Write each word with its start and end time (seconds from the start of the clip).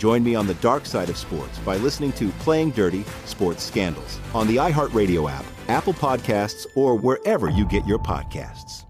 Join 0.00 0.24
me 0.24 0.34
on 0.34 0.48
the 0.48 0.54
dark 0.54 0.84
side 0.84 1.10
of 1.10 1.16
sports 1.16 1.58
by 1.58 1.76
listening 1.76 2.12
to 2.14 2.30
Playing 2.40 2.70
Dirty 2.70 3.04
Sports 3.26 3.62
Scandals 3.62 4.18
on 4.34 4.48
the 4.48 4.56
iHeartRadio 4.56 5.30
app 5.30 5.44
Apple 5.70 5.94
Podcasts, 5.94 6.66
or 6.74 6.96
wherever 6.96 7.48
you 7.48 7.64
get 7.64 7.86
your 7.86 7.98
podcasts. 7.98 8.84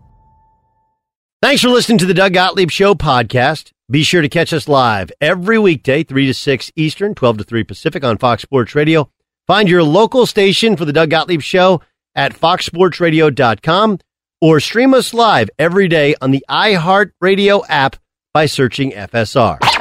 Thanks 1.43 1.63
for 1.63 1.69
listening 1.69 1.99
to 1.99 2.07
the 2.07 2.15
Doug 2.15 2.33
Gottlieb 2.33 2.71
Show 2.71 2.95
podcast. 2.95 3.73
Be 3.91 4.03
sure 4.03 4.23
to 4.23 4.29
catch 4.29 4.53
us 4.53 4.69
live 4.69 5.11
every 5.21 5.59
weekday, 5.59 6.03
3 6.03 6.27
to 6.27 6.35
6 6.35 6.73
Eastern, 6.77 7.15
12 7.15 7.39
to 7.39 7.45
3 7.45 7.65
Pacific 7.65 8.05
on 8.05 8.19
Fox 8.19 8.43
Sports 8.43 8.75
Radio. 8.75 9.11
Find 9.47 9.69
your 9.69 9.83
local 9.83 10.27
station 10.27 10.77
for 10.77 10.85
the 10.85 10.93
Doug 10.93 11.11
Gottlieb 11.11 11.43
Show 11.43 11.83
at 12.15 12.35
foxsportsradio.com 12.35 13.99
or 14.41 14.61
stream 14.61 14.95
us 14.95 15.13
live 15.13 15.51
every 15.59 15.89
day 15.89 16.15
on 16.21 16.31
the 16.31 16.45
iHeartRadio 16.49 17.65
app 17.69 17.97
by 18.33 18.47
searching 18.47 18.93
FSR. 18.93 19.80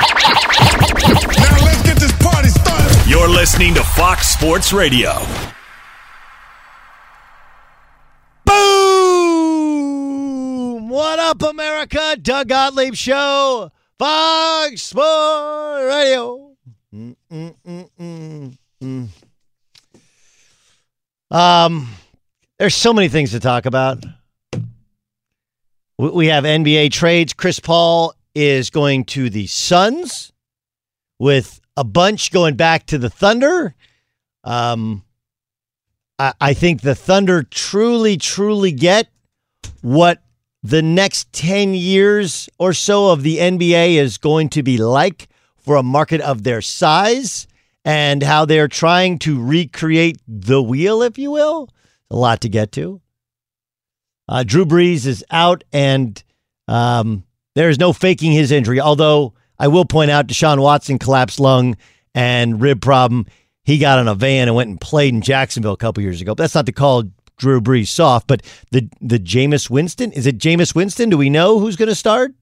You're 3.09 3.27
listening 3.27 3.73
to 3.73 3.83
Fox 3.83 4.27
Sports 4.27 4.71
Radio. 4.71 5.13
Boom! 8.45 9.89
What 10.89 11.17
up, 11.17 11.41
America? 11.41 12.15
Doug 12.21 12.49
Gottlieb 12.49 12.93
Show, 12.93 13.71
Fox 13.97 14.83
Sports 14.83 15.85
Radio. 15.87 16.55
Um, 21.31 21.89
there's 22.59 22.75
so 22.75 22.93
many 22.93 23.07
things 23.09 23.31
to 23.31 23.39
talk 23.39 23.65
about. 23.65 24.05
We 25.97 26.27
have 26.27 26.43
NBA 26.43 26.91
trades. 26.91 27.33
Chris 27.33 27.59
Paul 27.59 28.13
is 28.35 28.69
going 28.69 29.05
to 29.05 29.31
the 29.31 29.47
Suns, 29.47 30.31
with 31.17 31.59
a 31.79 31.83
bunch 31.85 32.31
going 32.31 32.55
back 32.55 32.85
to 32.87 32.97
the 32.97 33.09
Thunder. 33.09 33.73
Um, 34.43 35.05
I, 36.19 36.33
I 36.41 36.53
think 36.53 36.81
the 36.81 36.93
Thunder 36.93 37.41
truly, 37.41 38.17
truly 38.17 38.73
get 38.73 39.07
what 39.81 40.21
the 40.61 40.81
next 40.81 41.31
10 41.31 41.73
years 41.73 42.49
or 42.59 42.73
so 42.73 43.11
of 43.11 43.23
the 43.23 43.37
NBA 43.37 43.95
is 43.95 44.17
going 44.17 44.49
to 44.49 44.61
be 44.61 44.77
like 44.77 45.29
for 45.57 45.77
a 45.77 45.83
market 45.83 46.19
of 46.19 46.43
their 46.43 46.61
size 46.61 47.47
and 47.85 48.23
how 48.23 48.43
they're 48.43 48.67
trying 48.67 49.17
to 49.19 49.41
recreate 49.41 50.17
the 50.27 50.61
wheel, 50.61 51.01
if 51.01 51.17
you 51.17 51.31
will. 51.31 51.69
A 52.11 52.15
lot 52.17 52.41
to 52.41 52.49
get 52.49 52.73
to. 52.73 52.99
Uh, 54.27 54.43
Drew 54.43 54.65
Brees 54.65 55.05
is 55.05 55.23
out, 55.31 55.63
and 55.71 56.21
um, 56.67 57.23
there 57.55 57.69
is 57.69 57.79
no 57.79 57.93
faking 57.93 58.33
his 58.33 58.51
injury. 58.51 58.81
Although 58.81 59.33
I 59.59 59.67
will 59.67 59.85
point 59.85 60.09
out 60.09 60.27
Deshaun 60.27 60.61
Watson 60.61 60.97
collapsed 60.99 61.39
lung 61.39 61.75
and 62.15 62.61
rib 62.61 62.81
problem. 62.81 63.27
He 63.63 63.77
got 63.77 63.99
on 63.99 64.07
a 64.07 64.15
van 64.15 64.47
and 64.47 64.55
went 64.55 64.69
and 64.69 64.79
played 64.79 65.13
in 65.13 65.21
Jacksonville 65.21 65.73
a 65.73 65.77
couple 65.77 66.01
years 66.01 66.21
ago. 66.21 66.33
But 66.33 66.43
that's 66.43 66.55
not 66.55 66.65
to 66.65 66.71
call 66.71 67.03
Drew 67.37 67.61
Brees 67.61 67.87
soft, 67.87 68.27
but 68.27 68.41
the 68.71 68.89
the 69.01 69.19
Jameis 69.19 69.69
Winston 69.69 70.11
is 70.11 70.27
it 70.27 70.37
Jameis 70.37 70.75
Winston? 70.75 71.09
Do 71.09 71.17
we 71.17 71.29
know 71.29 71.59
who's 71.59 71.75
going 71.75 71.89
to 71.89 71.95
start? 71.95 72.33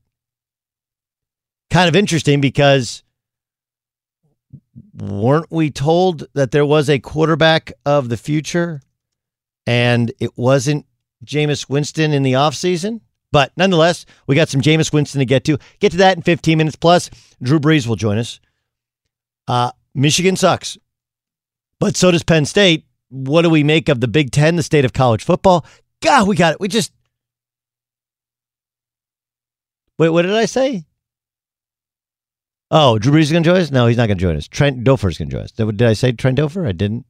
Kind 1.70 1.90
of 1.90 1.96
interesting 1.96 2.40
because 2.40 3.04
weren't 4.96 5.52
we 5.52 5.70
told 5.70 6.28
that 6.34 6.52
there 6.52 6.66
was 6.66 6.90
a 6.90 7.00
quarterback 7.00 7.72
of 7.86 8.10
the 8.10 8.18
future 8.18 8.82
and 9.66 10.12
it 10.20 10.32
wasn't 10.38 10.86
Jameis 11.26 11.70
Winston 11.70 12.14
in 12.14 12.24
the 12.24 12.34
offseason? 12.34 13.02
But 13.32 13.52
nonetheless, 13.58 14.06
we 14.26 14.36
got 14.36 14.50
some 14.50 14.62
Jameis 14.62 14.94
Winston 14.94 15.20
to 15.20 15.26
get 15.26 15.44
to. 15.46 15.58
Get 15.80 15.92
to 15.92 15.98
that 15.98 16.18
in 16.18 16.24
15 16.24 16.58
minutes. 16.58 16.76
Plus, 16.78 17.10
Drew 17.42 17.60
Brees 17.60 17.88
will 17.88 17.96
join 17.96 18.18
us. 18.18 18.40
Uh, 19.48 19.72
Michigan 19.94 20.36
sucks, 20.36 20.78
but 21.80 21.96
so 21.96 22.12
does 22.12 22.24
Penn 22.24 22.46
State 22.46 22.88
what 23.10 23.44
do 23.44 23.50
we 23.50 23.64
make 23.64 23.90
of 23.90 24.02
the 24.02 24.08
Big 24.08 24.32
Ten, 24.32 24.56
the 24.56 24.64
state 24.64 24.86
of 24.86 24.94
college 24.94 25.24
football? 25.24 25.66
God, 26.02 26.28
we 26.28 26.36
got 26.36 26.54
it. 26.54 26.60
We 26.60 26.68
just. 26.68 26.92
Wait, 29.98 30.10
what 30.10 30.24
did 30.24 30.34
I 30.34 30.46
say? 30.46 30.86
Oh, 32.70 33.00
Drew 33.00 33.14
Brees 33.14 33.24
is 33.24 33.32
going 33.32 33.44
to 33.44 33.50
join 33.50 33.62
us? 33.62 33.72
No, 33.72 33.88
he's 33.88 33.98
not 33.98 34.08
going 34.08 34.18
to 34.18 34.22
join 34.22 34.36
us. 34.36 34.48
Trent 34.48 34.84
Dilfer 34.84 35.10
is 35.10 35.18
going 35.18 35.30
to 35.30 35.36
join 35.36 35.44
us. 35.44 35.52
Did 35.52 35.82
I 35.82 35.94
say 35.94 36.12
Trent 36.12 36.38
Dilfer? 36.38 36.68
I 36.68 36.74
didn't. 36.74 37.06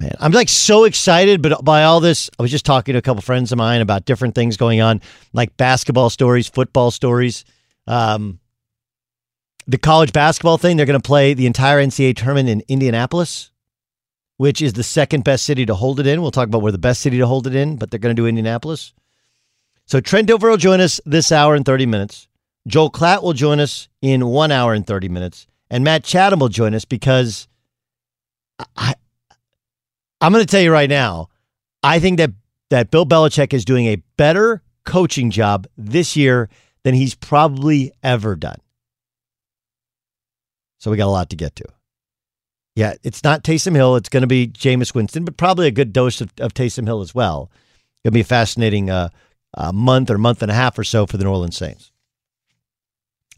Man, 0.00 0.12
I'm 0.20 0.32
like 0.32 0.48
so 0.48 0.84
excited, 0.84 1.42
but 1.42 1.64
by 1.64 1.84
all 1.84 2.00
this, 2.00 2.30
I 2.38 2.42
was 2.42 2.50
just 2.50 2.64
talking 2.64 2.92
to 2.92 2.98
a 2.98 3.02
couple 3.02 3.20
friends 3.22 3.50
of 3.50 3.58
mine 3.58 3.80
about 3.80 4.04
different 4.04 4.34
things 4.34 4.56
going 4.56 4.80
on, 4.80 5.00
like 5.32 5.56
basketball 5.56 6.08
stories, 6.10 6.48
football 6.48 6.90
stories. 6.90 7.44
Um, 7.86 8.38
the 9.66 9.78
college 9.78 10.12
basketball 10.12 10.56
thing, 10.56 10.76
they're 10.76 10.86
going 10.86 11.00
to 11.00 11.06
play 11.06 11.34
the 11.34 11.46
entire 11.46 11.82
NCAA 11.84 12.16
tournament 12.16 12.48
in 12.48 12.62
Indianapolis 12.68 13.50
which 14.38 14.62
is 14.62 14.72
the 14.72 14.82
second 14.82 15.24
best 15.24 15.44
city 15.44 15.66
to 15.66 15.74
hold 15.74 16.00
it 16.00 16.06
in. 16.06 16.22
We'll 16.22 16.30
talk 16.30 16.46
about 16.46 16.62
where 16.62 16.72
the 16.72 16.78
best 16.78 17.02
city 17.02 17.18
to 17.18 17.26
hold 17.26 17.46
it 17.46 17.54
in, 17.54 17.76
but 17.76 17.90
they're 17.90 17.98
going 17.98 18.16
to 18.16 18.22
do 18.22 18.26
Indianapolis. 18.26 18.94
So 19.84 20.00
Trent 20.00 20.28
Dilfer 20.28 20.48
will 20.50 20.56
join 20.56 20.80
us 20.80 21.00
this 21.04 21.30
hour 21.30 21.54
and 21.54 21.66
30 21.66 21.86
minutes. 21.86 22.28
Joel 22.66 22.90
Klatt 22.90 23.22
will 23.22 23.32
join 23.32 23.60
us 23.60 23.88
in 24.00 24.26
one 24.26 24.52
hour 24.52 24.72
and 24.72 24.86
30 24.86 25.08
minutes. 25.08 25.46
and 25.70 25.84
Matt 25.84 26.04
Chatham 26.04 26.38
will 26.38 26.48
join 26.48 26.74
us 26.74 26.84
because 26.84 27.48
I, 28.76 28.94
I'm 30.20 30.32
going 30.32 30.44
to 30.44 30.50
tell 30.50 30.60
you 30.60 30.72
right 30.72 30.90
now, 30.90 31.28
I 31.82 31.98
think 32.00 32.18
that 32.18 32.32
that 32.70 32.90
Bill 32.90 33.06
Belichick 33.06 33.54
is 33.54 33.64
doing 33.64 33.86
a 33.86 34.02
better 34.16 34.62
coaching 34.84 35.30
job 35.30 35.66
this 35.76 36.16
year 36.16 36.48
than 36.82 36.94
he's 36.94 37.14
probably 37.14 37.92
ever 38.02 38.36
done. 38.36 38.58
So 40.78 40.90
we 40.90 40.96
got 40.96 41.06
a 41.06 41.10
lot 41.10 41.30
to 41.30 41.36
get 41.36 41.56
to. 41.56 41.64
Yeah, 42.76 42.94
it's 43.02 43.24
not 43.24 43.42
Taysom 43.42 43.74
Hill. 43.74 43.96
It's 43.96 44.08
going 44.08 44.20
to 44.20 44.28
be 44.28 44.48
Jameis 44.48 44.94
Winston, 44.94 45.24
but 45.24 45.36
probably 45.36 45.66
a 45.66 45.72
good 45.72 45.92
dose 45.92 46.20
of, 46.20 46.32
of 46.38 46.54
Taysom 46.54 46.86
Hill 46.86 47.00
as 47.00 47.14
well. 47.14 47.50
Going 48.04 48.12
to 48.12 48.16
be 48.16 48.20
a 48.20 48.24
fascinating 48.24 48.88
uh, 48.90 49.08
uh, 49.54 49.72
month 49.72 50.10
or 50.10 50.18
month 50.18 50.42
and 50.42 50.50
a 50.50 50.54
half 50.54 50.78
or 50.78 50.84
so 50.84 51.06
for 51.06 51.16
the 51.16 51.24
New 51.24 51.30
Orleans 51.30 51.56
Saints. 51.56 51.90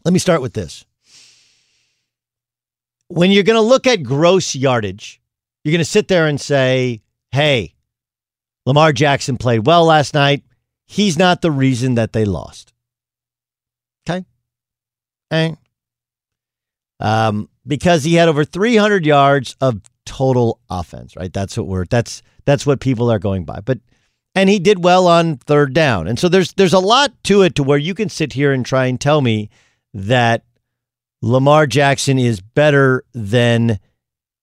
Let 0.03 0.13
me 0.13 0.19
start 0.19 0.41
with 0.41 0.53
this. 0.53 0.85
When 3.07 3.31
you're 3.31 3.43
going 3.43 3.55
to 3.55 3.61
look 3.61 3.87
at 3.87 4.03
gross 4.03 4.55
yardage, 4.55 5.20
you're 5.63 5.71
going 5.71 5.79
to 5.79 5.85
sit 5.85 6.07
there 6.07 6.27
and 6.27 6.39
say, 6.39 7.01
hey, 7.31 7.75
Lamar 8.65 8.93
Jackson 8.93 9.37
played 9.37 9.65
well 9.65 9.85
last 9.85 10.13
night. 10.13 10.43
He's 10.85 11.17
not 11.17 11.41
the 11.41 11.51
reason 11.51 11.95
that 11.95 12.13
they 12.13 12.25
lost. 12.25 12.73
Okay? 14.07 14.25
Eh. 15.31 15.55
Um, 16.99 17.49
because 17.65 18.03
he 18.03 18.15
had 18.15 18.27
over 18.27 18.43
300 18.43 19.05
yards 19.05 19.55
of 19.61 19.81
total 20.05 20.59
offense, 20.69 21.15
right? 21.15 21.31
That's 21.31 21.57
what 21.57 21.67
we're 21.67 21.85
that's 21.85 22.21
that's 22.45 22.65
what 22.65 22.79
people 22.79 23.11
are 23.11 23.19
going 23.19 23.45
by. 23.45 23.59
But 23.61 23.79
and 24.35 24.49
he 24.49 24.59
did 24.59 24.83
well 24.83 25.07
on 25.07 25.37
third 25.37 25.73
down. 25.73 26.07
And 26.07 26.19
so 26.19 26.29
there's 26.29 26.53
there's 26.53 26.73
a 26.73 26.79
lot 26.79 27.11
to 27.25 27.41
it 27.43 27.55
to 27.55 27.63
where 27.63 27.77
you 27.77 27.93
can 27.93 28.09
sit 28.09 28.33
here 28.33 28.51
and 28.51 28.65
try 28.65 28.85
and 28.85 28.99
tell 28.99 29.21
me 29.21 29.49
that 29.93 30.43
Lamar 31.21 31.67
Jackson 31.67 32.17
is 32.17 32.41
better 32.41 33.03
than 33.13 33.79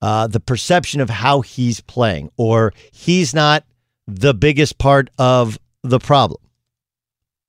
uh, 0.00 0.26
the 0.26 0.40
perception 0.40 1.00
of 1.00 1.10
how 1.10 1.40
he's 1.40 1.80
playing, 1.80 2.30
or 2.36 2.72
he's 2.92 3.34
not 3.34 3.64
the 4.06 4.34
biggest 4.34 4.78
part 4.78 5.10
of 5.18 5.58
the 5.82 5.98
problem 5.98 6.40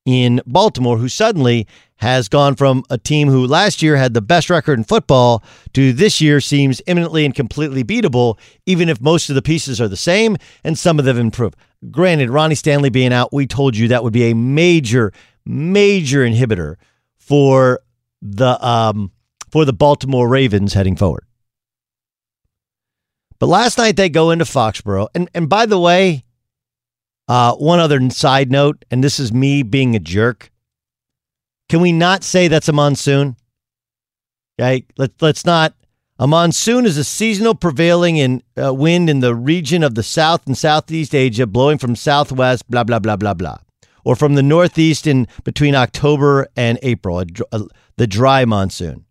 in 0.06 0.42
Baltimore, 0.48 0.98
who 0.98 1.08
suddenly 1.08 1.68
has 1.98 2.30
gone 2.30 2.56
from 2.56 2.84
a 2.90 2.98
team 2.98 3.28
who 3.28 3.46
last 3.46 3.82
year 3.82 3.98
had 3.98 4.14
the 4.14 4.22
best 4.22 4.50
record 4.50 4.80
in 4.80 4.84
football 4.84 5.44
to 5.74 5.92
this 5.94 6.22
year 6.22 6.40
seems 6.40 6.82
imminently 6.88 7.26
and 7.26 7.36
completely 7.36 7.84
beatable, 7.84 8.40
even 8.66 8.90
if 8.90 9.02
most 9.02 9.30
of 9.30 9.36
the 9.36 9.42
pieces 9.42 9.80
are 9.80 9.88
the 9.88 9.98
same 9.98 10.38
and 10.64 10.80
some 10.80 10.98
of 10.98 11.06
them 11.06 11.18
improve. 11.18 11.54
Granted, 11.92 12.30
Ronnie 12.30 12.56
Stanley 12.56 12.90
being 12.90 13.14
out, 13.14 13.34
we 13.34 13.46
told 13.46 13.76
you 13.76 13.90
that 13.90 14.04
would 14.04 14.14
be 14.14 14.32
a 14.32 14.36
major, 14.36 15.12
major 15.46 16.22
inhibitor 16.22 16.76
for 17.18 17.82
the 18.22 18.66
um, 18.66 19.12
for 19.52 19.66
the 19.66 19.74
Baltimore 19.74 20.28
Ravens 20.28 20.74
heading 20.74 20.96
forward. 20.96 21.26
But 23.40 23.48
last 23.48 23.78
night 23.78 23.96
they 23.96 24.10
go 24.10 24.32
into 24.32 24.46
Foxborough, 24.46 25.08
and 25.16 25.30
and 25.34 25.48
by 25.48 25.66
the 25.66 25.80
way, 25.80 26.26
uh, 27.28 27.54
one 27.56 27.80
other 27.80 28.10
side 28.10 28.52
note, 28.52 28.84
and 28.92 29.04
this 29.04 29.20
is 29.20 29.32
me 29.32 29.64
being 29.64 29.96
a 29.96 30.00
jerk. 30.00 30.52
Can 31.70 31.80
we 31.80 31.92
not 31.92 32.24
say 32.24 32.48
that's 32.48 32.68
a 32.68 32.74
monsoon? 32.74 33.38
Okay, 34.60 34.86
let 34.98 35.12
let's 35.22 35.46
not. 35.46 35.74
A 36.22 36.28
monsoon 36.28 36.86
is 36.86 36.98
a 36.98 37.04
seasonal 37.06 37.56
prevailing 37.56 38.18
in 38.18 38.44
uh, 38.62 38.74
wind 38.74 39.10
in 39.10 39.22
the 39.22 39.34
region 39.34 39.84
of 39.84 39.96
the 39.96 40.04
South 40.04 40.46
and 40.46 40.58
Southeast 40.58 41.16
Asia, 41.16 41.48
blowing 41.48 41.78
from 41.78 41.96
southwest, 41.96 42.70
blah 42.70 42.84
blah 42.84 43.00
blah 43.00 43.16
blah 43.16 43.34
blah, 43.34 43.60
or 44.04 44.18
from 44.18 44.36
the 44.36 44.44
northeast 44.44 45.08
in 45.08 45.28
between 45.46 45.76
October 45.76 46.50
and 46.58 46.78
April, 46.82 47.20
a, 47.20 47.26
a, 47.54 47.62
the 47.96 48.08
dry 48.08 48.44
monsoon. 48.44 49.06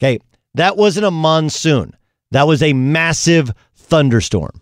Okay, 0.00 0.18
that 0.54 0.78
wasn't 0.78 1.04
a 1.04 1.10
monsoon. 1.10 1.94
That 2.30 2.46
was 2.46 2.62
a 2.62 2.72
massive 2.72 3.52
thunderstorm. 3.74 4.60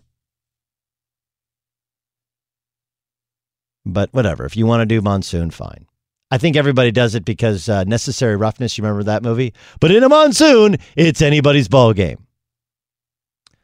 But 3.85 4.13
whatever. 4.13 4.45
If 4.45 4.57
you 4.57 4.65
want 4.65 4.81
to 4.81 4.85
do 4.85 5.01
monsoon, 5.01 5.51
fine. 5.51 5.85
I 6.29 6.37
think 6.37 6.57
everybody 6.57 6.91
does 6.91 7.15
it 7.15 7.23
because 7.23 7.69
uh, 7.69 7.85
necessary 7.85 8.35
roughness. 8.35 8.77
You 8.77 8.83
remember 8.83 9.03
that 9.03 9.23
movie? 9.23 9.53
But 9.79 9.91
in 9.91 10.03
a 10.03 10.09
monsoon, 10.09 10.77
it's 10.95 11.21
anybody's 11.21 11.69
ball 11.69 11.93
game. 11.93 12.27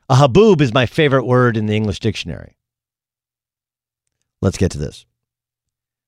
A 0.09 0.15
haboob 0.15 0.61
is 0.61 0.73
my 0.73 0.85
favorite 0.85 1.25
word 1.25 1.57
in 1.57 1.65
the 1.65 1.75
English 1.75 1.99
dictionary. 1.99 2.57
Let's 4.41 4.57
get 4.57 4.71
to 4.71 4.77
this. 4.77 5.05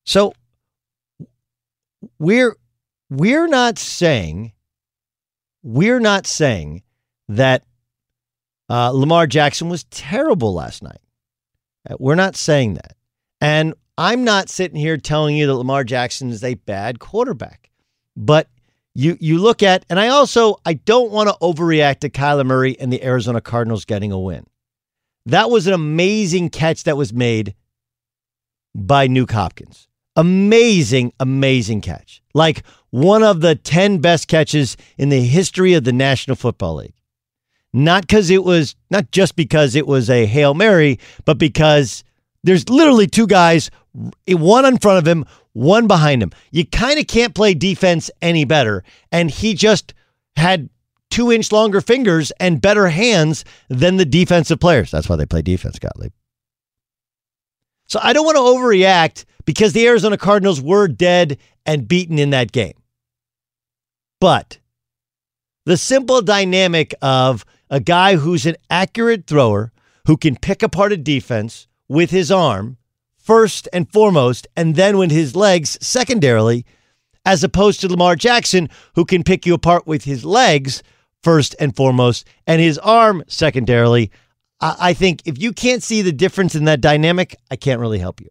So 0.05 0.33
we're 2.19 2.55
we're 3.09 3.47
not 3.47 3.79
saying 3.79 4.53
we're 5.63 5.99
not 5.99 6.27
saying 6.27 6.83
that 7.27 7.63
uh, 8.69 8.89
Lamar 8.89 9.27
Jackson 9.27 9.69
was 9.69 9.83
terrible 9.85 10.53
last 10.53 10.81
night. 10.81 11.01
Uh, 11.89 11.95
we're 11.99 12.15
not 12.15 12.35
saying 12.35 12.75
that. 12.75 12.95
And 13.41 13.73
I'm 13.97 14.23
not 14.23 14.49
sitting 14.49 14.77
here 14.77 14.97
telling 14.97 15.35
you 15.35 15.47
that 15.47 15.55
Lamar 15.55 15.83
Jackson 15.83 16.29
is 16.29 16.43
a 16.43 16.55
bad 16.55 16.99
quarterback. 16.99 17.69
But 18.15 18.47
you 18.93 19.17
you 19.19 19.39
look 19.39 19.61
at, 19.61 19.85
and 19.89 19.99
I 19.99 20.07
also 20.07 20.57
I 20.65 20.73
don't 20.73 21.11
want 21.11 21.29
to 21.29 21.35
overreact 21.41 21.99
to 21.99 22.09
Kyler 22.09 22.45
Murray 22.45 22.79
and 22.79 22.91
the 22.91 23.03
Arizona 23.03 23.41
Cardinals 23.41 23.85
getting 23.85 24.11
a 24.11 24.19
win. 24.19 24.45
That 25.25 25.49
was 25.49 25.67
an 25.67 25.73
amazing 25.73 26.49
catch 26.49 26.83
that 26.83 26.97
was 26.97 27.11
made 27.11 27.55
by 28.73 29.07
Nuke 29.07 29.31
Hopkins. 29.31 29.87
Amazing, 30.15 31.13
amazing 31.19 31.81
catch. 31.81 32.21
Like 32.33 32.63
one 32.89 33.23
of 33.23 33.41
the 33.41 33.55
10 33.55 33.99
best 33.99 34.27
catches 34.27 34.77
in 34.97 35.09
the 35.09 35.21
history 35.21 35.73
of 35.73 35.83
the 35.83 35.91
National 35.91 36.35
Football 36.35 36.75
League. 36.75 36.93
Not 37.75 38.03
because 38.03 38.29
it 38.29 38.45
was, 38.45 38.73
not 38.89 39.11
just 39.11 39.35
because 39.35 39.75
it 39.75 39.85
was 39.85 40.09
a 40.09 40.25
Hail 40.25 40.53
Mary, 40.53 40.97
but 41.25 41.37
because 41.37 42.05
there's 42.41 42.69
literally 42.69 43.05
two 43.05 43.27
guys, 43.27 43.69
one 44.29 44.63
in 44.63 44.77
front 44.77 44.99
of 44.99 45.05
him, 45.05 45.25
one 45.51 45.85
behind 45.85 46.23
him. 46.23 46.31
You 46.51 46.65
kind 46.65 46.97
of 46.99 47.07
can't 47.07 47.35
play 47.35 47.53
defense 47.53 48.09
any 48.21 48.45
better. 48.45 48.85
And 49.11 49.29
he 49.29 49.55
just 49.55 49.93
had 50.37 50.69
two 51.11 51.33
inch 51.33 51.51
longer 51.51 51.81
fingers 51.81 52.31
and 52.39 52.61
better 52.61 52.87
hands 52.87 53.43
than 53.67 53.97
the 53.97 54.05
defensive 54.05 54.61
players. 54.61 54.89
That's 54.89 55.09
why 55.09 55.17
they 55.17 55.25
play 55.25 55.41
defense, 55.41 55.77
Gottlieb. 55.77 56.13
So 57.87 57.99
I 58.01 58.13
don't 58.13 58.25
want 58.25 58.37
to 58.37 58.41
overreact 58.41 59.25
because 59.43 59.73
the 59.73 59.85
Arizona 59.85 60.17
Cardinals 60.17 60.61
were 60.61 60.87
dead 60.87 61.39
and 61.65 61.89
beaten 61.89 62.19
in 62.19 62.29
that 62.29 62.53
game. 62.53 62.75
But 64.21 64.59
the 65.65 65.75
simple 65.75 66.21
dynamic 66.21 66.95
of 67.01 67.43
a 67.69 67.79
guy 67.79 68.15
who's 68.15 68.45
an 68.45 68.55
accurate 68.69 69.27
thrower 69.27 69.71
who 70.07 70.17
can 70.17 70.35
pick 70.35 70.61
apart 70.61 70.91
a 70.91 70.97
defense 70.97 71.67
with 71.87 72.11
his 72.11 72.31
arm 72.31 72.77
first 73.17 73.67
and 73.73 73.91
foremost, 73.91 74.47
and 74.55 74.75
then 74.75 74.97
with 74.99 75.09
his 75.09 75.35
legs 75.35 75.79
secondarily, 75.81 76.63
as 77.25 77.43
opposed 77.43 77.81
to 77.81 77.87
Lamar 77.87 78.15
Jackson, 78.15 78.69
who 78.93 79.03
can 79.03 79.23
pick 79.23 79.47
you 79.47 79.55
apart 79.55 79.87
with 79.87 80.03
his 80.03 80.23
legs 80.23 80.83
first 81.23 81.55
and 81.59 81.75
foremost 81.75 82.27
and 82.45 82.61
his 82.61 82.77
arm 82.77 83.23
secondarily. 83.27 84.11
I 84.61 84.93
think 84.93 85.23
if 85.25 85.41
you 85.41 85.51
can't 85.51 85.81
see 85.81 86.03
the 86.03 86.11
difference 86.11 86.53
in 86.53 86.65
that 86.65 86.81
dynamic, 86.81 87.35
I 87.49 87.55
can't 87.55 87.81
really 87.81 87.99
help 87.99 88.21
you. 88.21 88.29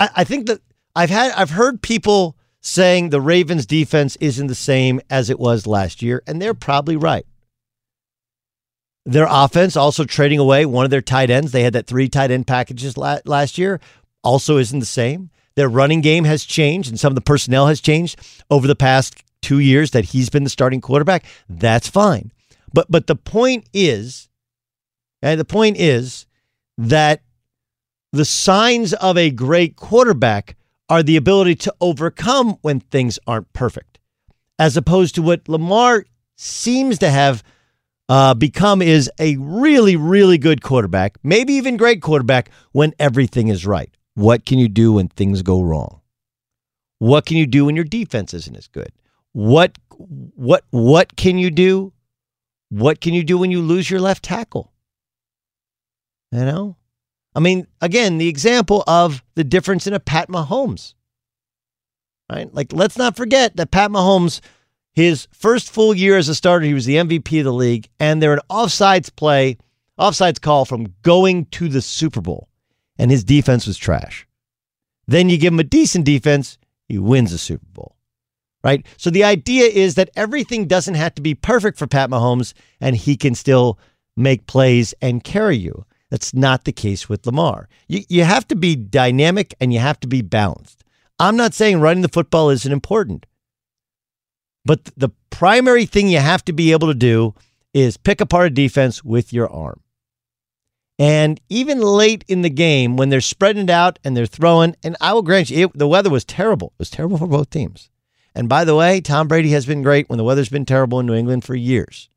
I 0.00 0.22
think 0.22 0.46
that 0.46 0.60
I've 0.94 1.10
had 1.10 1.32
I've 1.32 1.50
heard 1.50 1.82
people 1.82 2.37
saying 2.60 3.10
the 3.10 3.20
Ravens 3.20 3.66
defense 3.66 4.16
isn't 4.16 4.46
the 4.46 4.54
same 4.54 5.00
as 5.08 5.30
it 5.30 5.38
was 5.38 5.66
last 5.66 6.02
year, 6.02 6.22
and 6.26 6.40
they're 6.40 6.54
probably 6.54 6.96
right. 6.96 7.26
Their 9.06 9.26
offense 9.30 9.76
also 9.76 10.04
trading 10.04 10.38
away 10.38 10.66
one 10.66 10.84
of 10.84 10.90
their 10.90 11.00
tight 11.00 11.30
ends. 11.30 11.52
They 11.52 11.62
had 11.62 11.72
that 11.72 11.86
three 11.86 12.08
tight 12.08 12.30
end 12.30 12.46
packages 12.46 12.96
last 12.96 13.56
year, 13.56 13.80
also 14.22 14.58
isn't 14.58 14.80
the 14.80 14.86
same. 14.86 15.30
Their 15.54 15.68
running 15.68 16.02
game 16.02 16.24
has 16.24 16.44
changed, 16.44 16.90
and 16.90 17.00
some 17.00 17.10
of 17.10 17.14
the 17.14 17.20
personnel 17.20 17.68
has 17.68 17.80
changed 17.80 18.20
over 18.50 18.66
the 18.66 18.76
past 18.76 19.22
two 19.40 19.58
years 19.58 19.92
that 19.92 20.06
he's 20.06 20.28
been 20.28 20.44
the 20.44 20.50
starting 20.50 20.80
quarterback. 20.80 21.24
That's 21.48 21.88
fine. 21.88 22.32
But 22.72 22.90
but 22.90 23.06
the 23.06 23.16
point 23.16 23.66
is, 23.72 24.28
and 25.22 25.40
the 25.40 25.44
point 25.44 25.78
is 25.78 26.26
that 26.76 27.22
the 28.12 28.26
signs 28.26 28.92
of 28.92 29.16
a 29.16 29.30
great 29.30 29.74
quarterback 29.76 30.54
are 30.88 31.02
the 31.02 31.16
ability 31.16 31.54
to 31.54 31.74
overcome 31.80 32.58
when 32.62 32.80
things 32.80 33.18
aren't 33.26 33.52
perfect, 33.52 33.98
as 34.58 34.76
opposed 34.76 35.14
to 35.16 35.22
what 35.22 35.48
Lamar 35.48 36.04
seems 36.36 36.98
to 36.98 37.10
have 37.10 37.42
uh, 38.08 38.34
become 38.34 38.80
is 38.80 39.10
a 39.18 39.36
really, 39.36 39.96
really 39.96 40.38
good 40.38 40.62
quarterback, 40.62 41.18
maybe 41.22 41.52
even 41.54 41.76
great 41.76 42.00
quarterback 42.00 42.50
when 42.72 42.94
everything 42.98 43.48
is 43.48 43.66
right. 43.66 43.94
What 44.14 44.46
can 44.46 44.58
you 44.58 44.68
do 44.68 44.94
when 44.94 45.08
things 45.08 45.42
go 45.42 45.62
wrong? 45.62 46.00
What 46.98 47.26
can 47.26 47.36
you 47.36 47.46
do 47.46 47.66
when 47.66 47.76
your 47.76 47.84
defense 47.84 48.34
isn't 48.34 48.56
as 48.56 48.66
good? 48.66 48.90
What 49.32 49.78
what 49.90 50.64
what 50.70 51.16
can 51.16 51.38
you 51.38 51.50
do? 51.50 51.92
What 52.70 53.00
can 53.00 53.14
you 53.14 53.22
do 53.22 53.38
when 53.38 53.50
you 53.50 53.60
lose 53.60 53.90
your 53.90 54.00
left 54.00 54.24
tackle? 54.24 54.72
You 56.32 56.44
know? 56.44 56.76
I 57.38 57.40
mean, 57.40 57.68
again, 57.80 58.18
the 58.18 58.26
example 58.26 58.82
of 58.88 59.22
the 59.36 59.44
difference 59.44 59.86
in 59.86 59.94
a 59.94 60.00
Pat 60.00 60.28
Mahomes. 60.28 60.94
Right? 62.28 62.52
Like, 62.52 62.72
let's 62.72 62.98
not 62.98 63.16
forget 63.16 63.54
that 63.56 63.70
Pat 63.70 63.92
Mahomes 63.92 64.40
His 64.98 65.28
first 65.30 65.70
full 65.70 65.94
year 65.94 66.18
as 66.18 66.28
a 66.28 66.34
starter, 66.34 66.66
he 66.66 66.74
was 66.74 66.84
the 66.84 66.96
MVP 66.96 67.38
of 67.38 67.44
the 67.44 67.52
league, 67.52 67.88
and 68.00 68.20
they're 68.20 68.32
an 68.32 68.40
offsides 68.50 69.14
play, 69.14 69.56
offsides 69.96 70.40
call 70.40 70.64
from 70.64 70.92
going 71.02 71.44
to 71.52 71.68
the 71.68 71.80
Super 71.80 72.20
Bowl, 72.20 72.48
and 72.98 73.08
his 73.08 73.22
defense 73.22 73.64
was 73.64 73.78
trash. 73.78 74.26
Then 75.06 75.28
you 75.28 75.38
give 75.38 75.52
him 75.52 75.60
a 75.60 75.62
decent 75.62 76.04
defense, 76.04 76.58
he 76.88 76.98
wins 76.98 77.30
the 77.30 77.38
Super 77.38 77.68
Bowl. 77.72 77.94
Right? 78.64 78.84
So 78.96 79.10
the 79.10 79.22
idea 79.22 79.66
is 79.66 79.94
that 79.94 80.10
everything 80.16 80.66
doesn't 80.66 80.96
have 80.96 81.14
to 81.14 81.22
be 81.22 81.36
perfect 81.36 81.78
for 81.78 81.86
Pat 81.86 82.10
Mahomes, 82.10 82.52
and 82.80 82.96
he 82.96 83.16
can 83.16 83.36
still 83.36 83.78
make 84.16 84.48
plays 84.48 84.94
and 85.00 85.22
carry 85.22 85.56
you. 85.56 85.84
That's 86.10 86.32
not 86.32 86.64
the 86.64 86.72
case 86.72 87.08
with 87.08 87.26
Lamar. 87.26 87.68
You, 87.86 88.02
you 88.08 88.24
have 88.24 88.48
to 88.48 88.56
be 88.56 88.76
dynamic 88.76 89.54
and 89.60 89.72
you 89.72 89.78
have 89.78 90.00
to 90.00 90.08
be 90.08 90.22
balanced. 90.22 90.84
I'm 91.18 91.36
not 91.36 91.54
saying 91.54 91.80
running 91.80 92.02
the 92.02 92.08
football 92.08 92.50
isn't 92.50 92.72
important, 92.72 93.26
but 94.64 94.84
the 94.96 95.10
primary 95.30 95.84
thing 95.84 96.08
you 96.08 96.18
have 96.18 96.44
to 96.46 96.52
be 96.52 96.72
able 96.72 96.88
to 96.88 96.94
do 96.94 97.34
is 97.74 97.96
pick 97.96 98.20
apart 98.20 98.46
a 98.46 98.50
defense 98.50 99.04
with 99.04 99.32
your 99.32 99.50
arm. 99.50 99.80
And 100.98 101.40
even 101.48 101.80
late 101.80 102.24
in 102.26 102.42
the 102.42 102.50
game, 102.50 102.96
when 102.96 103.08
they're 103.08 103.20
spreading 103.20 103.64
it 103.64 103.70
out 103.70 103.98
and 104.02 104.16
they're 104.16 104.26
throwing, 104.26 104.74
and 104.82 104.96
I 105.00 105.12
will 105.12 105.22
grant 105.22 105.50
you, 105.50 105.66
it, 105.66 105.78
the 105.78 105.86
weather 105.86 106.10
was 106.10 106.24
terrible. 106.24 106.72
It 106.74 106.80
was 106.80 106.90
terrible 106.90 107.18
for 107.18 107.28
both 107.28 107.50
teams. 107.50 107.90
And 108.34 108.48
by 108.48 108.64
the 108.64 108.74
way, 108.74 109.00
Tom 109.00 109.28
Brady 109.28 109.50
has 109.50 109.66
been 109.66 109.82
great 109.82 110.08
when 110.08 110.16
the 110.16 110.24
weather's 110.24 110.48
been 110.48 110.66
terrible 110.66 110.98
in 111.00 111.06
New 111.06 111.14
England 111.14 111.44
for 111.44 111.54
years. 111.54 112.08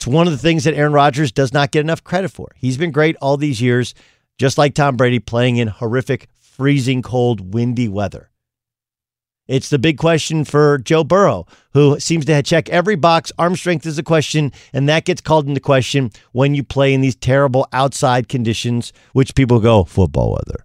It's 0.00 0.06
one 0.06 0.26
of 0.26 0.32
the 0.32 0.38
things 0.38 0.64
that 0.64 0.72
Aaron 0.72 0.94
Rodgers 0.94 1.30
does 1.30 1.52
not 1.52 1.72
get 1.72 1.80
enough 1.80 2.02
credit 2.02 2.30
for. 2.30 2.52
He's 2.56 2.78
been 2.78 2.90
great 2.90 3.16
all 3.20 3.36
these 3.36 3.60
years, 3.60 3.94
just 4.38 4.56
like 4.56 4.72
Tom 4.72 4.96
Brady, 4.96 5.18
playing 5.18 5.58
in 5.58 5.68
horrific, 5.68 6.26
freezing 6.40 7.02
cold, 7.02 7.52
windy 7.52 7.86
weather. 7.86 8.30
It's 9.46 9.68
the 9.68 9.78
big 9.78 9.98
question 9.98 10.46
for 10.46 10.78
Joe 10.78 11.04
Burrow, 11.04 11.44
who 11.74 12.00
seems 12.00 12.24
to 12.24 12.42
check 12.42 12.70
every 12.70 12.96
box. 12.96 13.30
Arm 13.38 13.56
strength 13.56 13.84
is 13.84 13.98
a 13.98 14.02
question, 14.02 14.52
and 14.72 14.88
that 14.88 15.04
gets 15.04 15.20
called 15.20 15.46
into 15.46 15.60
question 15.60 16.12
when 16.32 16.54
you 16.54 16.64
play 16.64 16.94
in 16.94 17.02
these 17.02 17.16
terrible 17.16 17.68
outside 17.70 18.26
conditions, 18.26 18.94
which 19.12 19.34
people 19.34 19.60
go 19.60 19.84
football 19.84 20.32
weather. 20.32 20.64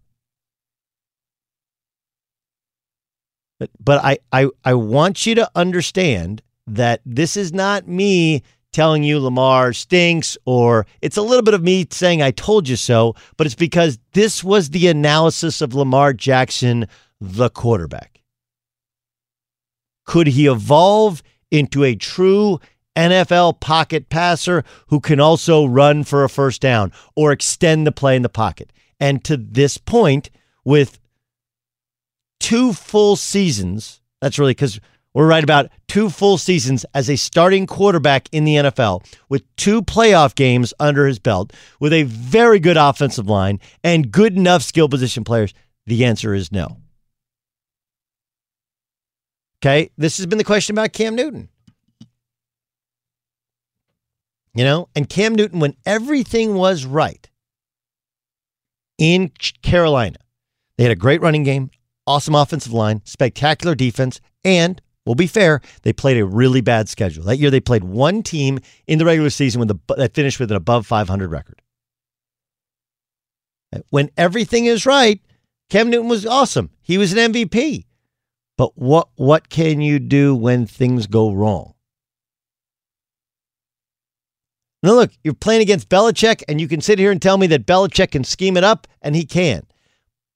But, 3.59 3.69
but 3.83 4.01
I, 4.01 4.19
I, 4.31 4.47
I 4.63 4.75
want 4.75 5.25
you 5.25 5.35
to 5.35 5.51
understand 5.55 6.41
that 6.67 7.01
this 7.05 7.35
is 7.35 7.53
not 7.53 7.85
me 7.85 8.41
telling 8.75 9.03
you 9.03 9.19
Lamar 9.19 9.71
stinks, 9.71 10.37
or 10.43 10.85
it's 11.01 11.15
a 11.15 11.21
little 11.21 11.41
bit 11.41 11.53
of 11.53 11.63
me 11.63 11.87
saying 11.89 12.21
I 12.21 12.31
told 12.31 12.67
you 12.67 12.75
so, 12.75 13.15
but 13.37 13.47
it's 13.47 13.55
because 13.55 13.97
this 14.11 14.43
was 14.43 14.69
the 14.69 14.87
analysis 14.89 15.61
of 15.61 15.73
Lamar 15.73 16.11
Jackson, 16.11 16.85
the 17.21 17.49
quarterback. 17.49 18.21
Could 20.05 20.27
he 20.27 20.47
evolve 20.47 21.23
into 21.49 21.85
a 21.85 21.95
true 21.95 22.59
NFL 22.97 23.61
pocket 23.61 24.09
passer 24.09 24.65
who 24.87 24.99
can 24.99 25.21
also 25.21 25.65
run 25.65 26.03
for 26.03 26.25
a 26.25 26.29
first 26.29 26.61
down 26.61 26.91
or 27.15 27.31
extend 27.31 27.87
the 27.87 27.93
play 27.93 28.17
in 28.17 28.23
the 28.23 28.29
pocket? 28.29 28.73
And 28.99 29.23
to 29.23 29.37
this 29.37 29.77
point, 29.77 30.29
with 30.65 30.99
two 32.41 32.73
full 32.73 33.15
seasons, 33.15 34.01
that's 34.19 34.37
really 34.37 34.51
because 34.51 34.81
we're 35.15 35.27
right 35.27 35.43
about 35.43 35.71
two 35.87 36.09
full 36.09 36.37
seasons 36.37 36.85
as 36.93 37.09
a 37.09 37.15
starting 37.15 37.65
quarterback 37.65 38.27
in 38.33 38.43
the 38.43 38.55
NFL 38.55 39.03
with 39.29 39.43
two 39.55 39.81
playoff 39.81 40.35
games 40.35 40.73
under 40.77 41.07
his 41.07 41.19
belt, 41.19 41.53
with 41.79 41.93
a 41.93 42.03
very 42.03 42.59
good 42.59 42.75
offensive 42.75 43.27
line 43.27 43.61
and 43.81 44.11
good 44.11 44.35
enough 44.35 44.61
skill 44.61 44.89
position 44.89 45.23
players? 45.23 45.53
The 45.85 46.03
answer 46.03 46.33
is 46.33 46.51
no. 46.51 46.77
Okay, 49.63 49.89
this 49.97 50.17
has 50.17 50.25
been 50.25 50.37
the 50.37 50.43
question 50.43 50.75
about 50.75 50.91
Cam 50.91 51.15
Newton. 51.15 51.47
You 54.53 54.65
know, 54.65 54.89
and 54.95 55.07
Cam 55.07 55.33
Newton, 55.33 55.59
when 55.59 55.75
everything 55.85 56.55
was 56.55 56.85
right 56.85 57.29
in 58.97 59.31
Carolina, 59.61 60.17
they 60.77 60.83
had 60.83 60.91
a 60.91 60.95
great 60.95 61.21
running 61.21 61.43
game, 61.43 61.71
awesome 62.05 62.35
offensive 62.35 62.73
line, 62.73 63.01
spectacular 63.05 63.75
defense, 63.75 64.19
and 64.43 64.81
We'll 65.05 65.15
be 65.15 65.27
fair, 65.27 65.61
they 65.83 65.93
played 65.93 66.17
a 66.17 66.25
really 66.25 66.61
bad 66.61 66.89
schedule. 66.89 67.25
That 67.25 67.37
year, 67.37 67.51
they 67.51 67.59
played 67.59 67.83
one 67.83 68.23
team 68.23 68.59
in 68.87 68.97
the 68.97 69.05
regular 69.05 69.29
season 69.29 69.59
with 69.59 69.71
a, 69.71 69.79
that 69.95 70.15
finished 70.15 70.39
with 70.39 70.49
an 70.49 70.57
above 70.57 70.87
500 70.87 71.29
record. 71.29 71.61
Uh, 73.73 73.79
when 73.91 74.09
everything 74.17 74.65
is 74.65 74.85
right, 74.85 75.21
Cam 75.69 75.89
Newton 75.89 76.09
was 76.09 76.25
awesome. 76.25 76.71
He 76.81 76.97
was 76.97 77.13
an 77.13 77.31
MVP. 77.31 77.85
But 78.57 78.77
what 78.77 79.09
what 79.15 79.49
can 79.49 79.81
you 79.81 79.99
do 79.99 80.33
when 80.33 80.65
things 80.65 81.07
go 81.07 81.31
wrong? 81.31 81.73
Now 84.81 84.93
look, 84.93 85.11
you're 85.23 85.33
playing 85.33 85.61
against 85.61 85.89
Belichick, 85.89 86.43
and 86.47 86.61
you 86.61 86.67
can 86.67 86.79
sit 86.79 86.99
here 86.99 87.11
and 87.11 87.21
tell 87.21 87.37
me 87.37 87.47
that 87.47 87.65
Belichick 87.65 88.11
can 88.11 88.23
scheme 88.23 88.55
it 88.55 88.63
up, 88.63 88.87
and 89.01 89.15
he 89.15 89.25
can. 89.25 89.65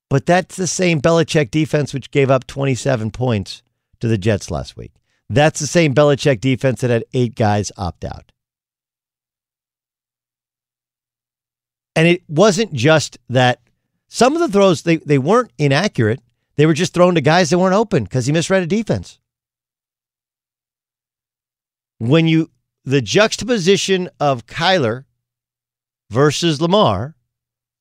But 0.09 0.25
that's 0.25 0.57
the 0.57 0.67
same 0.67 1.01
Belichick 1.01 1.49
defense 1.49 1.93
which 1.93 2.11
gave 2.11 2.29
up 2.29 2.45
27 2.45 3.11
points 3.11 3.61
to 3.99 4.07
the 4.07 4.17
Jets 4.17 4.51
last 4.51 4.77
week. 4.77 4.93
That's 5.29 5.59
the 5.59 5.67
same 5.67 5.93
Belichick 5.93 6.41
defense 6.41 6.81
that 6.81 6.89
had 6.89 7.05
eight 7.13 7.35
guys 7.35 7.71
opt 7.77 8.03
out. 8.03 8.31
And 11.95 12.07
it 12.07 12.23
wasn't 12.27 12.73
just 12.73 13.17
that 13.29 13.61
some 14.07 14.33
of 14.33 14.39
the 14.39 14.47
throws 14.47 14.83
they, 14.83 14.97
they 14.97 15.17
weren't 15.17 15.51
inaccurate. 15.57 16.21
They 16.55 16.65
were 16.65 16.73
just 16.73 16.93
thrown 16.93 17.15
to 17.15 17.21
guys 17.21 17.49
that 17.49 17.59
weren't 17.59 17.75
open 17.75 18.03
because 18.03 18.25
he 18.25 18.31
misread 18.31 18.63
a 18.63 18.67
defense. 18.67 19.19
When 21.99 22.27
you 22.27 22.49
the 22.85 23.01
juxtaposition 23.01 24.09
of 24.19 24.45
Kyler 24.45 25.05
versus 26.09 26.61
Lamar 26.61 27.15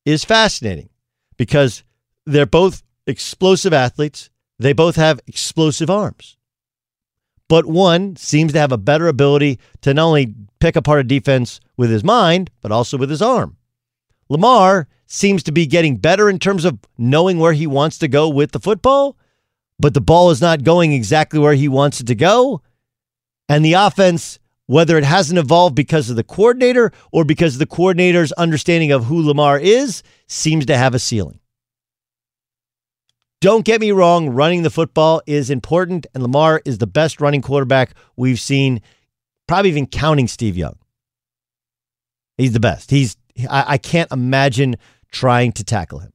is 0.05 0.23
fascinating 0.23 0.89
because 1.37 1.83
they're 2.25 2.45
both 2.45 2.83
explosive 3.07 3.73
athletes. 3.73 4.29
They 4.59 4.73
both 4.73 4.97
have 4.97 5.21
explosive 5.25 5.89
arms. 5.89 6.35
But 7.47 7.65
one 7.65 8.15
seems 8.17 8.53
to 8.53 8.59
have 8.59 8.71
a 8.71 8.77
better 8.77 9.07
ability 9.07 9.57
to 9.81 9.93
not 9.93 10.05
only 10.05 10.35
pick 10.59 10.75
apart 10.75 10.99
a 10.99 11.03
defense 11.03 11.59
with 11.77 11.89
his 11.89 12.03
mind, 12.03 12.51
but 12.61 12.71
also 12.71 12.97
with 12.97 13.09
his 13.09 13.21
arm. 13.21 13.57
Lamar 14.29 14.87
seems 15.07 15.41
to 15.43 15.51
be 15.51 15.65
getting 15.65 15.97
better 15.97 16.29
in 16.29 16.37
terms 16.37 16.65
of 16.65 16.77
knowing 16.97 17.39
where 17.39 17.53
he 17.53 17.65
wants 17.65 17.97
to 17.97 18.07
go 18.07 18.29
with 18.29 18.51
the 18.51 18.59
football, 18.59 19.17
but 19.79 19.95
the 19.95 20.01
ball 20.01 20.29
is 20.29 20.41
not 20.41 20.63
going 20.63 20.93
exactly 20.93 21.39
where 21.39 21.55
he 21.55 21.67
wants 21.67 21.99
it 22.01 22.07
to 22.07 22.15
go. 22.15 22.61
And 23.47 23.65
the 23.65 23.73
offense, 23.73 24.37
whether 24.67 24.97
it 24.97 25.03
hasn't 25.03 25.39
evolved 25.39 25.73
because 25.73 26.11
of 26.11 26.17
the 26.17 26.23
coordinator 26.23 26.91
or 27.11 27.23
because 27.23 27.57
the 27.57 27.65
coordinator's 27.65 28.31
understanding 28.33 28.91
of 28.91 29.05
who 29.05 29.25
Lamar 29.25 29.57
is, 29.57 30.03
seems 30.27 30.67
to 30.67 30.77
have 30.77 30.93
a 30.93 30.99
ceiling. 30.99 31.39
Don't 33.41 33.63
get 33.63 33.79
me 33.79 33.91
wrong, 33.91 34.29
running 34.29 34.63
the 34.63 34.69
football 34.69 35.21
is 35.25 35.49
important, 35.49 36.05
and 36.13 36.21
Lamar 36.21 36.61
is 36.65 36.77
the 36.77 36.87
best 36.87 37.21
running 37.21 37.41
quarterback 37.41 37.93
we've 38.17 38.39
seen, 38.39 38.81
probably 39.47 39.69
even 39.69 39.87
counting 39.87 40.27
Steve 40.27 40.57
Young. 40.57 40.75
He's 42.37 42.51
the 42.51 42.59
best. 42.59 42.91
He's 42.91 43.15
I, 43.49 43.65
I 43.67 43.77
can't 43.77 44.11
imagine 44.11 44.75
trying 45.11 45.53
to 45.53 45.63
tackle 45.63 45.99
him. 45.99 46.11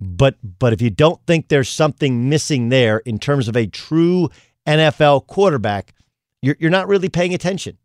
But 0.00 0.36
but 0.42 0.72
if 0.72 0.82
you 0.82 0.90
don't 0.90 1.24
think 1.26 1.48
there's 1.48 1.68
something 1.68 2.28
missing 2.28 2.68
there 2.68 2.98
in 2.98 3.18
terms 3.18 3.48
of 3.48 3.56
a 3.56 3.66
true 3.66 4.28
NFL 4.66 5.26
quarterback, 5.26 5.94
you're 6.42 6.56
you're 6.58 6.70
not 6.70 6.88
really 6.88 7.08
paying 7.08 7.32
attention. 7.32 7.78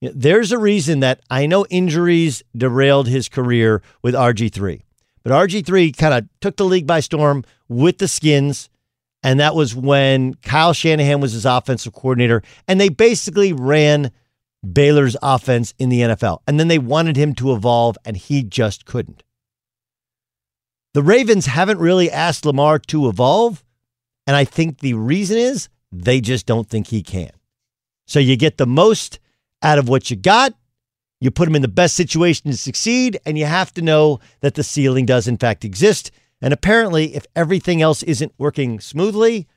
There's 0.00 0.52
a 0.52 0.58
reason 0.58 1.00
that 1.00 1.20
I 1.28 1.46
know 1.46 1.66
injuries 1.70 2.42
derailed 2.56 3.08
his 3.08 3.28
career 3.28 3.82
with 4.02 4.14
RG3, 4.14 4.82
but 5.22 5.32
RG3 5.32 5.96
kind 5.96 6.14
of 6.14 6.28
took 6.40 6.56
the 6.56 6.64
league 6.64 6.86
by 6.86 7.00
storm 7.00 7.44
with 7.68 7.98
the 7.98 8.08
skins. 8.08 8.70
And 9.24 9.40
that 9.40 9.56
was 9.56 9.74
when 9.74 10.34
Kyle 10.34 10.72
Shanahan 10.72 11.20
was 11.20 11.32
his 11.32 11.44
offensive 11.44 11.92
coordinator. 11.92 12.42
And 12.68 12.80
they 12.80 12.88
basically 12.88 13.52
ran 13.52 14.12
Baylor's 14.72 15.16
offense 15.20 15.74
in 15.78 15.88
the 15.88 16.00
NFL. 16.00 16.38
And 16.46 16.60
then 16.60 16.68
they 16.68 16.78
wanted 16.78 17.16
him 17.16 17.34
to 17.34 17.52
evolve, 17.52 17.98
and 18.04 18.16
he 18.16 18.44
just 18.44 18.84
couldn't. 18.84 19.24
The 20.94 21.02
Ravens 21.02 21.46
haven't 21.46 21.78
really 21.78 22.10
asked 22.10 22.46
Lamar 22.46 22.78
to 22.78 23.08
evolve. 23.08 23.64
And 24.26 24.36
I 24.36 24.44
think 24.44 24.78
the 24.78 24.94
reason 24.94 25.36
is 25.36 25.68
they 25.90 26.20
just 26.20 26.46
don't 26.46 26.68
think 26.68 26.88
he 26.88 27.02
can. 27.02 27.30
So 28.06 28.20
you 28.20 28.36
get 28.36 28.56
the 28.56 28.66
most 28.66 29.18
out 29.62 29.78
of 29.78 29.88
what 29.88 30.10
you 30.10 30.16
got. 30.16 30.54
You 31.20 31.30
put 31.30 31.46
them 31.46 31.56
in 31.56 31.62
the 31.62 31.68
best 31.68 31.96
situation 31.96 32.50
to 32.50 32.56
succeed, 32.56 33.18
and 33.26 33.36
you 33.36 33.44
have 33.44 33.74
to 33.74 33.82
know 33.82 34.20
that 34.40 34.54
the 34.54 34.62
ceiling 34.62 35.04
does, 35.04 35.26
in 35.26 35.36
fact, 35.36 35.64
exist. 35.64 36.12
And 36.40 36.52
apparently, 36.52 37.16
if 37.16 37.26
everything 37.34 37.82
else 37.82 38.04
isn't 38.04 38.32
working 38.38 38.78
smoothly, 38.78 39.48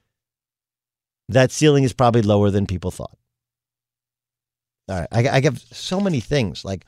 that 1.30 1.52
ceiling 1.52 1.84
is 1.84 1.94
probably 1.94 2.24
lower 2.24 2.50
than 2.50 2.66
people 2.66 2.90
thought. 2.90 3.18
All 4.90 5.00
right. 5.00 5.08
I, 5.12 5.38
I 5.38 5.42
have 5.42 5.60
so 5.60 6.00
many 6.00 6.20
things. 6.20 6.66
Like, 6.66 6.86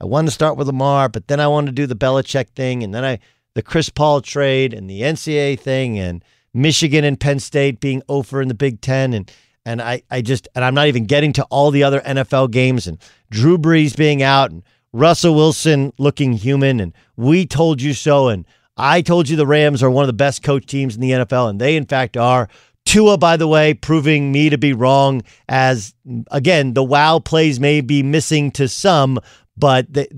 I 0.00 0.04
wanted 0.04 0.26
to 0.26 0.34
start 0.34 0.56
with 0.56 0.66
Lamar, 0.66 1.08
but 1.08 1.28
then 1.28 1.40
I 1.40 1.48
wanted 1.48 1.68
to 1.68 1.82
do 1.82 1.86
the 1.86 1.96
Belichick 1.96 2.50
thing, 2.50 2.82
and 2.82 2.94
then 2.94 3.04
I 3.04 3.18
the 3.54 3.62
Chris 3.62 3.88
Paul 3.88 4.20
trade 4.20 4.72
and 4.72 4.88
the 4.88 5.00
NCAA 5.00 5.58
thing, 5.58 5.98
and 5.98 6.24
Michigan 6.54 7.04
and 7.04 7.18
Penn 7.18 7.40
State 7.40 7.80
being 7.80 8.02
over 8.08 8.40
in 8.40 8.48
the 8.48 8.54
Big 8.54 8.80
Ten, 8.80 9.12
and 9.12 9.30
and 9.64 9.80
I 9.80 10.02
I 10.10 10.22
just 10.22 10.48
and 10.54 10.64
I'm 10.64 10.74
not 10.74 10.88
even 10.88 11.04
getting 11.04 11.32
to 11.34 11.44
all 11.44 11.70
the 11.70 11.82
other 11.82 12.00
NFL 12.00 12.50
games 12.50 12.86
and 12.86 12.98
Drew 13.30 13.58
Brees 13.58 13.96
being 13.96 14.22
out 14.22 14.50
and 14.50 14.62
Russell 14.92 15.34
Wilson 15.34 15.92
looking 15.98 16.32
human 16.32 16.80
and 16.80 16.92
we 17.16 17.46
told 17.46 17.80
you 17.80 17.94
so 17.94 18.28
and 18.28 18.46
I 18.76 19.02
told 19.02 19.28
you 19.28 19.36
the 19.36 19.46
Rams 19.46 19.82
are 19.82 19.90
one 19.90 20.04
of 20.04 20.08
the 20.08 20.12
best 20.14 20.42
coach 20.42 20.66
teams 20.66 20.94
in 20.94 21.00
the 21.00 21.10
NFL 21.10 21.50
and 21.50 21.60
they 21.60 21.76
in 21.76 21.86
fact 21.86 22.16
are. 22.16 22.48
Tua, 22.86 23.18
by 23.18 23.36
the 23.36 23.46
way, 23.46 23.74
proving 23.74 24.32
me 24.32 24.48
to 24.48 24.56
be 24.56 24.72
wrong. 24.72 25.22
As 25.48 25.94
again, 26.30 26.72
the 26.72 26.82
wow 26.82 27.18
plays 27.18 27.60
may 27.60 27.82
be 27.82 28.02
missing 28.02 28.50
to 28.52 28.68
some, 28.68 29.20
but 29.54 29.92
the, 29.92 30.08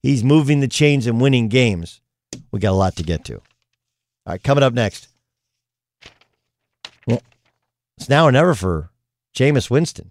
he's 0.00 0.22
moving 0.22 0.60
the 0.60 0.68
chains 0.68 1.08
and 1.08 1.20
winning 1.20 1.48
games. 1.48 2.00
We 2.52 2.60
got 2.60 2.70
a 2.70 2.72
lot 2.72 2.96
to 2.96 3.02
get 3.02 3.24
to. 3.26 3.34
All 3.34 3.42
right, 4.26 4.42
coming 4.42 4.62
up 4.62 4.72
next. 4.72 5.08
Well, 7.96 8.02
it's 8.02 8.08
now 8.08 8.26
or 8.26 8.32
never 8.32 8.54
for 8.54 8.90
Jameis 9.36 9.70
Winston. 9.70 10.10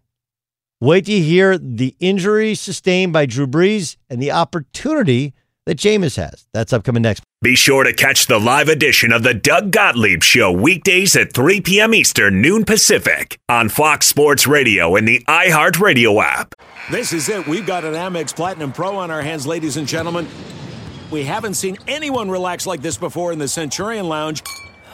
Wait 0.80 1.06
to 1.06 1.20
hear 1.20 1.58
the 1.58 1.96
injury 2.00 2.56
sustained 2.56 3.13
by 3.13 3.25
Drew 3.25 3.48
Brees 3.48 3.98
and 4.10 4.22
the 4.22 4.32
opportunity 4.32 5.34
that 5.66 5.78
Jameis 5.78 6.18
has. 6.18 6.46
That's 6.54 6.74
upcoming 6.74 7.04
next. 7.04 7.24
Be 7.42 7.56
sure 7.56 7.84
to 7.84 7.94
catch 7.94 8.28
the 8.28 8.40
live 8.40 8.68
edition 8.70 9.12
of 9.12 9.24
the 9.24 9.34
Doug 9.34 9.72
Gottlieb 9.72 10.24
Show 10.24 10.52
weekdays 10.52 11.16
at 11.16 11.34
3 11.34 11.62
p.m. 11.62 11.94
Eastern, 11.94 12.42
noon 12.42 12.66
Pacific 12.66 13.38
on 13.48 13.70
Fox 13.70 14.08
Sports 14.08 14.48
Radio 14.48 14.96
and 14.96 15.08
the 15.08 15.24
iHeartRadio 15.28 16.22
app. 16.24 16.56
This 16.92 17.13
is 17.13 17.30
it. 17.30 17.48
We've 17.48 17.66
got 17.66 17.86
an 17.86 17.94
Amex 17.94 18.36
Platinum 18.36 18.72
Pro 18.74 18.98
on 18.98 19.12
our 19.12 19.22
hands, 19.22 19.48
ladies 19.48 19.78
and 19.78 19.88
gentlemen. 19.88 20.28
We 21.12 21.24
haven't 21.24 21.54
seen 21.56 21.78
anyone 21.88 22.30
relax 22.30 22.66
like 22.66 22.82
this 22.82 22.98
before 22.98 23.32
in 23.32 23.40
the 23.40 23.48
Centurion 23.48 24.08
Lounge. 24.08 24.42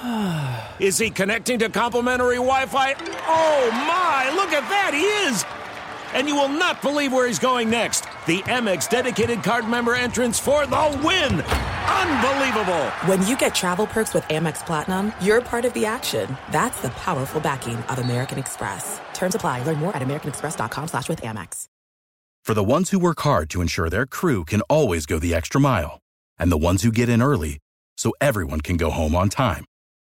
Is 0.79 0.97
he 0.97 1.09
connecting 1.09 1.59
to 1.59 1.69
complimentary 1.69 2.35
Wi 2.35 2.65
Fi? 2.67 2.93
Oh 3.27 3.69
my, 3.71 4.31
look 4.35 4.51
at 4.51 4.67
that! 4.69 4.91
He 4.93 5.03
is! 5.27 5.45
And 6.13 6.27
you 6.27 6.35
will 6.35 6.49
not 6.49 6.81
believe 6.81 7.13
where 7.13 7.27
he's 7.27 7.39
going 7.39 7.69
next. 7.69 8.01
The 8.25 8.39
Amex 8.43 8.89
dedicated 8.89 9.43
card 9.43 9.67
member 9.67 9.93
entrance 9.95 10.39
for 10.39 10.65
the 10.65 11.01
win! 11.03 11.41
Unbelievable! 11.41 12.85
When 13.07 13.25
you 13.27 13.35
get 13.37 13.53
travel 13.53 13.87
perks 13.87 14.13
with 14.13 14.23
Amex 14.25 14.65
Platinum, 14.65 15.11
you're 15.21 15.41
part 15.41 15.65
of 15.65 15.73
the 15.73 15.85
action. 15.85 16.37
That's 16.51 16.81
the 16.81 16.89
powerful 16.91 17.41
backing 17.41 17.77
of 17.77 17.99
American 17.99 18.39
Express. 18.39 19.01
Terms 19.13 19.35
apply. 19.35 19.63
Learn 19.63 19.77
more 19.77 19.95
at 19.95 20.01
americanexpress.com 20.01 20.87
slash 20.87 21.09
with 21.09 21.21
Amex. 21.21 21.65
For 22.45 22.53
the 22.53 22.63
ones 22.63 22.89
who 22.89 22.99
work 22.99 23.19
hard 23.19 23.49
to 23.51 23.61
ensure 23.61 23.89
their 23.89 24.07
crew 24.07 24.43
can 24.43 24.61
always 24.61 25.05
go 25.05 25.19
the 25.19 25.35
extra 25.35 25.61
mile, 25.61 25.99
and 26.39 26.51
the 26.51 26.57
ones 26.57 26.81
who 26.83 26.91
get 26.91 27.09
in 27.09 27.21
early 27.21 27.59
so 27.97 28.13
everyone 28.21 28.61
can 28.61 28.77
go 28.77 28.89
home 28.89 29.13
on 29.13 29.29
time, 29.29 29.65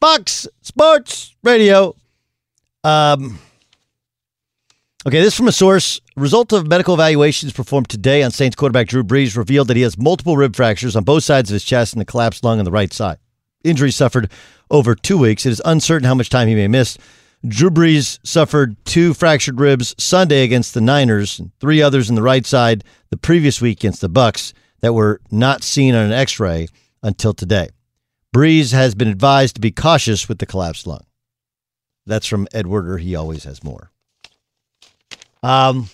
Fox 0.00 0.48
Sports 0.62 1.36
Radio. 1.42 1.94
Um, 2.82 3.38
okay, 5.06 5.20
this 5.20 5.34
is 5.34 5.36
from 5.36 5.48
a 5.48 5.52
source. 5.52 6.00
Result 6.16 6.54
of 6.54 6.66
medical 6.66 6.94
evaluations 6.94 7.52
performed 7.52 7.90
today 7.90 8.22
on 8.22 8.30
Saints 8.30 8.56
quarterback 8.56 8.86
Drew 8.86 9.04
Brees 9.04 9.36
revealed 9.36 9.68
that 9.68 9.76
he 9.76 9.82
has 9.82 9.98
multiple 9.98 10.38
rib 10.38 10.56
fractures 10.56 10.96
on 10.96 11.04
both 11.04 11.24
sides 11.24 11.50
of 11.50 11.54
his 11.54 11.64
chest 11.64 11.92
and 11.92 12.00
a 12.00 12.06
collapsed 12.06 12.42
lung 12.42 12.58
on 12.58 12.64
the 12.64 12.70
right 12.70 12.90
side. 12.94 13.18
Injury 13.62 13.90
suffered 13.90 14.30
over 14.70 14.94
two 14.94 15.18
weeks. 15.18 15.44
It 15.44 15.50
is 15.50 15.60
uncertain 15.66 16.06
how 16.06 16.14
much 16.14 16.30
time 16.30 16.48
he 16.48 16.54
may 16.54 16.68
miss. 16.68 16.96
Drew 17.46 17.68
Brees 17.68 18.20
suffered 18.22 18.82
two 18.86 19.12
fractured 19.12 19.60
ribs 19.60 19.94
Sunday 19.98 20.44
against 20.44 20.72
the 20.72 20.80
Niners, 20.80 21.38
and 21.38 21.50
three 21.60 21.82
others 21.82 22.08
in 22.08 22.16
the 22.16 22.22
right 22.22 22.46
side 22.46 22.84
the 23.10 23.18
previous 23.18 23.60
week 23.60 23.80
against 23.80 24.00
the 24.00 24.08
Bucs 24.08 24.54
that 24.80 24.94
were 24.94 25.20
not 25.30 25.62
seen 25.62 25.94
on 25.94 26.06
an 26.06 26.12
X-ray 26.12 26.68
until 27.02 27.34
today. 27.34 27.68
Brees 28.34 28.72
has 28.72 28.94
been 28.94 29.08
advised 29.08 29.56
to 29.56 29.60
be 29.60 29.70
cautious 29.70 30.28
with 30.28 30.38
the 30.38 30.46
collapsed 30.46 30.86
lung. 30.86 31.04
That's 32.06 32.26
from 32.26 32.48
Ed 32.52 32.66
Werder 32.66 32.98
he 32.98 33.14
always 33.14 33.44
has 33.44 33.62
more. 33.62 33.90
Um, 35.42 35.88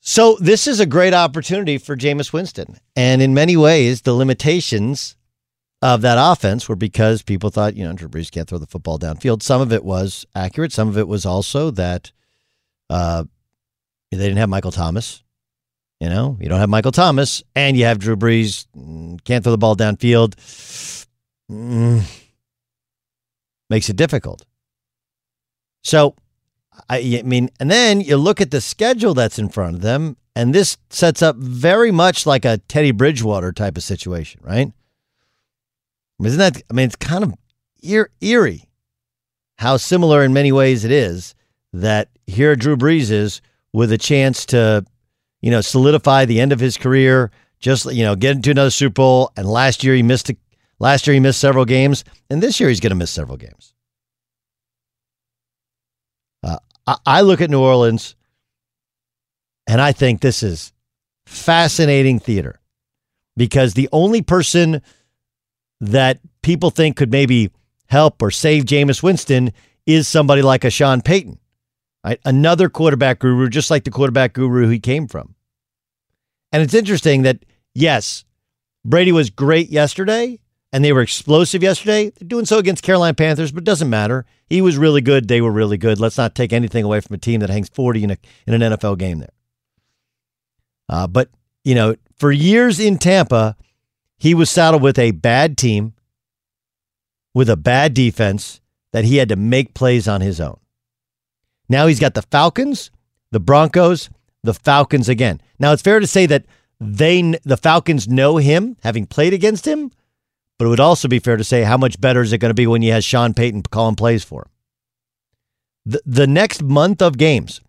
so 0.00 0.36
this 0.40 0.66
is 0.66 0.80
a 0.80 0.86
great 0.86 1.14
opportunity 1.14 1.78
for 1.78 1.96
Jameis 1.96 2.32
Winston. 2.32 2.78
And 2.96 3.22
in 3.22 3.34
many 3.34 3.56
ways, 3.56 4.02
the 4.02 4.14
limitations 4.14 5.16
of 5.82 6.02
that 6.02 6.18
offense 6.18 6.68
were 6.68 6.76
because 6.76 7.22
people 7.22 7.50
thought, 7.50 7.74
you 7.74 7.84
know, 7.84 7.92
Drew 7.92 8.08
Brees 8.08 8.30
can't 8.30 8.48
throw 8.48 8.58
the 8.58 8.66
football 8.66 8.98
downfield. 8.98 9.42
Some 9.42 9.60
of 9.60 9.72
it 9.72 9.84
was 9.84 10.26
accurate. 10.34 10.72
Some 10.72 10.88
of 10.88 10.98
it 10.98 11.08
was 11.08 11.24
also 11.24 11.70
that 11.72 12.12
uh, 12.88 13.24
they 14.10 14.18
didn't 14.18 14.38
have 14.38 14.48
Michael 14.48 14.72
Thomas. 14.72 15.22
You 16.00 16.08
know, 16.08 16.38
you 16.40 16.48
don't 16.48 16.58
have 16.58 16.70
Michael 16.70 16.92
Thomas, 16.92 17.42
and 17.54 17.76
you 17.76 17.84
have 17.84 17.98
Drew 17.98 18.16
Brees, 18.16 18.66
mm, 18.76 19.22
can't 19.24 19.44
throw 19.44 19.52
the 19.52 19.58
ball 19.58 19.76
downfield. 19.76 20.34
Mm, 21.50 22.02
makes 23.68 23.88
it 23.90 23.96
difficult. 23.96 24.44
So, 25.84 26.14
I, 26.88 27.20
I 27.20 27.22
mean, 27.22 27.50
and 27.60 27.70
then 27.70 28.00
you 28.00 28.16
look 28.16 28.40
at 28.40 28.50
the 28.50 28.60
schedule 28.60 29.12
that's 29.12 29.38
in 29.38 29.50
front 29.50 29.76
of 29.76 29.82
them, 29.82 30.16
and 30.34 30.54
this 30.54 30.78
sets 30.88 31.22
up 31.22 31.36
very 31.36 31.90
much 31.90 32.24
like 32.24 32.44
a 32.46 32.58
Teddy 32.68 32.92
Bridgewater 32.92 33.52
type 33.52 33.76
of 33.76 33.82
situation, 33.82 34.40
right? 34.42 34.72
Isn't 36.22 36.38
that? 36.38 36.62
I 36.70 36.72
mean, 36.72 36.86
it's 36.86 36.96
kind 36.96 37.24
of 37.24 37.34
eerie 37.82 38.68
how 39.58 39.76
similar 39.76 40.24
in 40.24 40.32
many 40.32 40.52
ways 40.52 40.86
it 40.86 40.90
is 40.90 41.34
that 41.74 42.08
here 42.26 42.56
Drew 42.56 42.76
Brees 42.76 43.10
is 43.10 43.42
with 43.74 43.92
a 43.92 43.98
chance 43.98 44.46
to, 44.46 44.86
you 45.40 45.50
know, 45.50 45.60
solidify 45.60 46.24
the 46.24 46.40
end 46.40 46.52
of 46.52 46.60
his 46.60 46.76
career, 46.76 47.30
just 47.58 47.92
you 47.92 48.04
know, 48.04 48.16
get 48.16 48.36
into 48.36 48.50
another 48.50 48.70
Super 48.70 48.94
Bowl. 48.94 49.32
And 49.36 49.48
last 49.48 49.84
year 49.84 49.94
he 49.94 50.02
missed 50.02 50.30
a, 50.30 50.36
last 50.78 51.06
year 51.06 51.14
he 51.14 51.20
missed 51.20 51.40
several 51.40 51.64
games, 51.64 52.04
and 52.28 52.42
this 52.42 52.60
year 52.60 52.68
he's 52.68 52.80
going 52.80 52.90
to 52.90 52.96
miss 52.96 53.10
several 53.10 53.36
games. 53.36 53.74
Uh, 56.42 56.58
I, 56.86 56.96
I 57.06 57.20
look 57.22 57.40
at 57.40 57.50
New 57.50 57.60
Orleans, 57.60 58.16
and 59.66 59.80
I 59.80 59.92
think 59.92 60.20
this 60.20 60.42
is 60.42 60.72
fascinating 61.26 62.18
theater 62.18 62.60
because 63.36 63.74
the 63.74 63.88
only 63.92 64.22
person 64.22 64.82
that 65.80 66.18
people 66.42 66.70
think 66.70 66.96
could 66.96 67.10
maybe 67.10 67.50
help 67.86 68.20
or 68.22 68.30
save 68.30 68.64
Jameis 68.64 69.02
Winston 69.02 69.52
is 69.86 70.06
somebody 70.06 70.42
like 70.42 70.64
a 70.64 70.70
Sean 70.70 71.00
Payton, 71.00 71.38
right? 72.04 72.20
Another 72.24 72.68
quarterback 72.68 73.18
guru, 73.18 73.48
just 73.48 73.70
like 73.70 73.84
the 73.84 73.90
quarterback 73.90 74.32
guru 74.32 74.68
he 74.68 74.78
came 74.78 75.06
from. 75.06 75.34
And 76.52 76.62
it's 76.62 76.74
interesting 76.74 77.22
that, 77.22 77.44
yes, 77.74 78.24
Brady 78.84 79.12
was 79.12 79.30
great 79.30 79.68
yesterday 79.68 80.38
and 80.72 80.84
they 80.84 80.92
were 80.92 81.02
explosive 81.02 81.62
yesterday. 81.62 82.10
They're 82.10 82.28
doing 82.28 82.46
so 82.46 82.58
against 82.58 82.82
Carolina 82.82 83.14
Panthers, 83.14 83.52
but 83.52 83.62
it 83.62 83.64
doesn't 83.64 83.90
matter. 83.90 84.26
He 84.48 84.60
was 84.60 84.76
really 84.76 85.00
good. 85.00 85.28
They 85.28 85.40
were 85.40 85.50
really 85.50 85.76
good. 85.76 86.00
Let's 86.00 86.18
not 86.18 86.34
take 86.34 86.52
anything 86.52 86.84
away 86.84 87.00
from 87.00 87.14
a 87.14 87.18
team 87.18 87.40
that 87.40 87.50
hangs 87.50 87.68
40 87.68 88.04
in, 88.04 88.10
a, 88.12 88.16
in 88.46 88.60
an 88.60 88.72
NFL 88.72 88.98
game 88.98 89.20
there. 89.20 89.32
Uh, 90.88 91.06
but, 91.06 91.30
you 91.64 91.74
know, 91.74 91.94
for 92.16 92.32
years 92.32 92.80
in 92.80 92.98
Tampa, 92.98 93.56
he 94.18 94.34
was 94.34 94.50
saddled 94.50 94.82
with 94.82 94.98
a 94.98 95.12
bad 95.12 95.56
team, 95.56 95.94
with 97.32 97.48
a 97.48 97.56
bad 97.56 97.94
defense 97.94 98.60
that 98.92 99.04
he 99.04 99.16
had 99.16 99.28
to 99.28 99.36
make 99.36 99.72
plays 99.72 100.08
on 100.08 100.20
his 100.20 100.40
own. 100.40 100.59
Now 101.70 101.86
he's 101.86 102.00
got 102.00 102.14
the 102.14 102.22
Falcons, 102.22 102.90
the 103.30 103.40
Broncos, 103.40 104.10
the 104.42 104.52
Falcons 104.52 105.08
again. 105.08 105.40
Now 105.58 105.72
it's 105.72 105.80
fair 105.80 106.00
to 106.00 106.06
say 106.06 106.26
that 106.26 106.44
they 106.80 107.22
the 107.44 107.56
Falcons 107.56 108.08
know 108.08 108.38
him, 108.38 108.76
having 108.82 109.06
played 109.06 109.32
against 109.32 109.66
him, 109.66 109.92
but 110.58 110.66
it 110.66 110.68
would 110.68 110.80
also 110.80 111.08
be 111.08 111.20
fair 111.20 111.36
to 111.36 111.44
say 111.44 111.62
how 111.62 111.76
much 111.76 112.00
better 112.00 112.22
is 112.22 112.32
it 112.32 112.38
going 112.38 112.50
to 112.50 112.54
be 112.54 112.66
when 112.66 112.82
he 112.82 112.88
has 112.88 113.04
Sean 113.04 113.32
Payton 113.32 113.62
calling 113.62 113.94
plays 113.94 114.24
for 114.24 114.42
him. 114.42 114.50
The, 115.86 116.02
the 116.04 116.26
next 116.26 116.62
month 116.62 117.00
of 117.00 117.16
games, 117.16 117.60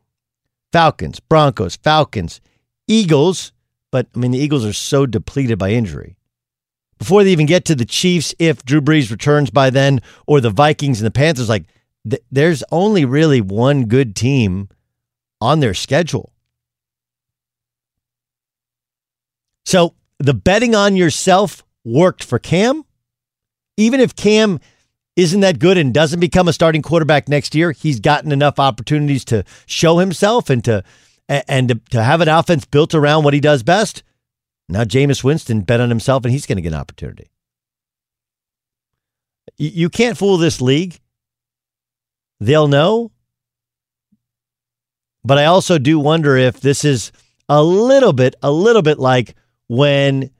Falcons, 0.73 1.19
Broncos, 1.19 1.75
Falcons, 1.75 2.41
Eagles, 2.87 3.53
but 3.91 4.07
I 4.15 4.19
mean 4.19 4.31
the 4.31 4.39
Eagles 4.39 4.65
are 4.65 4.73
so 4.73 5.05
depleted 5.05 5.59
by 5.59 5.71
injury 5.71 6.17
before 7.01 7.23
they 7.23 7.31
even 7.31 7.47
get 7.47 7.65
to 7.65 7.73
the 7.73 7.83
Chiefs, 7.83 8.35
if 8.37 8.63
Drew 8.63 8.79
Brees 8.79 9.09
returns 9.09 9.49
by 9.49 9.71
then, 9.71 10.01
or 10.27 10.39
the 10.39 10.51
Vikings 10.51 11.01
and 11.01 11.05
the 11.07 11.11
Panthers, 11.11 11.49
like 11.49 11.65
th- 12.09 12.23
there's 12.31 12.63
only 12.71 13.05
really 13.05 13.41
one 13.41 13.85
good 13.85 14.15
team 14.15 14.69
on 15.39 15.59
their 15.59 15.73
schedule. 15.73 16.31
So 19.65 19.95
the 20.19 20.33
betting 20.33 20.75
on 20.75 20.95
yourself 20.95 21.63
worked 21.83 22.23
for 22.23 22.39
Cam. 22.39 22.83
Even 23.77 23.99
if 23.99 24.15
Cam 24.15 24.59
isn't 25.15 25.39
that 25.41 25.59
good 25.59 25.77
and 25.77 25.93
doesn't 25.93 26.19
become 26.19 26.47
a 26.47 26.53
starting 26.53 26.81
quarterback 26.81 27.27
next 27.27 27.55
year, 27.55 27.71
he's 27.71 27.99
gotten 27.99 28.31
enough 28.31 28.59
opportunities 28.59 29.25
to 29.25 29.43
show 29.65 29.97
himself 29.97 30.49
and 30.49 30.63
to 30.65 30.83
and 31.27 31.69
to, 31.69 31.75
to 31.91 32.03
have 32.03 32.19
an 32.19 32.27
offense 32.27 32.65
built 32.65 32.93
around 32.93 33.23
what 33.23 33.33
he 33.33 33.39
does 33.39 33.63
best. 33.63 34.03
Now 34.67 34.83
Jameis 34.83 35.23
Winston 35.23 35.61
bet 35.61 35.79
on 35.79 35.89
himself 35.89 36.25
and 36.25 36.31
he's 36.31 36.45
going 36.45 36.57
to 36.57 36.61
get 36.61 36.73
an 36.73 36.79
opportunity. 36.79 37.31
You 39.57 39.89
can't 39.89 40.17
fool 40.17 40.37
this 40.37 40.61
league. 40.61 40.99
They'll 42.41 42.67
know. 42.67 43.11
But 45.23 45.37
I 45.37 45.45
also 45.45 45.77
do 45.77 45.99
wonder 45.99 46.35
if 46.35 46.59
this 46.59 46.83
is 46.83 47.11
a 47.47 47.63
little 47.63 48.13
bit, 48.13 48.35
a 48.41 48.51
little 48.51 48.81
bit 48.81 48.97
like 48.97 49.35
when 49.67 50.31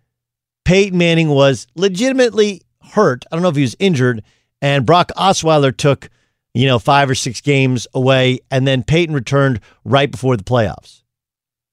Peyton 0.66 0.98
Manning 0.98 1.30
was 1.30 1.68
legitimately 1.76 2.64
hurt. 2.82 3.24
I 3.32 3.36
don't 3.36 3.44
know 3.44 3.50
if 3.50 3.56
he 3.56 3.62
was 3.62 3.76
injured, 3.80 4.24
and 4.64 4.84
Brock 4.86 5.12
Osweiler 5.16 5.76
took, 5.76 6.10
you 6.56 6.66
know, 6.66 6.80
five 6.80 7.08
or 7.08 7.16
six 7.16 7.40
games 7.40 7.86
away, 7.94 8.40
and 8.50 8.68
then 8.68 8.84
Peyton 8.84 9.14
returned 9.14 9.60
right 9.86 10.10
before 10.10 10.36
the 10.36 10.44
playoffs. 10.44 11.04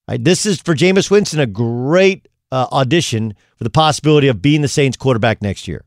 Right, 0.06 0.22
this 0.22 0.44
is 0.44 0.60
for 0.60 0.74
Jameis 0.74 1.10
Winston 1.10 1.40
a 1.40 1.46
great 1.46 2.28
uh, 2.52 2.66
audition 2.70 3.34
for 3.56 3.64
the 3.64 3.70
possibility 3.70 4.28
of 4.28 4.42
being 4.42 4.60
the 4.60 4.68
Saints 4.68 4.96
quarterback 4.96 5.40
next 5.40 5.66
year 5.66 5.84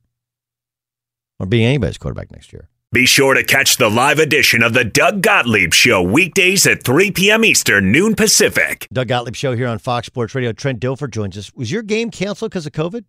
or 1.40 1.46
being 1.46 1.66
anybody's 1.66 2.00
quarterback 2.00 2.32
next 2.32 2.52
year. 2.52 2.71
Be 2.94 3.06
sure 3.06 3.36
to 3.36 3.44
catch 3.46 3.78
the 3.78 3.90
live 3.90 4.20
edition 4.20 4.62
of 4.62 4.74
the 4.74 4.84
Doug 4.84 5.22
Gottlieb 5.22 5.74
Show 5.74 6.02
weekdays 6.02 6.68
at 6.68 6.84
3 6.84 7.12
p.m. 7.12 7.46
Eastern, 7.46 7.90
noon 7.90 8.16
Pacific. 8.16 8.86
Doug 8.92 9.08
Gottlieb 9.08 9.34
Show 9.34 9.56
here 9.56 9.70
on 9.70 9.80
Fox 9.80 10.08
Sports 10.08 10.36
Radio. 10.36 10.52
Trent 10.52 10.82
Dilfer 10.82 11.10
joins 11.10 11.38
us. 11.38 11.54
Was 11.54 11.72
your 11.72 11.84
game 11.84 12.12
canceled 12.12 12.52
because 12.52 12.66
of 12.66 12.74
COVID? 12.74 13.06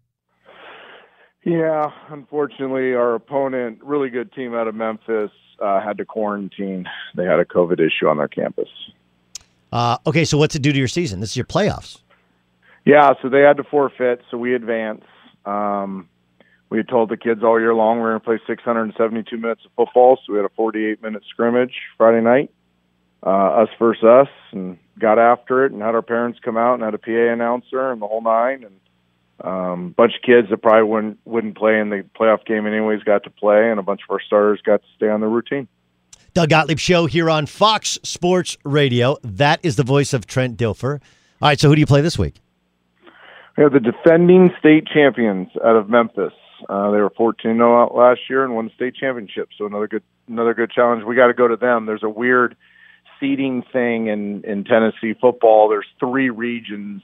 Yeah, 1.45 1.91
unfortunately, 2.11 2.95
our 2.95 3.17
opponent, 3.17 3.81
really 3.83 4.09
good 4.09 4.33
team 4.33 4.55
out 4.55 4.69
of 4.69 4.77
Memphis, 4.77 5.33
uh, 5.61 5.81
had 5.81 5.99
to 5.99 6.05
quarantine. 6.05 6.85
They 7.17 7.25
had 7.25 7.41
a 7.41 7.45
COVID 7.45 7.81
issue 7.81 8.07
on 8.07 8.19
their 8.19 8.29
campus. 8.29 8.69
Uh, 9.73 9.99
okay, 10.07 10.25
so 10.25 10.39
what's 10.39 10.55
it 10.55 10.63
do 10.63 10.73
to 10.73 10.79
your 10.79 10.87
season? 10.87 11.19
This 11.19 11.31
is 11.31 11.37
your 11.37 11.47
playoffs. 11.47 12.03
Yeah, 12.85 13.15
so 13.21 13.29
they 13.29 13.41
had 13.41 13.57
to 13.57 13.65
forfeit, 13.65 14.23
so 14.31 14.39
we 14.39 14.55
advance. 14.55 15.03
Um, 15.45 16.09
we 16.73 16.79
had 16.79 16.89
told 16.89 17.11
the 17.11 17.19
kids 17.19 17.43
all 17.45 17.61
year 17.61 17.75
long 17.75 17.99
we 17.99 18.05
are 18.05 18.19
going 18.19 18.21
to 18.21 18.25
play 18.25 18.39
672 18.47 19.37
minutes 19.37 19.61
of 19.67 19.73
football, 19.77 20.19
so 20.25 20.33
we 20.33 20.39
had 20.39 20.47
a 20.47 20.55
48 20.57 21.03
minute 21.03 21.23
scrimmage 21.29 21.75
Friday 21.99 22.23
night, 22.23 22.51
uh, 23.23 23.29
us 23.29 23.69
versus 23.79 24.03
us, 24.03 24.29
and 24.53 24.79
got 24.99 25.19
after 25.19 25.67
it, 25.67 25.73
and 25.73 25.83
had 25.83 25.95
our 25.95 26.01
parents 26.01 26.39
come 26.43 26.57
out 26.57 26.73
and 26.73 26.83
had 26.83 26.95
a 26.95 26.99
PA 26.99 27.31
announcer 27.31 27.93
and 27.93 28.01
the 28.01 28.07
whole 28.07 28.23
nine, 28.23 28.65
and 28.65 29.47
um, 29.47 29.91
bunch 29.91 30.15
of 30.17 30.23
kids 30.23 30.49
that 30.49 30.63
probably 30.63 30.89
wouldn't 30.89 31.19
wouldn't 31.27 31.59
play 31.59 31.79
in 31.79 31.91
the 31.91 32.07
playoff 32.19 32.47
game 32.47 32.67
anyways 32.67 33.03
got 33.03 33.25
to 33.25 33.31
play, 33.31 33.71
and 33.71 33.79
a 33.79 33.83
bunch 33.83 34.01
of 34.09 34.11
our 34.11 34.21
starters 34.27 34.63
got 34.65 34.81
to 34.81 34.89
stay 34.97 35.11
on 35.11 35.21
the 35.21 35.27
routine. 35.27 35.69
Doug 36.33 36.49
Gottlieb 36.49 36.79
Show 36.79 37.05
here 37.05 37.29
on 37.29 37.45
Fox 37.45 37.99
Sports 38.03 38.57
Radio. 38.65 39.19
That 39.23 39.61
is 39.63 39.77
the 39.77 39.85
voice 39.85 40.15
of 40.15 40.27
Trent 40.27 40.57
Dilfer. 40.57 41.03
All 41.43 41.49
right, 41.51 41.61
so 41.61 41.69
who 41.69 41.75
do 41.75 41.81
you 41.81 41.87
play 41.87 42.01
this 42.01 42.19
week? 42.19 42.37
We 43.59 43.63
have 43.63 43.75
the 43.75 43.81
defending 43.81 44.51
state 44.59 44.87
champions 44.87 45.49
out 45.63 45.77
of 45.77 45.91
Memphis. 45.91 46.33
Uh, 46.69 46.91
they 46.91 46.99
were 46.99 47.11
14 47.11 47.57
0 47.57 47.93
last 47.95 48.21
year 48.29 48.45
and 48.45 48.55
won 48.55 48.67
the 48.67 48.75
state 48.75 48.95
championship. 48.95 49.49
So 49.57 49.67
another 49.67 49.89
good 49.89 50.03
another 50.29 50.55
good 50.55 50.71
challenge. 50.71 51.05
We 51.05 51.17
got 51.17 51.29
to 51.29 51.35
go 51.35 51.49
to 51.49 51.57
them. 51.57 51.87
There's 51.87 52.03
a 52.03 52.09
weird 52.09 52.57
seeding 53.21 53.63
thing 53.73 54.09
in 54.09 54.43
in 54.45 54.65
Tennessee 54.65 55.15
football. 55.21 55.69
There's 55.69 55.87
three 55.99 56.31
regions, 56.31 57.03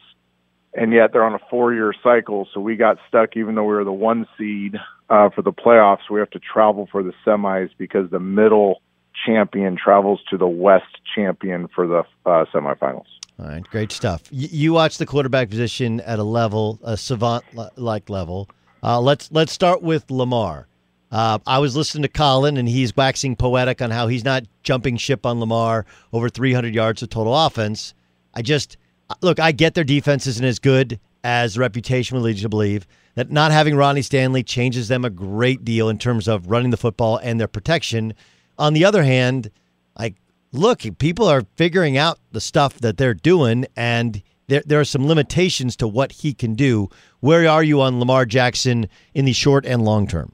and 0.75 0.93
yet 0.93 1.13
they're 1.13 1.25
on 1.25 1.35
a 1.35 1.41
four 1.51 1.75
year 1.75 1.93
cycle. 2.03 2.49
So 2.53 2.61
we 2.61 2.77
got 2.77 2.99
stuck, 3.09 3.37
even 3.37 3.55
though 3.55 3.65
we 3.65 3.75
were 3.75 3.85
the 3.85 3.93
one 3.93 4.27
seed 4.37 4.77
uh, 5.11 5.31
for 5.31 5.43
the 5.43 5.53
playoffs. 5.53 6.11
We 6.11 6.21
have 6.21 6.31
to 6.31 6.41
travel 6.41 6.89
for 6.91 7.03
the 7.03 7.13
semis 7.27 7.71
because 7.79 8.11
the 8.11 8.21
middle 8.21 8.83
champion 9.27 9.77
travels 9.77 10.21
to 10.31 10.37
the 10.37 10.47
west 10.47 10.85
champion 11.15 11.69
for 11.75 11.87
the 11.87 12.03
uh, 12.25 12.45
semifinals. 12.55 13.07
All 13.39 13.47
right, 13.47 13.63
great 13.65 13.93
stuff. 13.93 14.23
You, 14.31 14.49
you 14.51 14.73
watch 14.73 14.99
the 14.99 15.07
quarterback 15.07 15.49
position 15.49 16.01
at 16.01 16.19
a 16.19 16.25
level, 16.25 16.79
a 16.83 16.97
savant-like 16.97 18.11
level. 18.11 18.49
Uh, 18.83 19.01
let's 19.01 19.31
let's 19.33 19.53
start 19.53 19.83
with 19.83 20.11
Lamar. 20.11 20.67
Uh, 21.11 21.39
I 21.47 21.59
was 21.59 21.75
listening 21.75 22.03
to 22.03 22.09
Colin, 22.09 22.59
and 22.59 22.69
he's 22.69 22.95
waxing 22.95 23.35
poetic 23.35 23.81
on 23.81 23.91
how 23.91 24.09
he's 24.09 24.25
not 24.25 24.45
jumping 24.63 24.97
ship 24.97 25.25
on 25.25 25.41
Lamar 25.41 25.87
over 26.13 26.29
300 26.29 26.75
yards 26.75 27.03
of 27.03 27.09
total 27.09 27.35
offense. 27.35 27.95
I 28.35 28.43
just 28.43 28.77
look. 29.23 29.41
I 29.41 29.53
get 29.53 29.75
their 29.75 29.85
defense 29.85 30.27
isn't 30.27 30.45
as 30.45 30.59
good 30.59 31.01
as 31.25 31.55
the 31.55 31.61
reputation 31.61 32.17
would 32.17 32.25
lead 32.25 32.37
you 32.37 32.43
to 32.43 32.49
believe, 32.49 32.87
that 33.15 33.31
not 33.31 33.51
having 33.51 33.75
Ronnie 33.75 34.03
Stanley 34.03 34.43
changes 34.43 34.89
them 34.89 35.05
a 35.05 35.11
great 35.11 35.65
deal 35.65 35.89
in 35.89 35.99
terms 35.99 36.29
of 36.29 36.49
running 36.49 36.71
the 36.71 36.77
football 36.77 37.17
and 37.17 37.41
their 37.41 37.49
protection. 37.49 38.15
On 38.59 38.73
the 38.73 38.85
other 38.85 39.03
hand, 39.03 39.51
like, 39.99 40.15
look, 40.53 40.83
people 40.99 41.27
are 41.27 41.45
figuring 41.57 41.97
out 41.97 42.19
the 42.33 42.41
stuff 42.41 42.79
that 42.79 42.97
they're 42.97 43.15
doing, 43.15 43.67
and 43.77 44.23
there, 44.49 44.63
there 44.67 44.81
are 44.81 44.85
some 44.85 45.07
limitations 45.07 45.77
to 45.77 45.89
what 45.89 46.13
he 46.13 46.35
can 46.35 46.55
do. 46.55 46.89
Where 47.21 47.49
are 47.49 47.63
you 47.63 47.81
on 47.81 48.01
Lamar 48.01 48.27
Jackson 48.27 48.89
in 49.15 49.25
the 49.25 49.33
short 49.33 49.65
and 49.65 49.85
long 49.85 50.07
term? 50.07 50.33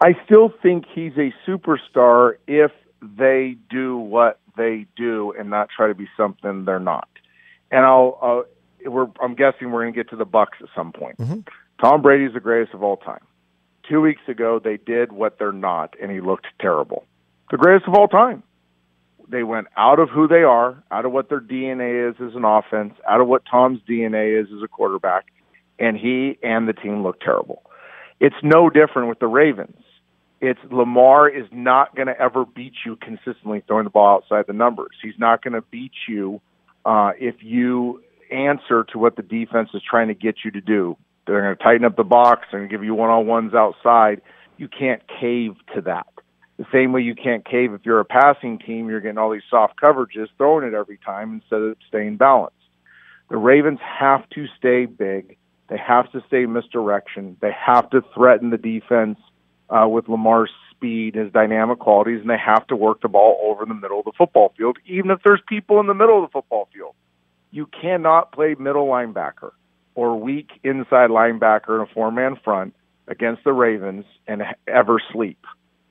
I 0.00 0.16
still 0.24 0.52
think 0.62 0.84
he's 0.92 1.12
a 1.16 1.32
superstar 1.46 2.34
if 2.48 2.72
they 3.00 3.56
do 3.70 3.96
what 3.96 4.40
they 4.56 4.86
do 4.96 5.32
and 5.38 5.50
not 5.50 5.68
try 5.74 5.88
to 5.88 5.94
be 5.94 6.08
something 6.16 6.64
they're 6.64 6.80
not. 6.80 7.08
And 7.70 7.84
I'll, 7.84 8.18
uh, 8.20 8.90
we're, 8.90 9.08
I'm 9.20 9.34
guessing 9.34 9.70
we're 9.70 9.82
going 9.82 9.94
to 9.94 9.96
get 9.96 10.10
to 10.10 10.16
the 10.16 10.26
Bucs 10.26 10.60
at 10.60 10.68
some 10.74 10.92
point. 10.92 11.18
Mm-hmm. 11.18 11.40
Tom 11.80 12.02
Brady's 12.02 12.34
the 12.34 12.40
greatest 12.40 12.74
of 12.74 12.82
all 12.82 12.96
time. 12.96 13.24
Two 13.88 14.00
weeks 14.00 14.22
ago, 14.28 14.60
they 14.62 14.76
did 14.76 15.12
what 15.12 15.38
they're 15.38 15.52
not, 15.52 15.94
and 16.00 16.10
he 16.10 16.20
looked 16.20 16.46
terrible. 16.60 17.04
The 17.50 17.56
greatest 17.56 17.88
of 17.88 17.94
all 17.94 18.08
time. 18.08 18.42
They 19.28 19.42
went 19.42 19.68
out 19.76 19.98
of 19.98 20.10
who 20.10 20.28
they 20.28 20.42
are, 20.42 20.82
out 20.90 21.04
of 21.04 21.12
what 21.12 21.28
their 21.28 21.40
DNA 21.40 22.10
is 22.10 22.16
as 22.20 22.34
an 22.34 22.44
offense, 22.44 22.94
out 23.08 23.20
of 23.20 23.28
what 23.28 23.42
Tom's 23.50 23.80
DNA 23.88 24.40
is 24.40 24.48
as 24.54 24.62
a 24.62 24.68
quarterback, 24.68 25.26
and 25.78 25.96
he 25.96 26.38
and 26.42 26.68
the 26.68 26.72
team 26.72 27.02
looked 27.02 27.22
terrible. 27.22 27.62
It's 28.20 28.36
no 28.42 28.70
different 28.70 29.08
with 29.08 29.18
the 29.18 29.26
Ravens 29.26 29.82
it's 30.42 30.58
Lamar 30.72 31.28
is 31.28 31.46
not 31.52 31.94
going 31.94 32.08
to 32.08 32.20
ever 32.20 32.44
beat 32.44 32.72
you 32.84 32.96
consistently 32.96 33.62
throwing 33.66 33.84
the 33.84 33.90
ball 33.90 34.16
outside 34.16 34.46
the 34.48 34.52
numbers. 34.52 34.90
He's 35.00 35.14
not 35.16 35.40
going 35.42 35.54
to 35.54 35.62
beat 35.62 35.92
you 36.08 36.40
uh, 36.84 37.12
if 37.18 37.36
you 37.40 38.02
answer 38.32 38.84
to 38.90 38.98
what 38.98 39.14
the 39.14 39.22
defense 39.22 39.68
is 39.72 39.82
trying 39.88 40.08
to 40.08 40.14
get 40.14 40.38
you 40.44 40.50
to 40.50 40.60
do. 40.60 40.96
They're 41.26 41.40
going 41.40 41.56
to 41.56 41.62
tighten 41.62 41.84
up 41.84 41.96
the 41.96 42.02
box 42.02 42.48
and 42.50 42.68
give 42.68 42.82
you 42.82 42.92
one 42.92 43.08
on 43.08 43.28
ones 43.28 43.54
outside. 43.54 44.20
You 44.56 44.66
can't 44.66 45.00
cave 45.20 45.52
to 45.76 45.82
that. 45.82 46.11
The 46.62 46.68
same 46.70 46.92
way 46.92 47.00
you 47.00 47.16
can't 47.16 47.44
cave 47.44 47.74
if 47.74 47.80
you're 47.84 47.98
a 47.98 48.04
passing 48.04 48.56
team, 48.56 48.88
you're 48.88 49.00
getting 49.00 49.18
all 49.18 49.32
these 49.32 49.42
soft 49.50 49.80
coverages, 49.80 50.28
throwing 50.38 50.64
it 50.64 50.74
every 50.74 50.96
time 50.96 51.32
instead 51.32 51.60
of 51.60 51.76
staying 51.88 52.18
balanced. 52.18 52.54
The 53.30 53.36
Ravens 53.36 53.80
have 53.80 54.28
to 54.30 54.46
stay 54.58 54.86
big. 54.86 55.36
They 55.68 55.76
have 55.76 56.12
to 56.12 56.22
stay 56.28 56.46
misdirection. 56.46 57.36
They 57.40 57.50
have 57.50 57.90
to 57.90 58.04
threaten 58.14 58.50
the 58.50 58.58
defense 58.58 59.18
uh, 59.70 59.88
with 59.88 60.08
Lamar's 60.08 60.52
speed, 60.70 61.16
his 61.16 61.32
dynamic 61.32 61.80
qualities, 61.80 62.20
and 62.20 62.30
they 62.30 62.38
have 62.38 62.64
to 62.68 62.76
work 62.76 63.00
the 63.00 63.08
ball 63.08 63.40
over 63.42 63.66
the 63.66 63.74
middle 63.74 63.98
of 63.98 64.04
the 64.04 64.12
football 64.16 64.54
field, 64.56 64.78
even 64.86 65.10
if 65.10 65.18
there's 65.24 65.42
people 65.48 65.80
in 65.80 65.88
the 65.88 65.94
middle 65.94 66.22
of 66.22 66.30
the 66.30 66.32
football 66.32 66.68
field. 66.72 66.94
You 67.50 67.66
cannot 67.66 68.30
play 68.30 68.54
middle 68.56 68.86
linebacker 68.86 69.50
or 69.96 70.16
weak 70.16 70.50
inside 70.62 71.10
linebacker 71.10 71.74
in 71.74 71.80
a 71.80 71.92
four 71.92 72.12
man 72.12 72.38
front 72.44 72.76
against 73.08 73.42
the 73.42 73.52
Ravens 73.52 74.04
and 74.28 74.44
ever 74.68 75.02
sleep. 75.12 75.44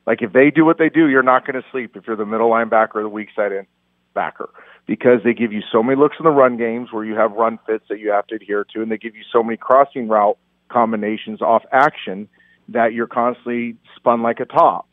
Like 0.05 0.21
if 0.21 0.33
they 0.33 0.51
do 0.51 0.65
what 0.65 0.77
they 0.77 0.89
do, 0.89 1.07
you're 1.07 1.23
not 1.23 1.45
going 1.45 1.61
to 1.61 1.67
sleep 1.71 1.95
if 1.95 2.07
you're 2.07 2.15
the 2.15 2.25
middle 2.25 2.49
linebacker 2.49 2.95
or 2.95 3.03
the 3.03 3.09
weak 3.09 3.29
side 3.35 3.51
in 3.51 3.67
backer 4.13 4.49
because 4.87 5.19
they 5.23 5.33
give 5.33 5.53
you 5.53 5.61
so 5.71 5.83
many 5.83 5.97
looks 5.97 6.17
in 6.19 6.23
the 6.23 6.31
run 6.31 6.57
games 6.57 6.91
where 6.91 7.05
you 7.05 7.15
have 7.15 7.31
run 7.31 7.59
fits 7.65 7.85
that 7.89 7.99
you 7.99 8.11
have 8.11 8.27
to 8.27 8.35
adhere 8.35 8.65
to, 8.73 8.81
and 8.81 8.91
they 8.91 8.97
give 8.97 9.15
you 9.15 9.23
so 9.31 9.43
many 9.43 9.57
crossing 9.57 10.07
route 10.07 10.37
combinations 10.69 11.41
off 11.41 11.63
action 11.71 12.27
that 12.69 12.93
you're 12.93 13.07
constantly 13.07 13.75
spun 13.95 14.21
like 14.21 14.39
a 14.39 14.45
top. 14.45 14.87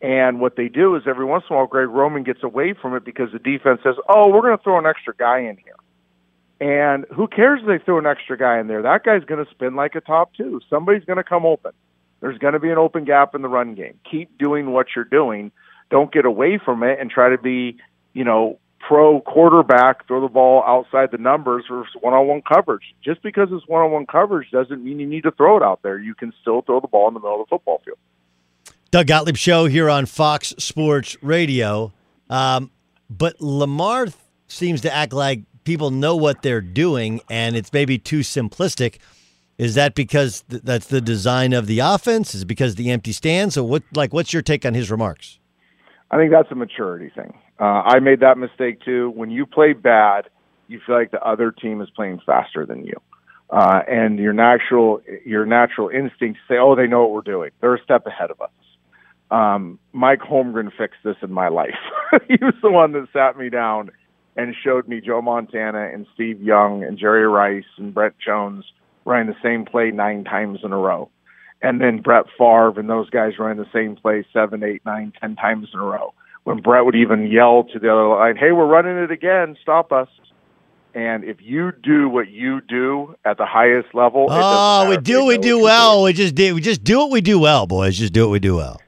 And 0.00 0.40
what 0.40 0.56
they 0.56 0.68
do 0.68 0.94
is 0.94 1.02
every 1.06 1.24
once 1.24 1.44
in 1.48 1.54
a 1.54 1.58
while, 1.58 1.66
Greg 1.66 1.88
Roman 1.88 2.22
gets 2.22 2.42
away 2.42 2.74
from 2.80 2.94
it 2.94 3.04
because 3.04 3.32
the 3.32 3.38
defense 3.38 3.80
says, 3.82 3.96
"Oh, 4.08 4.28
we're 4.28 4.42
going 4.42 4.56
to 4.56 4.62
throw 4.62 4.78
an 4.78 4.86
extra 4.86 5.14
guy 5.16 5.40
in 5.40 5.56
here." 5.56 5.74
And 6.60 7.04
who 7.14 7.28
cares 7.28 7.60
if 7.62 7.66
they 7.66 7.84
throw 7.84 7.98
an 7.98 8.06
extra 8.06 8.36
guy 8.36 8.58
in 8.58 8.66
there? 8.66 8.82
That 8.82 9.04
guy's 9.04 9.24
going 9.24 9.44
to 9.44 9.50
spin 9.50 9.74
like 9.74 9.94
a 9.94 10.00
top 10.00 10.34
too. 10.34 10.60
Somebody's 10.70 11.04
going 11.04 11.18
to 11.18 11.24
come 11.24 11.44
open. 11.44 11.72
There's 12.26 12.38
going 12.38 12.54
to 12.54 12.58
be 12.58 12.70
an 12.70 12.78
open 12.78 13.04
gap 13.04 13.36
in 13.36 13.42
the 13.42 13.48
run 13.48 13.76
game. 13.76 14.00
Keep 14.10 14.36
doing 14.36 14.72
what 14.72 14.88
you're 14.96 15.04
doing. 15.04 15.52
Don't 15.90 16.12
get 16.12 16.24
away 16.24 16.58
from 16.58 16.82
it 16.82 16.98
and 16.98 17.08
try 17.08 17.28
to 17.28 17.38
be, 17.38 17.76
you 18.14 18.24
know, 18.24 18.58
pro 18.80 19.20
quarterback, 19.20 20.08
throw 20.08 20.20
the 20.20 20.26
ball 20.26 20.64
outside 20.66 21.12
the 21.12 21.18
numbers 21.18 21.66
versus 21.70 21.94
one 22.00 22.14
on 22.14 22.26
one 22.26 22.42
coverage. 22.42 22.82
Just 23.04 23.22
because 23.22 23.50
it's 23.52 23.68
one 23.68 23.80
on 23.82 23.92
one 23.92 24.06
coverage 24.06 24.50
doesn't 24.50 24.82
mean 24.82 24.98
you 24.98 25.06
need 25.06 25.22
to 25.22 25.30
throw 25.30 25.56
it 25.56 25.62
out 25.62 25.84
there. 25.84 26.00
You 26.00 26.16
can 26.16 26.32
still 26.40 26.62
throw 26.62 26.80
the 26.80 26.88
ball 26.88 27.06
in 27.06 27.14
the 27.14 27.20
middle 27.20 27.42
of 27.42 27.46
the 27.46 27.50
football 27.50 27.80
field. 27.84 27.98
Doug 28.90 29.06
Gottlieb 29.06 29.36
Show 29.36 29.66
here 29.66 29.88
on 29.88 30.06
Fox 30.06 30.52
Sports 30.58 31.16
Radio. 31.22 31.92
Um, 32.28 32.72
but 33.08 33.40
Lamar 33.40 34.08
seems 34.48 34.80
to 34.80 34.92
act 34.92 35.12
like 35.12 35.42
people 35.62 35.92
know 35.92 36.16
what 36.16 36.42
they're 36.42 36.60
doing 36.60 37.20
and 37.30 37.54
it's 37.54 37.72
maybe 37.72 37.98
too 37.98 38.20
simplistic. 38.20 38.98
Is 39.58 39.74
that 39.74 39.94
because 39.94 40.42
th- 40.50 40.62
that's 40.62 40.86
the 40.86 41.00
design 41.00 41.52
of 41.52 41.66
the 41.66 41.78
offense? 41.78 42.34
Is 42.34 42.42
it 42.42 42.46
because 42.46 42.74
the 42.74 42.90
empty 42.90 43.12
stands? 43.12 43.54
So 43.54 43.64
what 43.64 43.82
like 43.94 44.12
what's 44.12 44.32
your 44.32 44.42
take 44.42 44.66
on 44.66 44.74
his 44.74 44.90
remarks? 44.90 45.38
I 46.10 46.16
think 46.16 46.30
that's 46.30 46.50
a 46.50 46.54
maturity 46.54 47.10
thing. 47.14 47.36
Uh, 47.58 47.82
I 47.84 48.00
made 48.00 48.20
that 48.20 48.36
mistake 48.36 48.80
too. 48.84 49.10
When 49.14 49.30
you 49.30 49.46
play 49.46 49.72
bad, 49.72 50.28
you 50.68 50.80
feel 50.86 50.96
like 50.96 51.10
the 51.10 51.22
other 51.22 51.50
team 51.50 51.80
is 51.80 51.88
playing 51.90 52.20
faster 52.26 52.66
than 52.66 52.84
you, 52.84 52.94
uh, 53.50 53.80
and 53.88 54.18
your 54.18 54.34
natural 54.34 55.00
your 55.24 55.46
natural 55.46 55.88
instincts 55.88 56.40
say, 56.48 56.58
"Oh, 56.58 56.74
they 56.74 56.86
know 56.86 57.02
what 57.02 57.12
we're 57.12 57.32
doing. 57.32 57.50
They're 57.60 57.74
a 57.74 57.82
step 57.82 58.06
ahead 58.06 58.30
of 58.30 58.40
us." 58.42 58.50
Um, 59.30 59.78
Mike 59.92 60.20
Holmgren 60.20 60.70
fixed 60.76 61.00
this 61.02 61.16
in 61.22 61.32
my 61.32 61.48
life. 61.48 61.78
he 62.28 62.36
was 62.42 62.54
the 62.62 62.70
one 62.70 62.92
that 62.92 63.08
sat 63.12 63.38
me 63.38 63.48
down 63.48 63.90
and 64.36 64.54
showed 64.62 64.86
me 64.86 65.00
Joe 65.00 65.22
Montana 65.22 65.88
and 65.92 66.06
Steve 66.14 66.42
Young 66.42 66.84
and 66.84 66.98
Jerry 66.98 67.26
Rice 67.26 67.64
and 67.78 67.94
Brent 67.94 68.14
Jones 68.24 68.64
running 69.06 69.28
the 69.28 69.36
same 69.42 69.64
play 69.64 69.90
nine 69.90 70.24
times 70.24 70.60
in 70.62 70.72
a 70.72 70.76
row. 70.76 71.08
And 71.62 71.80
then 71.80 72.02
Brett 72.02 72.26
Favre 72.36 72.78
and 72.78 72.90
those 72.90 73.08
guys 73.08 73.38
running 73.38 73.56
the 73.56 73.70
same 73.72 73.96
play 73.96 74.26
seven, 74.32 74.62
eight, 74.62 74.82
nine, 74.84 75.12
ten 75.18 75.36
times 75.36 75.68
in 75.72 75.80
a 75.80 75.84
row 75.84 76.12
when 76.46 76.58
Brett 76.58 76.84
would 76.84 76.94
even 76.94 77.26
yell 77.26 77.64
to 77.64 77.78
the 77.78 77.90
other 77.90 78.06
line, 78.06 78.36
"Hey, 78.36 78.52
we're 78.52 78.66
running 78.66 78.96
it 78.98 79.10
again! 79.10 79.56
Stop 79.60 79.90
us!" 79.90 80.08
And 80.94 81.24
if 81.24 81.42
you 81.42 81.72
do 81.72 82.08
what 82.08 82.28
you 82.28 82.60
do 82.60 83.16
at 83.24 83.36
the 83.36 83.44
highest 83.44 83.94
level, 83.94 84.28
oh, 84.30 84.88
we 84.88 84.96
do 84.96 85.24
we 85.24 85.38
do 85.38 85.60
well. 85.60 86.04
We 86.04 86.12
just 86.12 86.36
do 86.36 86.54
we 86.54 86.60
just 86.60 86.84
do 86.84 86.98
what 86.98 87.10
we 87.10 87.20
do 87.20 87.40
well, 87.40 87.66
boys. 87.66 87.98
Just 87.98 88.12
do 88.12 88.22
what 88.22 88.30
we 88.30 88.38
do 88.38 88.54
well. 88.54 88.80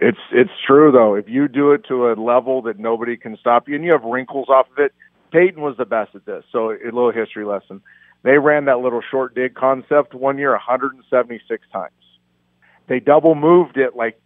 It's 0.00 0.18
it's 0.32 0.50
true 0.66 0.90
though. 0.90 1.14
If 1.14 1.28
you 1.28 1.46
do 1.46 1.70
it 1.70 1.84
to 1.86 2.10
a 2.10 2.14
level 2.14 2.62
that 2.62 2.80
nobody 2.80 3.16
can 3.16 3.36
stop 3.36 3.68
you, 3.68 3.76
and 3.76 3.84
you 3.84 3.92
have 3.92 4.02
wrinkles 4.02 4.48
off 4.48 4.66
of 4.72 4.78
it, 4.78 4.92
Peyton 5.30 5.62
was 5.62 5.76
the 5.76 5.84
best 5.84 6.16
at 6.16 6.26
this. 6.26 6.44
So 6.50 6.72
a 6.72 6.84
little 6.86 7.12
history 7.12 7.44
lesson. 7.44 7.80
They 8.22 8.38
ran 8.38 8.66
that 8.66 8.78
little 8.78 9.02
short 9.10 9.34
dig 9.34 9.54
concept 9.54 10.14
one 10.14 10.38
year 10.38 10.52
176 10.52 11.66
times. 11.72 11.92
They 12.88 13.00
double 13.00 13.34
moved 13.34 13.76
it 13.76 13.96
like 13.96 14.20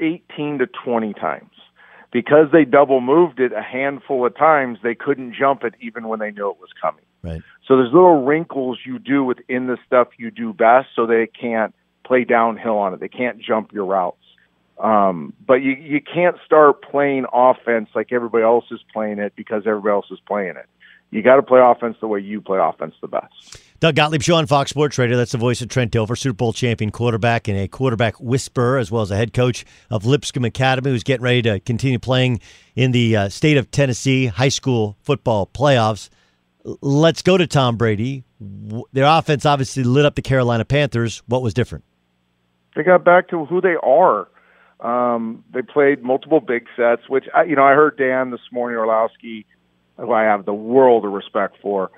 18 0.00 0.58
to 0.58 0.66
20 0.66 1.14
times 1.14 1.50
because 2.14 2.46
they 2.52 2.64
double 2.64 3.00
moved 3.00 3.40
it 3.40 3.52
a 3.52 3.60
handful 3.60 4.24
of 4.24 4.36
times, 4.36 4.78
they 4.82 4.94
couldn't 4.94 5.34
jump 5.34 5.64
it 5.64 5.74
even 5.80 6.06
when 6.06 6.20
they 6.20 6.30
knew 6.30 6.48
it 6.48 6.58
was 6.60 6.70
coming. 6.80 7.04
Right. 7.22 7.42
So 7.66 7.76
there's 7.76 7.92
little 7.92 8.24
wrinkles 8.24 8.78
you 8.84 8.98
do 8.98 9.24
within 9.24 9.66
the 9.66 9.78
stuff 9.86 10.08
you 10.16 10.30
do 10.30 10.52
best, 10.52 10.88
so 10.94 11.06
they 11.06 11.26
can't 11.26 11.74
play 12.04 12.24
downhill 12.24 12.78
on 12.78 12.94
it. 12.94 13.00
They 13.00 13.08
can't 13.08 13.40
jump 13.40 13.72
your 13.72 13.86
routes. 13.86 14.18
Um, 14.78 15.32
but 15.46 15.54
you 15.54 15.72
you 15.72 16.00
can't 16.00 16.36
start 16.44 16.82
playing 16.82 17.26
offense 17.32 17.88
like 17.94 18.12
everybody 18.12 18.44
else 18.44 18.64
is 18.70 18.80
playing 18.92 19.18
it 19.18 19.32
because 19.36 19.62
everybody 19.66 19.92
else 19.92 20.06
is 20.10 20.18
playing 20.26 20.56
it. 20.56 20.66
You 21.14 21.22
got 21.22 21.36
to 21.36 21.44
play 21.44 21.60
offense 21.62 21.96
the 22.00 22.08
way 22.08 22.18
you 22.18 22.40
play 22.40 22.58
offense 22.60 22.96
the 23.00 23.06
best. 23.06 23.62
Doug 23.78 23.94
Gottlieb 23.94 24.20
Show 24.20 24.34
on 24.34 24.48
Fox 24.48 24.70
Sports 24.70 24.98
Radio. 24.98 25.16
That's 25.16 25.30
the 25.30 25.38
voice 25.38 25.62
of 25.62 25.68
Trent 25.68 25.92
Dilfer, 25.92 26.18
Super 26.18 26.34
Bowl 26.34 26.52
champion 26.52 26.90
quarterback 26.90 27.46
and 27.46 27.56
a 27.56 27.68
quarterback 27.68 28.18
whisperer, 28.18 28.78
as 28.78 28.90
well 28.90 29.02
as 29.02 29.12
a 29.12 29.16
head 29.16 29.32
coach 29.32 29.64
of 29.90 30.04
Lipscomb 30.04 30.44
Academy, 30.44 30.90
who's 30.90 31.04
getting 31.04 31.22
ready 31.22 31.40
to 31.42 31.60
continue 31.60 32.00
playing 32.00 32.40
in 32.74 32.90
the 32.90 33.16
uh, 33.16 33.28
state 33.28 33.56
of 33.56 33.70
Tennessee 33.70 34.26
high 34.26 34.48
school 34.48 34.96
football 35.02 35.46
playoffs. 35.46 36.08
Let's 36.64 37.22
go 37.22 37.38
to 37.38 37.46
Tom 37.46 37.76
Brady. 37.76 38.24
Their 38.92 39.06
offense 39.06 39.46
obviously 39.46 39.84
lit 39.84 40.04
up 40.04 40.16
the 40.16 40.22
Carolina 40.22 40.64
Panthers. 40.64 41.22
What 41.26 41.42
was 41.42 41.54
different? 41.54 41.84
They 42.74 42.82
got 42.82 43.04
back 43.04 43.28
to 43.28 43.44
who 43.44 43.60
they 43.60 43.76
are. 43.84 44.26
Um, 44.80 45.44
they 45.54 45.62
played 45.62 46.02
multiple 46.02 46.40
big 46.40 46.66
sets, 46.76 47.08
which 47.08 47.26
I, 47.32 47.44
you 47.44 47.54
know 47.54 47.62
I 47.62 47.74
heard 47.74 47.96
Dan 47.96 48.32
this 48.32 48.40
morning 48.50 48.76
Orlovsky, 48.76 49.46
who 49.96 50.12
I 50.12 50.22
have 50.24 50.44
the 50.44 50.54
world 50.54 51.04
of 51.04 51.12
respect 51.12 51.56
for 51.62 51.90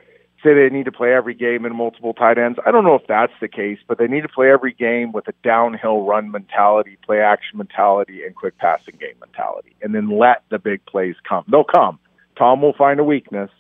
say 0.43 0.55
they 0.55 0.75
need 0.75 0.85
to 0.85 0.93
play 0.93 1.13
every 1.13 1.35
game 1.35 1.65
in 1.65 1.75
multiple 1.75 2.15
tight 2.15 2.39
ends. 2.39 2.59
I 2.65 2.71
don't 2.71 2.85
know 2.85 2.95
if 2.95 3.07
that's 3.09 3.33
the 3.41 3.49
case, 3.49 3.79
but 3.89 3.99
they 3.99 4.07
need 4.07 4.23
to 4.23 4.29
play 4.29 4.51
every 4.51 4.73
game 4.73 5.13
with 5.13 5.27
a 5.29 5.33
downhill 5.43 6.05
run 6.05 6.31
mentality, 6.31 6.99
play 7.05 7.21
action 7.21 7.59
mentality, 7.59 8.23
and 8.25 8.35
quick 8.35 8.57
passing 8.59 8.97
game 9.01 9.17
mentality, 9.21 9.75
and 9.83 9.95
then 9.95 10.19
let 10.19 10.43
the 10.51 10.59
big 10.59 10.85
plays 10.87 11.17
come. 11.29 11.45
They'll 11.51 11.65
come. 11.65 11.99
Tom 12.39 12.63
will 12.63 12.75
find 12.75 13.01
a 13.01 13.05
weakness. 13.05 13.51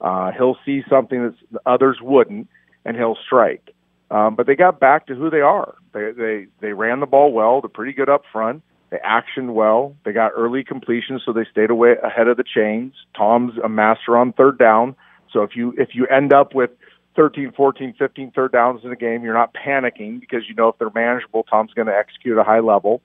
Uh, 0.00 0.32
he'll 0.32 0.56
see 0.64 0.82
something 0.88 1.34
that 1.52 1.60
others 1.66 1.98
wouldn't, 2.00 2.48
and 2.84 2.96
he'll 2.96 3.18
strike. 3.24 3.74
Um, 4.10 4.34
but 4.34 4.46
they 4.46 4.56
got 4.56 4.80
back 4.80 5.06
to 5.06 5.14
who 5.14 5.30
they 5.30 5.40
are. 5.40 5.74
They 5.94 6.12
they 6.12 6.46
they 6.60 6.72
ran 6.72 7.00
the 7.00 7.06
ball 7.06 7.32
well. 7.32 7.60
They're 7.60 7.68
pretty 7.68 7.92
good 7.92 8.08
up 8.08 8.22
front. 8.32 8.62
They 8.92 8.98
actioned 8.98 9.54
well. 9.54 9.96
They 10.04 10.12
got 10.12 10.32
early 10.36 10.64
completions, 10.64 11.22
so 11.24 11.32
they 11.32 11.46
stayed 11.50 11.70
away 11.70 11.94
ahead 12.04 12.28
of 12.28 12.36
the 12.36 12.44
chains. 12.44 12.92
Tom's 13.16 13.54
a 13.64 13.68
master 13.68 14.18
on 14.18 14.34
third 14.34 14.58
down. 14.58 14.94
So 15.32 15.42
if 15.42 15.56
you 15.56 15.74
if 15.78 15.94
you 15.94 16.06
end 16.08 16.34
up 16.34 16.54
with 16.54 16.70
13, 17.16 17.52
14, 17.52 17.94
15 17.98 18.32
third 18.32 18.52
downs 18.52 18.82
in 18.84 18.92
a 18.92 18.96
game. 18.96 19.22
You're 19.22 19.34
not 19.34 19.54
panicking 19.54 20.20
because 20.20 20.42
you 20.46 20.54
know 20.54 20.68
if 20.68 20.78
they're 20.78 20.90
manageable, 20.94 21.42
Tom's 21.44 21.72
going 21.72 21.86
to 21.86 21.96
execute 21.96 22.36
at 22.36 22.40
a 22.40 22.44
high 22.44 22.60
level. 22.60 23.00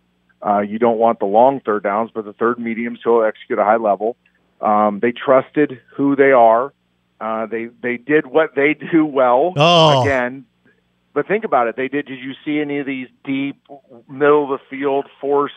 Uh, 0.46 0.60
you 0.60 0.78
don't 0.78 0.98
want 0.98 1.20
the 1.20 1.26
long 1.26 1.62
third 1.62 1.84
downs, 1.84 2.12
but 2.14 2.26
the 2.26 2.34
third 2.34 2.60
mediums 2.60 3.00
he'll 3.04 3.24
execute 3.24 3.58
at 3.58 3.62
a 3.62 3.66
high 3.66 3.78
level. 3.78 4.18
Um, 4.60 5.00
they 5.02 5.14
trusted 5.14 5.80
who 5.96 6.18
they 6.18 6.32
are. 6.32 6.74
Uh, 7.20 7.46
they 7.48 7.70
they 7.82 7.96
did 7.96 8.28
what 8.28 8.56
they 8.56 8.74
do 8.92 9.06
well. 9.06 9.54
Oh. 9.56 10.02
Again, 10.02 10.46
but 11.14 11.28
think 11.28 11.46
about 11.46 11.68
it. 11.68 11.78
They 11.78 11.88
did. 11.88 12.08
Did 12.08 12.20
you 12.20 12.34
see 12.46 12.60
any 12.60 12.80
of 12.80 12.86
these 12.86 13.08
deep 13.24 13.62
middle 14.10 14.44
of 14.44 14.60
the 14.60 14.66
field 14.70 15.08
forced 15.20 15.56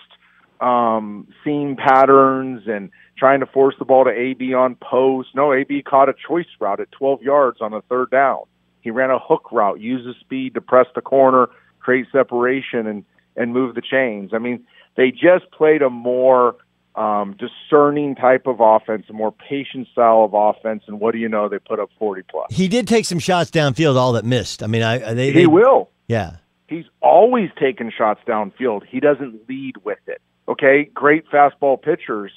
um, 0.60 1.28
seam 1.44 1.76
patterns 1.76 2.62
and 2.66 2.90
trying 3.18 3.40
to 3.40 3.46
force 3.46 3.74
the 3.78 3.84
ball 3.84 4.04
to 4.04 4.10
AB 4.10 4.54
on 4.54 4.76
post? 4.76 5.30
No, 5.34 5.52
AB 5.52 5.82
caught 5.82 6.08
a 6.08 6.14
choice 6.28 6.46
route 6.58 6.80
at 6.80 6.90
12 6.92 7.22
yards 7.22 7.60
on 7.60 7.72
a 7.72 7.82
third 7.82 8.10
down. 8.10 8.42
He 8.80 8.90
ran 8.90 9.10
a 9.10 9.18
hook 9.18 9.52
route, 9.52 9.80
used 9.80 10.06
the 10.06 10.14
speed 10.20 10.54
to 10.54 10.60
press 10.60 10.86
the 10.94 11.02
corner, 11.02 11.48
create 11.80 12.06
separation, 12.12 12.86
and 12.86 13.04
and 13.36 13.52
move 13.52 13.74
the 13.74 13.82
chains. 13.82 14.32
I 14.34 14.38
mean, 14.38 14.64
they 14.96 15.10
just 15.10 15.50
played 15.52 15.82
a 15.82 15.90
more 15.90 16.56
um, 16.94 17.36
discerning 17.38 18.14
type 18.16 18.46
of 18.46 18.60
offense, 18.60 19.06
a 19.08 19.12
more 19.12 19.32
patient 19.32 19.88
style 19.92 20.24
of 20.24 20.34
offense, 20.34 20.82
and 20.86 21.00
what 21.00 21.12
do 21.12 21.18
you 21.18 21.28
know? 21.28 21.48
They 21.48 21.58
put 21.58 21.78
up 21.78 21.90
40 21.98 22.22
plus. 22.28 22.46
He 22.50 22.68
did 22.68 22.88
take 22.88 23.04
some 23.04 23.18
shots 23.18 23.50
downfield, 23.50 23.96
all 23.96 24.12
that 24.14 24.24
missed. 24.24 24.62
I 24.62 24.66
mean, 24.66 24.82
I 24.82 25.14
they, 25.14 25.32
He 25.32 25.46
will. 25.46 25.90
Yeah. 26.08 26.36
He's 26.68 26.84
always 27.00 27.50
taking 27.58 27.90
shots 27.96 28.20
downfield. 28.26 28.82
He 28.86 29.00
doesn't 29.00 29.48
lead 29.48 29.76
with 29.84 29.98
it. 30.06 30.20
Okay, 30.50 30.90
great 30.92 31.24
fastball 31.30 31.80
pitchers 31.80 32.32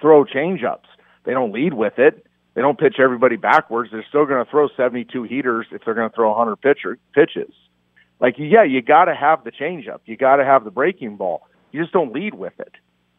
throw 0.00 0.24
changeups. 0.24 0.88
They 1.24 1.32
don't 1.32 1.52
lead 1.52 1.72
with 1.72 1.98
it. 1.98 2.26
They 2.54 2.60
don't 2.60 2.78
pitch 2.78 2.96
everybody 2.98 3.36
backwards. 3.36 3.90
They're 3.92 4.04
still 4.08 4.26
going 4.26 4.44
to 4.44 4.50
throw 4.50 4.68
72 4.76 5.22
heaters 5.22 5.66
if 5.70 5.82
they're 5.84 5.94
going 5.94 6.10
to 6.10 6.14
throw 6.14 6.30
100 6.30 6.56
pitcher 6.56 6.98
pitches. 7.14 7.52
Like, 8.20 8.34
yeah, 8.38 8.64
you 8.64 8.82
got 8.82 9.06
to 9.06 9.14
have 9.14 9.44
the 9.44 9.52
changeup. 9.52 10.00
You 10.04 10.16
got 10.16 10.36
to 10.36 10.44
have 10.44 10.64
the 10.64 10.70
breaking 10.70 11.16
ball. 11.16 11.48
You 11.70 11.80
just 11.80 11.92
don't 11.92 12.12
lead 12.12 12.34
with 12.34 12.52
it. 12.58 12.72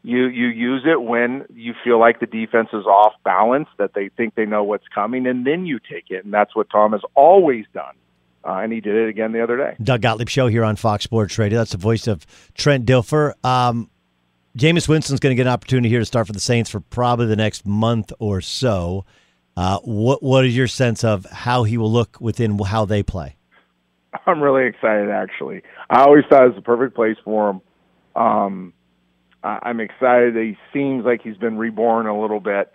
You 0.05 0.27
you 0.27 0.47
use 0.47 0.83
it 0.85 1.01
when 1.01 1.45
you 1.53 1.73
feel 1.81 1.97
like 1.97 2.19
the 2.19 2.25
defense 2.25 2.67
is 2.73 2.85
off 2.85 3.13
balance, 3.23 3.69
that 3.77 3.93
they 3.93 4.09
think 4.09 4.35
they 4.35 4.45
know 4.45 4.61
what's 4.63 4.87
coming, 4.93 5.25
and 5.27 5.47
then 5.47 5.65
you 5.65 5.79
take 5.79 6.09
it. 6.09 6.25
And 6.25 6.33
that's 6.33 6.53
what 6.53 6.69
Tom 6.69 6.91
has 6.91 7.01
always 7.15 7.65
done. 7.73 7.95
Uh, 8.45 8.57
and 8.57 8.73
he 8.73 8.81
did 8.81 8.95
it 8.95 9.07
again 9.07 9.31
the 9.31 9.41
other 9.41 9.55
day. 9.55 9.77
Doug 9.81 10.01
Gottlieb 10.01 10.27
show 10.27 10.47
here 10.47 10.65
on 10.65 10.75
Fox 10.75 11.05
Sports 11.05 11.37
Radio. 11.37 11.59
That's 11.59 11.71
the 11.71 11.77
voice 11.77 12.07
of 12.07 12.25
Trent 12.53 12.85
Dilfer. 12.85 13.33
Um, 13.45 13.89
Jameis 14.57 14.87
Winston's 14.87 15.19
going 15.19 15.31
to 15.31 15.35
get 15.35 15.47
an 15.47 15.53
opportunity 15.53 15.89
here 15.89 15.99
to 15.99 16.05
start 16.05 16.27
for 16.27 16.33
the 16.33 16.39
Saints 16.39 16.69
for 16.69 16.79
probably 16.79 17.25
the 17.25 17.35
next 17.35 17.65
month 17.65 18.11
or 18.19 18.39
so. 18.39 19.05
Uh, 19.57 19.79
what 19.79 20.21
what 20.23 20.45
is 20.45 20.55
your 20.55 20.67
sense 20.67 21.03
of 21.03 21.25
how 21.25 21.63
he 21.63 21.77
will 21.77 21.91
look 21.91 22.17
within 22.19 22.57
how 22.59 22.85
they 22.85 23.03
play? 23.03 23.35
I'm 24.27 24.41
really 24.41 24.67
excited, 24.67 25.09
actually. 25.09 25.63
I 25.89 26.01
always 26.03 26.23
thought 26.29 26.43
it 26.43 26.47
was 26.49 26.55
the 26.55 26.61
perfect 26.61 26.95
place 26.95 27.17
for 27.23 27.51
him. 27.51 27.61
Um, 28.15 28.73
I- 29.43 29.59
I'm 29.63 29.79
excited 29.79 30.35
he 30.35 30.57
seems 30.71 31.03
like 31.05 31.21
he's 31.23 31.37
been 31.37 31.57
reborn 31.57 32.05
a 32.07 32.19
little 32.19 32.39
bit. 32.39 32.71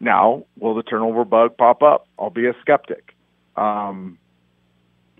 Now, 0.00 0.44
will 0.58 0.74
the 0.74 0.82
turnover 0.82 1.24
bug 1.24 1.56
pop 1.56 1.82
up? 1.82 2.06
I'll 2.18 2.30
be 2.30 2.46
a 2.46 2.54
skeptic. 2.60 3.14
Um, 3.56 4.18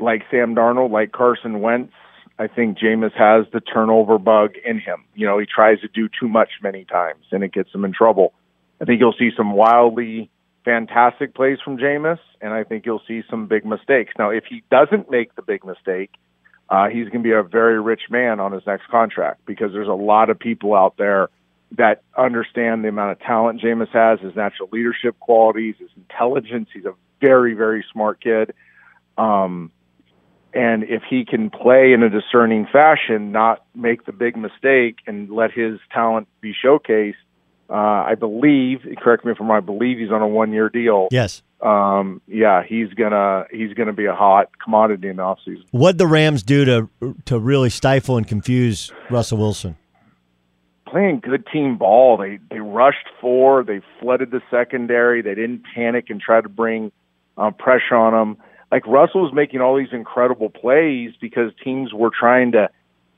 like 0.01 0.23
Sam 0.31 0.55
Darnold, 0.55 0.91
like 0.91 1.13
Carson 1.13 1.61
Wentz, 1.61 1.93
I 2.41 2.47
think 2.47 2.79
Jameis 2.79 3.13
has 3.19 3.45
the 3.53 3.61
turnover 3.61 4.19
bug 4.19 4.53
in 4.65 4.79
him. 4.81 5.05
You 5.15 5.27
know, 5.27 5.39
he 5.39 5.45
tries 5.45 5.79
to 5.81 5.89
do 5.89 6.09
too 6.09 6.27
much 6.27 6.49
many 6.63 6.87
times, 6.87 7.27
and 7.33 7.45
it 7.45 7.53
gets 7.53 7.71
him 7.75 7.85
in 7.85 7.93
trouble. 7.93 8.33
I 8.81 8.87
think 8.87 8.99
you'll 8.99 9.15
see 9.19 9.29
some 9.37 9.53
wildly 9.53 10.31
fantastic 10.65 11.35
plays 11.35 11.59
from 11.63 11.77
Jameis, 11.77 12.19
and 12.41 12.55
I 12.55 12.65
think 12.65 12.87
you'll 12.87 13.03
see 13.07 13.23
some 13.29 13.47
big 13.47 13.67
mistakes. 13.67 14.15
Now, 14.19 14.31
if 14.31 14.45
he 14.49 14.63
doesn't 14.71 15.11
make 15.11 15.35
the 15.35 15.43
big 15.43 15.67
mistake, 15.67 16.13
uh, 16.71 16.89
he's 16.89 17.11
going 17.11 17.23
to 17.23 17.29
be 17.29 17.33
a 17.33 17.43
very 17.43 17.79
rich 17.79 18.05
man 18.09 18.41
on 18.41 18.53
his 18.53 18.63
next 18.67 18.89
contract 18.89 19.45
because 19.45 19.75
there's 19.75 19.87
a 19.87 19.93
lot 19.93 20.31
of 20.31 20.39
people 20.39 20.75
out 20.75 20.97
there 20.97 21.29
that 21.77 22.03
understand 22.17 22.85
the 22.85 22.89
amount 22.89 23.13
of 23.13 23.21
talent 23.21 23.61
Jameis 23.61 23.91
has, 23.91 24.19
his 24.19 24.35
natural 24.35 24.71
leadership 24.73 25.21
qualities, 25.21 25.75
his 25.79 25.91
intelligence. 25.95 26.71
He's 26.73 26.87
a 26.87 26.95
very, 27.21 27.53
very 27.53 27.85
smart 27.93 28.19
kid. 28.23 28.55
Um, 29.19 29.73
and 30.53 30.83
if 30.85 31.03
he 31.09 31.25
can 31.25 31.51
play 31.51 31.93
in 31.93 32.03
a 32.03 32.11
discerning 32.11 32.67
fashion, 32.71 33.33
not 33.33 33.65
make 33.75 34.07
the 34.07 34.13
big 34.13 34.37
mistake, 34.37 34.97
and 35.07 35.31
let 35.31 35.53
his 35.53 35.79
talent 35.93 36.29
be 36.41 36.53
showcased, 36.53 37.15
uh, 37.69 37.75
I 37.75 38.15
believe. 38.15 38.81
Correct 38.99 39.25
me 39.25 39.33
if 39.33 39.41
I'm 39.41 39.49
wrong. 39.49 39.59
I 39.59 39.61
believe 39.61 39.99
he's 39.99 40.11
on 40.11 40.23
a 40.23 40.29
one-year 40.29 40.71
deal. 40.71 41.09
Yes. 41.11 41.43
Um, 41.61 42.23
yeah, 42.27 42.63
he's 42.67 42.89
gonna 42.95 43.45
he's 43.51 43.75
gonna 43.75 43.93
be 43.93 44.07
a 44.07 44.15
hot 44.15 44.51
commodity 44.63 45.09
in 45.09 45.17
the 45.17 45.23
offseason. 45.23 45.65
What 45.73 45.99
the 45.99 46.07
Rams 46.07 46.43
do 46.43 46.65
to 46.65 47.15
to 47.27 47.39
really 47.39 47.69
stifle 47.69 48.17
and 48.17 48.27
confuse 48.27 48.91
Russell 49.11 49.39
Wilson? 49.39 49.77
playing 50.91 51.21
good 51.21 51.47
team 51.47 51.79
ball. 51.79 52.17
They 52.17 52.39
they 52.51 52.61
rushed 52.61 53.09
four. 53.21 53.63
They 53.63 53.81
flooded 54.01 54.31
the 54.31 54.43
secondary. 54.51 55.23
They 55.23 55.35
didn't 55.35 55.63
panic 55.75 56.11
and 56.11 56.21
try 56.21 56.41
to 56.41 56.49
bring 56.49 56.93
uh, 57.39 57.51
pressure 57.53 57.95
on 57.95 58.13
them. 58.13 58.45
Like 58.71 58.87
Russell 58.87 59.23
was 59.23 59.33
making 59.33 59.61
all 59.61 59.77
these 59.77 59.93
incredible 59.93 60.49
plays 60.49 61.13
because 61.21 61.53
teams 61.63 61.93
were 61.93 62.11
trying 62.11 62.53
to 62.53 62.69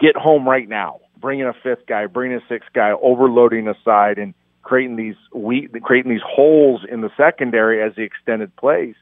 get 0.00 0.16
home 0.16 0.48
right 0.48 0.68
now, 0.68 1.00
bringing 1.20 1.46
a 1.46 1.52
fifth 1.52 1.86
guy, 1.86 2.06
bringing 2.06 2.38
a 2.38 2.48
sixth 2.48 2.70
guy, 2.74 2.92
overloading 2.92 3.68
a 3.68 3.74
side, 3.84 4.18
and 4.18 4.34
creating 4.62 4.96
these 4.96 5.16
we 5.34 5.68
creating 5.82 6.10
these 6.10 6.22
holes 6.24 6.82
in 6.90 7.00
the 7.00 7.10
secondary 7.16 7.82
as 7.82 7.94
the 7.96 8.02
extended 8.02 8.54
plays. 8.56 8.94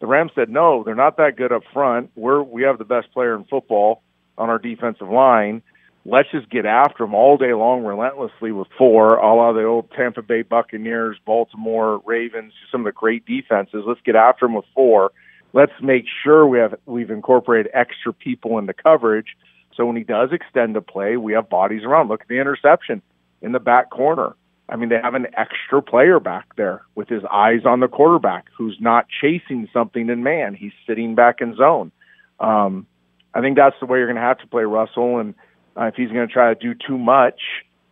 The 0.00 0.06
Rams 0.06 0.32
said 0.34 0.48
no, 0.48 0.84
they're 0.84 0.94
not 0.94 1.16
that 1.16 1.36
good 1.36 1.52
up 1.52 1.62
front. 1.72 2.10
We're 2.14 2.42
we 2.42 2.62
have 2.62 2.78
the 2.78 2.84
best 2.84 3.12
player 3.12 3.34
in 3.34 3.44
football 3.44 4.02
on 4.38 4.50
our 4.50 4.58
defensive 4.58 5.08
line 5.08 5.62
let's 6.06 6.30
just 6.30 6.48
get 6.48 6.64
after 6.64 7.04
them 7.04 7.14
all 7.14 7.36
day 7.36 7.52
long 7.52 7.84
relentlessly 7.84 8.52
with 8.52 8.68
four, 8.78 9.16
a 9.16 9.34
la 9.34 9.52
the 9.52 9.64
old 9.64 9.90
Tampa 9.90 10.22
Bay 10.22 10.42
Buccaneers, 10.42 11.18
Baltimore 11.24 12.00
Ravens, 12.06 12.52
some 12.70 12.82
of 12.82 12.84
the 12.86 12.92
great 12.92 13.26
defenses. 13.26 13.82
Let's 13.86 14.00
get 14.02 14.14
after 14.14 14.46
them 14.46 14.54
with 14.54 14.64
four. 14.74 15.10
Let's 15.52 15.72
make 15.80 16.04
sure 16.22 16.46
we 16.46 16.58
have 16.58 16.74
we've 16.86 17.10
incorporated 17.10 17.70
extra 17.72 18.12
people 18.12 18.58
into 18.58 18.74
coverage. 18.74 19.36
So 19.74 19.86
when 19.86 19.96
he 19.96 20.04
does 20.04 20.30
extend 20.32 20.74
the 20.74 20.80
play, 20.80 21.16
we 21.16 21.32
have 21.34 21.48
bodies 21.48 21.82
around. 21.84 22.08
Look 22.08 22.22
at 22.22 22.28
the 22.28 22.40
interception 22.40 23.02
in 23.42 23.52
the 23.52 23.60
back 23.60 23.90
corner. 23.90 24.34
I 24.68 24.76
mean, 24.76 24.88
they 24.88 24.98
have 25.00 25.14
an 25.14 25.28
extra 25.36 25.80
player 25.80 26.18
back 26.18 26.56
there 26.56 26.82
with 26.94 27.08
his 27.08 27.22
eyes 27.30 27.60
on 27.64 27.80
the 27.80 27.88
quarterback 27.88 28.46
who's 28.56 28.76
not 28.80 29.06
chasing 29.20 29.68
something 29.72 30.08
in 30.08 30.22
man. 30.22 30.54
He's 30.54 30.72
sitting 30.86 31.14
back 31.14 31.40
in 31.40 31.54
zone. 31.54 31.92
Um, 32.40 32.86
I 33.32 33.40
think 33.40 33.56
that's 33.56 33.76
the 33.80 33.86
way 33.86 33.98
you're 33.98 34.08
going 34.08 34.16
to 34.16 34.22
have 34.22 34.38
to 34.38 34.46
play 34.46 34.64
Russell. 34.64 35.18
And 35.20 35.34
uh, 35.76 35.84
if 35.84 35.94
he's 35.94 36.10
going 36.10 36.26
to 36.26 36.32
try 36.32 36.52
to 36.52 36.58
do 36.58 36.74
too 36.74 36.98
much, 36.98 37.40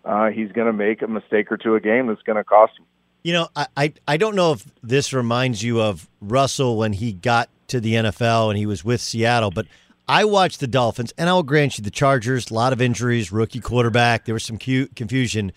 uh, 0.05 0.31
he's 0.31 0.51
going 0.53 0.67
to 0.67 0.73
make 0.73 1.03
a 1.03 1.07
mistake 1.07 1.53
or 1.53 1.57
two 1.57 1.77
a 1.77 1.81
game 1.81 2.09
that's 2.09 2.23
going 2.23 2.37
to 2.37 2.45
cost 2.45 2.73
him. 2.79 2.87
You 3.25 3.33
know, 3.33 3.49
I, 3.57 3.67
I 3.77 3.93
I 4.07 4.17
don't 4.17 4.37
know 4.37 4.53
if 4.53 4.65
this 4.83 5.13
reminds 5.13 5.63
you 5.63 5.81
of 5.81 6.09
Russell 6.21 6.77
when 6.77 6.93
he 6.93 7.13
got 7.13 7.49
to 7.69 7.81
the 7.81 7.95
NFL 7.95 8.51
and 8.51 8.59
he 8.59 8.67
was 8.67 8.85
with 8.85 9.01
Seattle, 9.01 9.51
but 9.51 9.67
I 10.07 10.25
watched 10.25 10.61
the 10.61 10.67
Dolphins, 10.67 11.13
and 11.17 11.31
I 11.31 11.33
will 11.33 11.43
grant 11.43 11.79
you 11.79 11.85
the 11.85 11.91
Chargers, 11.91 12.51
a 12.51 12.55
lot 12.55 12.75
of 12.75 12.83
injuries, 12.83 13.33
rookie 13.33 13.61
quarterback, 13.61 14.27
there 14.27 14.35
was 14.35 14.45
some 14.45 14.59
cu- 14.59 14.89
confusion. 14.95 15.53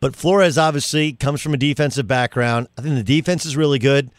But 0.00 0.16
Flores 0.16 0.56
obviously 0.58 1.12
comes 1.12 1.42
from 1.42 1.54
a 1.54 1.58
defensive 1.58 2.08
background. 2.08 2.68
I 2.76 2.82
think 2.82 2.96
the 2.96 3.02
defense 3.04 3.44
is 3.46 3.56
really 3.56 3.78
good. 3.78 4.10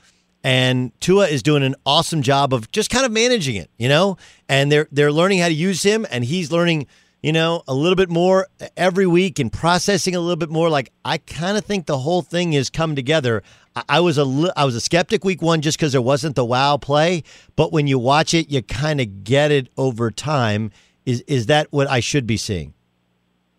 And 0.44 0.98
Tua 1.02 1.28
is 1.28 1.42
doing 1.42 1.64
an 1.64 1.76
awesome 1.86 2.22
job 2.22 2.54
of 2.54 2.72
just 2.72 2.90
kind 2.90 3.06
of 3.06 3.12
managing 3.12 3.56
it, 3.56 3.70
you 3.78 3.90
know? 3.90 4.18
And 4.48 4.72
they're 4.72 4.88
they're 4.92 5.12
learning 5.12 5.40
how 5.40 5.48
to 5.48 5.54
use 5.54 5.84
him 5.84 6.06
and 6.12 6.24
he's 6.24 6.52
learning, 6.52 6.88
you 7.24 7.32
know, 7.32 7.64
a 7.68 7.74
little 7.74 7.96
bit 7.96 8.10
more 8.10 8.48
every 8.78 9.08
week 9.08 9.40
and 9.40 9.52
processing 9.52 10.14
a 10.16 10.20
little 10.20 10.36
bit 10.36 10.50
more. 10.52 10.70
Like 10.70 10.92
I 11.04 11.18
kind 11.18 11.58
of 11.58 11.66
think 11.66 11.86
the 11.88 11.98
whole 11.98 12.22
thing 12.22 12.54
is 12.54 12.70
come 12.70 12.96
together. 12.96 13.42
I, 13.76 13.84
I 13.90 14.00
was 14.02 14.18
a 14.20 14.26
li- 14.26 14.52
I 14.56 14.66
was 14.66 14.76
a 14.76 14.82
skeptic 14.82 15.24
week 15.24 15.42
one 15.42 15.62
just 15.62 15.78
because 15.80 15.94
there 15.94 16.02
wasn't 16.02 16.36
the 16.36 16.46
wow 16.46 16.78
play, 16.78 17.24
but 17.56 17.72
when 17.72 17.88
you 17.88 17.98
watch 17.98 18.34
it, 18.36 18.52
you 18.52 18.62
kind 18.62 19.02
of 19.02 19.24
get 19.24 19.50
it 19.52 19.70
over 19.78 20.12
time. 20.12 20.72
Is 21.06 21.22
is 21.22 21.48
that 21.48 21.68
what 21.72 21.90
I 21.90 22.00
should 22.02 22.28
be 22.28 22.38
seeing? 22.38 22.74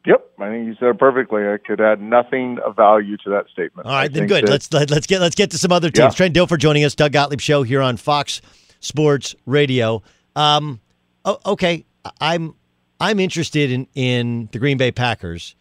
Yep, 0.07 0.33
I 0.39 0.51
think 0.51 0.67
you 0.67 0.75
said 0.79 0.89
it 0.91 0.99
perfectly. 0.99 1.43
I 1.49 1.57
could 1.57 1.81
add 1.81 1.99
nothing 2.03 2.59
of 2.63 2.77
value 2.77 3.17
to 3.25 3.31
that 3.31 3.47
statement. 3.51 3.87
All 3.87 3.93
right, 3.95 4.05
I 4.05 4.09
then 4.09 4.27
good. 4.27 4.45
that- 4.47 4.51
Let's 4.51 4.71
let, 4.73 4.91
let's 4.91 5.07
get 5.07 5.23
let's 5.23 5.35
get 5.35 5.51
to 5.53 5.59
some 5.59 5.73
other 5.73 5.89
teams. 5.89 5.99
Yeah. 5.99 6.11
Trent 6.11 6.35
Dilfer 6.37 6.59
joining 6.59 6.85
us, 6.85 6.95
Doug 6.95 7.13
Gottlieb 7.13 7.41
show 7.41 7.63
here 7.63 7.81
on 7.81 7.97
Fox 7.97 8.43
Sports 8.81 9.35
Radio. 9.47 10.03
Um, 10.37 10.81
o- 11.25 11.39
okay, 11.47 11.87
I'm 12.21 12.55
I'm 13.01 13.21
interested 13.21 13.71
in 13.71 13.87
in 13.95 14.49
the 14.53 14.59
Green 14.59 14.77
Bay 14.79 14.93
Packers. 14.93 15.55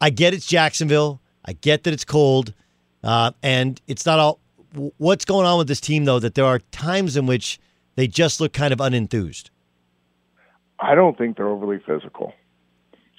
I 0.00 0.10
get 0.10 0.34
it's 0.34 0.46
Jacksonville. 0.46 1.20
I 1.44 1.52
get 1.52 1.84
that 1.84 1.92
it's 1.92 2.04
cold, 2.04 2.54
uh, 3.02 3.32
and 3.42 3.80
it's 3.86 4.06
not 4.06 4.18
all. 4.18 4.40
What's 4.98 5.24
going 5.24 5.46
on 5.46 5.58
with 5.58 5.68
this 5.68 5.80
team 5.80 6.04
though? 6.04 6.18
That 6.18 6.34
there 6.34 6.44
are 6.44 6.58
times 6.70 7.16
in 7.16 7.26
which 7.26 7.58
they 7.96 8.06
just 8.06 8.40
look 8.40 8.52
kind 8.52 8.72
of 8.72 8.78
unenthused. 8.78 9.50
I 10.78 10.94
don't 10.94 11.18
think 11.18 11.36
they're 11.36 11.48
overly 11.48 11.80
physical. 11.84 12.32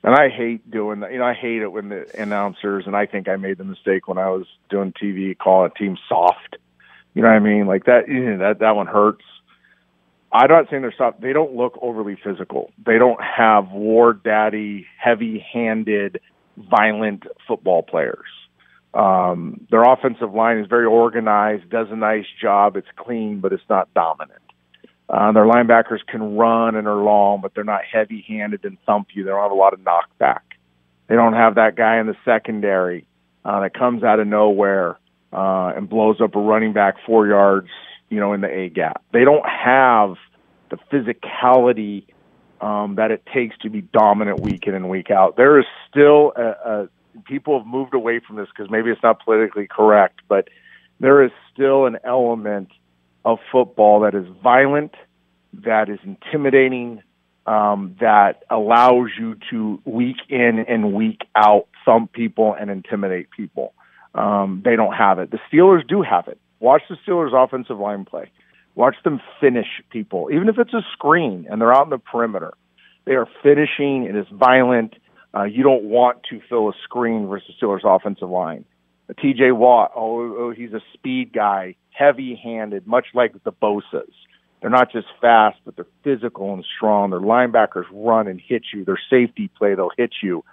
And 0.04 0.16
I 0.16 0.30
hate 0.30 0.70
doing 0.72 1.02
that. 1.02 1.12
You 1.12 1.20
know, 1.20 1.26
I 1.26 1.34
hate 1.34 1.62
it 1.62 1.72
when 1.72 1.90
the 1.90 2.08
announcers, 2.18 2.86
and 2.88 2.96
I 2.96 3.06
think 3.06 3.28
I 3.28 3.36
made 3.36 3.58
the 3.58 3.66
mistake 3.66 4.08
when 4.08 4.18
I 4.18 4.30
was 4.30 4.46
doing 4.70 4.94
TV, 4.94 5.38
calling 5.38 5.72
a 5.76 5.78
team 5.78 5.98
soft. 6.08 6.56
You 7.14 7.22
know 7.22 7.28
what 7.28 7.36
I 7.36 7.40
mean? 7.40 7.68
Like 7.68 7.86
that, 7.86 8.08
you 8.08 8.22
know, 8.22 8.38
that, 8.38 8.60
that 8.60 8.76
one 8.76 8.88
hurts. 8.88 9.26
I'm 10.32 10.50
not 10.50 10.66
saying 10.70 10.84
they're 10.84 10.94
soft. 10.98 11.22
They 11.22 11.34
don't 11.34 11.56
look 11.56 11.78
overly 11.82 12.18
physical. 12.24 12.72
They 12.86 12.98
don't 12.98 13.20
have 13.22 13.72
war 13.72 14.14
daddy, 14.14 14.86
heavy-handed, 14.98 16.22
violent 16.58 17.24
football 17.48 17.82
players. 17.82 18.28
Um, 18.94 19.66
their 19.72 19.84
offensive 19.84 20.34
line 20.34 20.58
is 20.58 20.68
very 20.68 20.86
organized, 20.86 21.70
does 21.70 21.88
a 21.92 21.96
nice 21.96 22.26
job. 22.42 22.76
It's 22.76 22.88
clean, 22.96 23.40
but 23.40 23.54
it's 23.54 23.64
not 23.70 23.94
dominant. 23.94 24.42
Uh, 25.10 25.32
their 25.32 25.46
linebackers 25.46 26.06
can 26.08 26.36
run 26.38 26.76
and 26.76 26.88
are 26.88 27.02
long, 27.04 27.42
but 27.42 27.54
they're 27.56 27.64
not 27.64 27.82
heavy-handed 27.92 28.64
and 28.64 28.78
thump 28.86 29.08
you. 29.14 29.24
They 29.24 29.32
don't 29.32 29.42
have 29.42 29.52
a 29.52 29.56
lot 29.56 29.74
of 29.74 29.80
knockback. 29.80 30.42
They 31.08 31.16
don't 31.16 31.34
have 31.34 31.56
that 31.56 31.76
guy 31.76 32.00
in 32.00 32.06
the 32.06 32.16
secondary 32.24 33.06
uh, 33.44 33.62
that 33.62 33.74
comes 33.74 34.04
out 34.04 34.20
of 34.20 34.28
nowhere 34.28 35.00
uh, 35.34 35.74
and 35.76 35.90
blows 35.90 36.22
up 36.22 36.36
a 36.36 36.40
running 36.40 36.74
back 36.74 36.96
four 37.06 37.26
yards, 37.26 37.70
you 38.10 38.20
know, 38.20 38.34
in 38.34 38.42
the 38.42 38.50
A 38.50 38.70
gap. 38.70 39.04
They 39.14 39.24
don't 39.24 39.46
have 39.48 40.16
the 40.70 40.78
physicality 40.92 42.06
um, 42.62 42.96
that 42.96 43.12
it 43.12 43.24
takes 43.34 43.58
to 43.60 43.70
be 43.70 43.82
dominant 43.82 44.42
week 44.42 44.68
in 44.68 44.76
and 44.76 44.90
week 44.90 45.12
out. 45.12 45.38
There 45.38 45.60
is 45.60 45.66
still 45.90 46.34
a, 46.36 46.44
a 46.44 46.90
people 47.26 47.58
have 47.58 47.68
moved 47.68 47.94
away 47.94 48.20
from 48.26 48.36
this 48.36 48.48
because 48.56 48.70
maybe 48.70 48.90
it's 48.90 49.04
not 49.04 49.24
politically 49.24 49.68
correct, 49.68 50.22
but 50.28 50.48
there 51.00 51.24
is 51.24 51.32
still 51.54 51.86
an 51.86 51.98
element 52.04 52.70
of 53.26 53.40
football 53.52 54.02
that 54.02 54.16
is 54.16 54.26
violent, 54.44 54.94
that 55.54 55.90
is 55.90 56.00
intimidating, 56.04 57.02
um, 57.46 57.96
that 58.00 58.44
allows 58.50 59.10
you 59.18 59.36
to 59.50 59.82
week 59.86 60.18
in 60.30 60.66
and 60.68 60.94
week 60.94 61.22
out 61.36 61.68
thump 61.86 62.12
people 62.12 62.56
and 62.60 62.70
intimidate 62.70 63.30
people. 63.32 63.74
Um, 64.14 64.62
they 64.64 64.76
don't 64.76 64.94
have 64.94 65.20
it. 65.20 65.32
The 65.32 65.40
Steelers 65.52 65.88
do 65.88 66.02
have 66.02 66.28
it. 66.28 66.40
Watch 66.60 66.84
the 66.90 66.98
Steelers' 67.08 67.34
offensive 67.34 67.80
line 67.80 68.06
play. 68.06 68.32
Watch 68.76 68.96
them 69.04 69.20
finish 69.42 69.68
people, 69.90 70.30
even 70.32 70.48
if 70.48 70.58
it's 70.58 70.74
a 70.74 70.82
screen 70.94 71.48
and 71.50 71.60
they're 71.60 71.74
out 71.74 71.86
in 71.86 71.90
the 71.90 71.98
perimeter. 71.98 72.54
They 73.06 73.14
are 73.14 73.28
finishing. 73.42 74.04
It 74.04 74.16
is 74.16 74.28
violent. 74.32 74.96
Uh, 75.36 75.44
you 75.44 75.64
don't 75.64 75.84
want 75.86 76.24
to 76.30 76.40
fill 76.50 76.70
a 76.70 76.74
screen 76.84 77.28
versus 77.28 77.56
Steelers' 77.62 77.82
offensive 77.84 78.30
line. 78.30 78.66
T.J. 79.20 79.52
Watt, 79.52 79.92
oh, 79.96 80.36
oh, 80.38 80.54
he's 80.56 80.74
a 80.74 80.82
speed 80.94 81.34
guy, 81.34 81.76
heavy-handed, 81.92 82.86
much 82.86 83.08
like 83.16 83.34
the 83.44 83.52
Bosa's. 83.52 84.14
They're 84.62 84.70
not 84.70 84.92
just 84.92 85.08
fast, 85.20 85.58
but 85.66 85.76
they're 85.76 85.88
physical 86.04 86.54
and 86.54 86.66
strong. 86.78 87.10
Their 87.10 87.20
linebackers 87.20 87.86
run 87.92 88.28
and 88.28 88.40
hit 88.40 88.64
you. 88.74 88.86
Their 88.86 89.00
safety 89.10 89.50
play, 89.58 89.74
they'll 89.74 89.92
hit 89.98 90.14
you. 90.22 90.44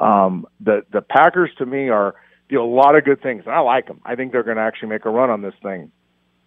Um, 0.00 0.46
the 0.60 0.82
the 0.92 1.00
Packers, 1.00 1.50
to 1.58 1.66
me, 1.66 1.88
are 1.88 2.14
do 2.52 2.62
a 2.62 2.64
lot 2.64 2.96
of 2.96 3.04
good 3.04 3.22
things, 3.22 3.42
and 3.46 3.54
I 3.54 3.60
like 3.60 3.88
them. 3.88 4.00
I 4.04 4.14
think 4.14 4.32
they're 4.32 4.42
going 4.42 4.58
to 4.58 4.62
actually 4.62 4.90
make 4.90 5.04
a 5.04 5.10
run 5.10 5.30
on 5.30 5.42
this 5.42 5.54
thing, 5.62 5.90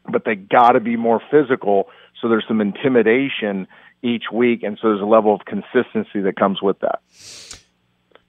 but 0.09 0.23
they 0.23 0.35
got 0.35 0.73
to 0.73 0.79
be 0.79 0.95
more 0.95 1.21
physical. 1.31 1.89
So 2.21 2.29
there's 2.29 2.45
some 2.47 2.61
intimidation 2.61 3.67
each 4.01 4.25
week, 4.31 4.63
and 4.63 4.77
so 4.81 4.89
there's 4.89 5.01
a 5.01 5.05
level 5.05 5.33
of 5.33 5.41
consistency 5.45 6.21
that 6.21 6.37
comes 6.37 6.61
with 6.61 6.79
that. 6.79 7.01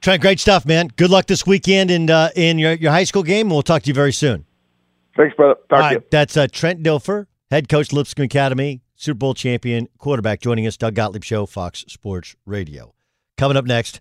Trent, 0.00 0.22
great 0.22 0.40
stuff, 0.40 0.64
man. 0.64 0.88
Good 0.96 1.10
luck 1.10 1.26
this 1.26 1.46
weekend 1.46 1.90
in 1.90 2.10
uh, 2.10 2.30
in 2.34 2.58
your, 2.58 2.72
your 2.72 2.92
high 2.92 3.04
school 3.04 3.22
game. 3.22 3.50
We'll 3.50 3.62
talk 3.62 3.82
to 3.82 3.88
you 3.88 3.94
very 3.94 4.12
soon. 4.12 4.46
Thanks, 5.16 5.34
brother. 5.36 5.58
Talk 5.68 5.82
All 5.82 5.92
you. 5.92 6.02
that's 6.10 6.36
uh, 6.36 6.46
Trent 6.50 6.82
Dilfer, 6.82 7.26
head 7.50 7.68
coach, 7.68 7.92
Lipscomb 7.92 8.24
Academy, 8.24 8.82
Super 8.94 9.18
Bowl 9.18 9.34
champion, 9.34 9.88
quarterback, 9.98 10.40
joining 10.40 10.66
us. 10.66 10.76
Doug 10.76 10.94
Gottlieb 10.94 11.24
Show, 11.24 11.46
Fox 11.46 11.84
Sports 11.88 12.36
Radio. 12.44 12.94
Coming 13.36 13.56
up 13.56 13.64
next, 13.64 14.00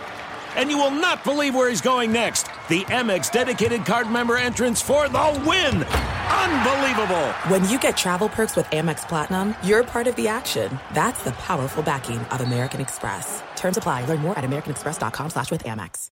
And 0.55 0.69
you 0.69 0.77
will 0.77 0.91
not 0.91 1.23
believe 1.23 1.55
where 1.55 1.69
he's 1.69 1.81
going 1.81 2.11
next. 2.11 2.43
The 2.69 2.83
Amex 2.85 3.31
dedicated 3.31 3.85
card 3.85 4.09
member 4.09 4.37
entrance 4.37 4.81
for 4.81 5.07
the 5.09 5.43
win! 5.45 5.83
Unbelievable! 5.83 7.27
When 7.47 7.67
you 7.69 7.79
get 7.79 7.97
travel 7.97 8.29
perks 8.29 8.55
with 8.55 8.65
Amex 8.67 9.07
Platinum, 9.07 9.55
you're 9.63 9.83
part 9.83 10.07
of 10.07 10.15
the 10.15 10.27
action. 10.27 10.79
That's 10.93 11.23
the 11.23 11.31
powerful 11.33 11.83
backing 11.83 12.19
of 12.19 12.41
American 12.41 12.81
Express. 12.81 13.43
Terms 13.55 13.77
apply. 13.77 14.05
Learn 14.05 14.19
more 14.19 14.37
at 14.37 14.43
americanexpress.com 14.43 15.29
slash 15.29 15.51
with 15.51 15.63
Amex. 15.63 16.09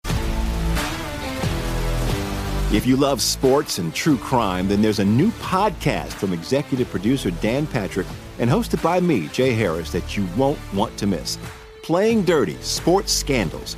If 2.73 2.85
you 2.85 2.97
love 2.97 3.21
sports 3.21 3.77
and 3.77 3.95
true 3.95 4.17
crime, 4.17 4.67
then 4.67 4.81
there's 4.81 4.99
a 4.99 5.05
new 5.05 5.31
podcast 5.31 6.11
from 6.11 6.33
executive 6.33 6.89
producer 6.89 7.31
Dan 7.31 7.65
Patrick 7.65 8.07
and 8.39 8.49
hosted 8.49 8.83
by 8.83 8.99
me, 8.99 9.29
Jay 9.29 9.53
Harris, 9.53 9.89
that 9.93 10.17
you 10.17 10.27
won't 10.35 10.59
want 10.73 10.97
to 10.97 11.07
miss. 11.07 11.38
Playing 11.81 12.23
Dirty 12.23 12.55
Sports 12.55 13.13
Scandals. 13.13 13.77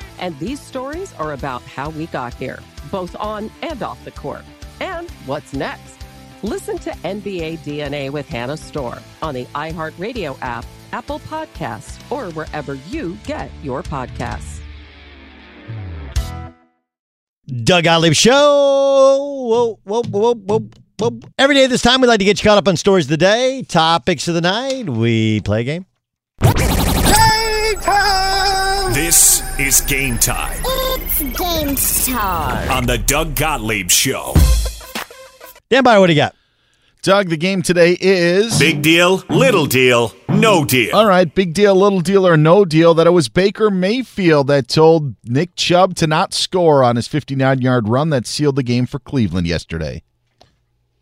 And 0.21 0.37
these 0.39 0.61
stories 0.61 1.13
are 1.15 1.33
about 1.33 1.63
how 1.63 1.89
we 1.89 2.05
got 2.07 2.33
here, 2.35 2.59
both 2.91 3.15
on 3.19 3.51
and 3.61 3.81
off 3.83 4.03
the 4.05 4.11
court. 4.11 4.43
And 4.79 5.09
what's 5.25 5.53
next? 5.53 5.97
Listen 6.43 6.77
to 6.79 6.91
NBA 6.91 7.59
DNA 7.59 8.09
with 8.11 8.27
Hannah 8.27 8.57
Storm 8.57 8.99
on 9.21 9.33
the 9.33 9.45
iHeartRadio 9.45 10.37
app, 10.41 10.65
Apple 10.91 11.19
Podcasts, 11.19 11.99
or 12.11 12.31
wherever 12.33 12.75
you 12.75 13.17
get 13.25 13.51
your 13.61 13.83
podcasts. 13.83 14.59
Doug 17.63 17.83
Gottlieb 17.83 18.13
Show. 18.13 18.31
Whoa, 18.31 19.79
whoa, 19.83 20.03
whoa, 20.03 20.35
whoa, 20.35 20.69
whoa. 20.97 21.19
Every 21.37 21.55
day 21.55 21.67
this 21.67 21.81
time, 21.81 21.99
we 22.01 22.07
like 22.07 22.19
to 22.19 22.25
get 22.25 22.41
you 22.41 22.47
caught 22.47 22.57
up 22.57 22.67
on 22.67 22.77
stories 22.77 23.05
of 23.05 23.09
the 23.09 23.17
day, 23.17 23.63
topics 23.67 24.27
of 24.27 24.35
the 24.35 24.41
night. 24.41 24.87
We 24.87 25.41
play 25.41 25.61
a 25.61 25.63
game. 25.63 25.85
This 28.93 29.41
is 29.61 29.81
game 29.81 30.17
time 30.17 30.57
It's 30.65 31.19
game 31.37 31.75
time. 32.15 32.71
on 32.71 32.85
the 32.87 32.97
Doug 32.97 33.35
Gottlieb 33.35 33.91
Show. 33.91 34.33
Dan 35.69 35.83
Beyer, 35.83 35.99
what 35.99 36.07
do 36.07 36.13
you 36.13 36.19
got? 36.19 36.35
Doug, 37.03 37.29
the 37.29 37.37
game 37.37 37.61
today 37.61 37.95
is 38.01 38.57
Big 38.57 38.81
deal, 38.81 39.23
little 39.29 39.67
deal, 39.67 40.13
no 40.29 40.65
deal. 40.65 40.95
All 40.95 41.05
right, 41.05 41.33
big 41.33 41.53
deal, 41.53 41.75
little 41.75 42.01
deal, 42.01 42.27
or 42.27 42.37
no 42.37 42.65
deal 42.65 42.95
that 42.95 43.05
it 43.05 43.11
was 43.11 43.29
Baker 43.29 43.69
Mayfield 43.69 44.47
that 44.47 44.67
told 44.67 45.13
Nick 45.25 45.55
Chubb 45.55 45.93
to 45.95 46.07
not 46.07 46.33
score 46.33 46.83
on 46.83 46.95
his 46.95 47.07
59 47.07 47.61
yard 47.61 47.87
run 47.87 48.09
that 48.09 48.25
sealed 48.25 48.55
the 48.55 48.63
game 48.63 48.87
for 48.87 48.97
Cleveland 48.97 49.45
yesterday. 49.47 50.01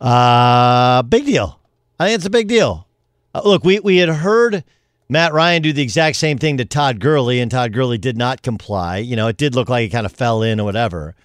Uh, 0.02 1.02
big 1.04 1.26
deal. 1.26 1.60
I 1.98 2.08
think 2.08 2.16
it's 2.18 2.26
a 2.26 2.30
big 2.30 2.50
deal. 2.50 2.88
Uh, 3.34 3.42
look, 3.46 3.64
we, 3.64 3.80
we 3.80 3.98
had 3.98 4.10
heard 4.10 4.64
Matt 5.10 5.34
Ryan 5.34 5.64
do 5.64 5.74
the 5.74 5.82
exact 5.82 6.18
same 6.18 6.38
thing 6.38 6.58
to 6.58 6.66
Todd 6.66 7.00
Gurley, 7.00 7.40
and 7.40 7.50
Todd 7.50 7.74
Gurley 7.74 7.98
did 7.98 8.16
not 8.16 8.44
comply. 8.44 8.98
You 8.98 9.16
know, 9.16 9.28
it 9.28 9.38
did 9.38 9.56
look 9.56 9.68
like 9.68 9.82
he 9.82 9.90
kind 9.90 10.06
of 10.06 10.12
fell 10.12 10.44
in 10.44 10.60
or 10.60 10.64
whatever. 10.64 11.16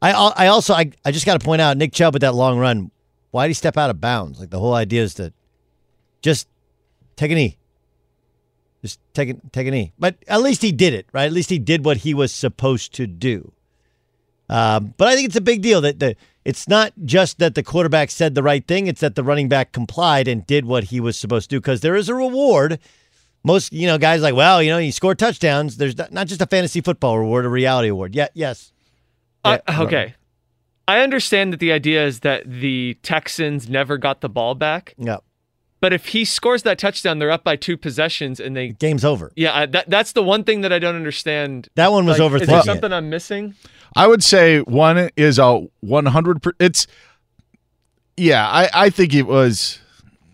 I 0.00 0.12
I 0.12 0.46
also 0.46 0.74
I, 0.74 0.92
I 1.04 1.10
just 1.10 1.26
got 1.26 1.38
to 1.38 1.44
point 1.44 1.60
out 1.60 1.76
Nick 1.76 1.92
Chubb 1.92 2.14
with 2.14 2.22
that 2.22 2.34
long 2.34 2.58
run. 2.58 2.92
Why 3.32 3.44
did 3.44 3.50
he 3.50 3.54
step 3.54 3.76
out 3.76 3.90
of 3.90 4.00
bounds? 4.00 4.38
Like 4.38 4.50
the 4.50 4.60
whole 4.60 4.74
idea 4.74 5.02
is 5.02 5.14
to 5.14 5.32
just 6.22 6.48
take 7.16 7.32
a 7.32 7.34
knee. 7.34 7.58
Just 8.82 9.00
take 9.12 9.30
a, 9.30 9.34
take 9.50 9.66
a 9.66 9.70
knee. 9.72 9.92
But 9.98 10.16
at 10.28 10.40
least 10.40 10.62
he 10.62 10.70
did 10.70 10.94
it, 10.94 11.06
right? 11.12 11.24
At 11.24 11.32
least 11.32 11.50
he 11.50 11.58
did 11.58 11.84
what 11.84 11.98
he 11.98 12.14
was 12.14 12.32
supposed 12.32 12.94
to 12.94 13.08
do. 13.08 13.52
Um, 14.48 14.94
but 14.96 15.08
I 15.08 15.14
think 15.14 15.26
it's 15.26 15.36
a 15.36 15.42
big 15.42 15.60
deal 15.60 15.80
that 15.80 15.98
the 15.98 16.16
it's 16.44 16.68
not 16.68 16.92
just 17.04 17.38
that 17.40 17.54
the 17.54 17.62
quarterback 17.62 18.10
said 18.10 18.34
the 18.34 18.42
right 18.42 18.66
thing; 18.66 18.86
it's 18.86 19.00
that 19.00 19.16
the 19.16 19.24
running 19.24 19.48
back 19.48 19.72
complied 19.72 20.28
and 20.28 20.46
did 20.46 20.64
what 20.64 20.84
he 20.84 21.00
was 21.00 21.16
supposed 21.16 21.50
to 21.50 21.56
do. 21.56 21.60
Because 21.60 21.80
there 21.80 21.96
is 21.96 22.08
a 22.08 22.14
reward. 22.14 22.78
Most 23.44 23.72
you 23.72 23.86
know 23.86 23.98
guys 23.98 24.20
like, 24.22 24.34
well, 24.34 24.62
you 24.62 24.70
know, 24.70 24.78
you 24.78 24.92
score 24.92 25.14
touchdowns. 25.14 25.76
There's 25.76 25.96
not, 25.96 26.12
not 26.12 26.26
just 26.26 26.40
a 26.42 26.46
fantasy 26.46 26.80
football 26.80 27.18
reward, 27.18 27.44
a 27.44 27.48
reality 27.48 27.88
award. 27.88 28.14
Yeah, 28.14 28.28
yes. 28.34 28.72
Uh, 29.44 29.58
Yeah, 29.68 29.80
okay. 29.82 30.14
I 30.86 31.00
understand 31.00 31.52
that 31.52 31.60
the 31.60 31.70
idea 31.72 32.04
is 32.06 32.20
that 32.20 32.50
the 32.50 32.96
Texans 33.02 33.68
never 33.68 33.98
got 33.98 34.20
the 34.22 34.28
ball 34.28 34.54
back. 34.54 34.94
Yeah. 34.96 35.18
But 35.80 35.92
if 35.92 36.06
he 36.06 36.24
scores 36.24 36.64
that 36.64 36.78
touchdown, 36.78 37.20
they're 37.20 37.30
up 37.30 37.44
by 37.44 37.54
two 37.54 37.76
possessions, 37.76 38.40
and 38.40 38.56
they 38.56 38.70
game's 38.70 39.04
over. 39.04 39.30
Yeah, 39.36 39.56
I, 39.56 39.66
that 39.66 39.88
that's 39.88 40.12
the 40.12 40.22
one 40.24 40.42
thing 40.42 40.62
that 40.62 40.72
I 40.72 40.80
don't 40.80 40.96
understand. 40.96 41.68
That 41.76 41.92
one 41.92 42.04
was 42.06 42.18
Like, 42.18 42.32
overthinking 42.32 42.42
Is 42.42 42.48
there 42.48 42.58
it. 42.58 42.64
something 42.64 42.92
I'm 42.92 43.08
missing? 43.10 43.54
I 43.94 44.08
would 44.08 44.24
say 44.24 44.58
one 44.60 45.10
is 45.16 45.38
a 45.38 45.60
100. 45.80 46.42
Per, 46.42 46.52
it's 46.58 46.86
yeah. 48.16 48.48
I 48.48 48.68
I 48.74 48.90
think 48.90 49.14
it 49.14 49.26
was. 49.26 49.78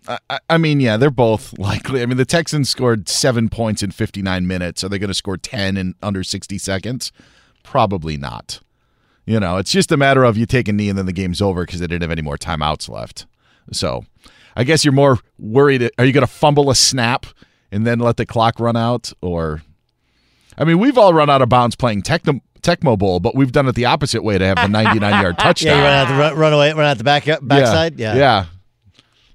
I- 0.09 0.39
I, 0.51 0.59
mean, 0.59 0.81
yeah, 0.81 0.97
they're 0.97 1.11
both 1.11 1.59
likely. 1.59 2.03
I 2.03 2.07
mean, 2.07 2.17
the 2.19 2.25
Texans 2.25 2.69
scored 2.69 3.09
seven 3.09 3.49
points 3.49 3.83
in 3.83 3.91
59 3.91 4.47
minutes. 4.47 4.85
Are 4.85 4.89
they 4.89 4.99
going 4.99 5.09
to 5.09 5.15
score 5.15 5.37
10 5.37 5.77
in 5.77 5.95
under 6.03 6.23
60 6.23 6.59
seconds? 6.59 7.11
Probably 7.63 8.17
not. 8.17 8.61
You 9.27 9.41
know, 9.41 9.57
it's 9.57 9.73
just 9.73 9.91
a 9.91 9.97
matter 9.97 10.23
of 10.25 10.37
you 10.37 10.45
take 10.45 10.69
a 10.69 10.73
knee 10.73 10.91
and 10.91 10.99
then 10.99 11.07
the 11.07 11.13
game's 11.13 11.41
over 11.41 11.65
because 11.65 11.81
they 11.81 11.87
didn't 11.87 12.03
have 12.03 12.11
any 12.11 12.21
more 12.23 12.37
timeouts 12.37 12.89
left. 12.91 13.25
So, 13.73 14.05
I 14.55 14.65
guess 14.65 14.85
you're 14.85 14.93
more 14.93 15.19
worried. 15.39 15.91
Are 15.99 16.05
you 16.05 16.13
going 16.13 16.27
to 16.27 16.33
fumble 16.33 16.69
a 16.71 16.75
snap 16.75 17.25
and 17.73 17.87
then 17.87 17.99
let 17.99 18.19
the 18.19 18.27
clock 18.27 18.61
run 18.61 18.77
out, 18.77 19.13
or? 19.23 19.63
I 20.59 20.65
mean, 20.65 20.79
we've 20.79 20.99
all 20.99 21.15
run 21.15 21.31
out 21.31 21.41
of 21.41 21.49
bounds 21.49 21.75
playing 21.75 22.03
Tecmo, 22.03 22.41
Tecmo 22.61 22.99
Bowl, 22.99 23.19
but 23.19 23.35
we've 23.35 23.51
done 23.51 23.67
it 23.67 23.75
the 23.75 23.87
opposite 23.87 24.23
way 24.23 24.37
to 24.37 24.45
have 24.47 24.57
the 24.57 24.69
99 24.69 25.23
yard 25.23 25.39
touchdown. 25.39 25.73
Yeah, 25.79 25.79
you 25.79 25.85
run 25.85 25.93
out 25.95 26.09
the 26.09 26.15
run, 26.21 26.37
run 26.39 26.53
away, 26.53 26.73
run 26.75 26.85
out 26.87 26.99
the 26.99 27.05
back 27.05 27.27
uh, 27.27 27.39
backside. 27.41 27.99
Yeah, 27.99 28.15
yeah. 28.17 28.47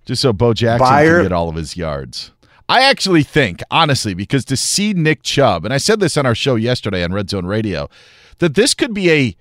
Just 0.10 0.24
so 0.24 0.34
Bo 0.34 0.56
Jackson 0.56 0.88
Buyer. 0.88 1.18
can 1.18 1.26
get 1.26 1.32
all 1.32 1.50
of 1.50 1.56
his 1.56 1.78
yards. 1.78 2.32
I 2.68 2.82
actually 2.82 3.22
think, 3.22 3.62
honestly, 3.70 4.16
because 4.16 4.44
to 4.46 4.58
see 4.58 4.92
Nick 4.92 5.22
Chubb, 5.22 5.66
and 5.66 5.72
I 5.72 5.78
said 5.78 6.00
this 6.00 6.18
on 6.18 6.26
our 6.26 6.34
show 6.34 6.56
yesterday 6.56 7.04
on 7.04 7.14
Red 7.14 7.30
Zone 7.30 7.46
Radio, 7.46 7.92
that 8.40 8.56
this 8.56 8.74
could 8.74 8.92
be 8.92 9.12
a 9.12 9.36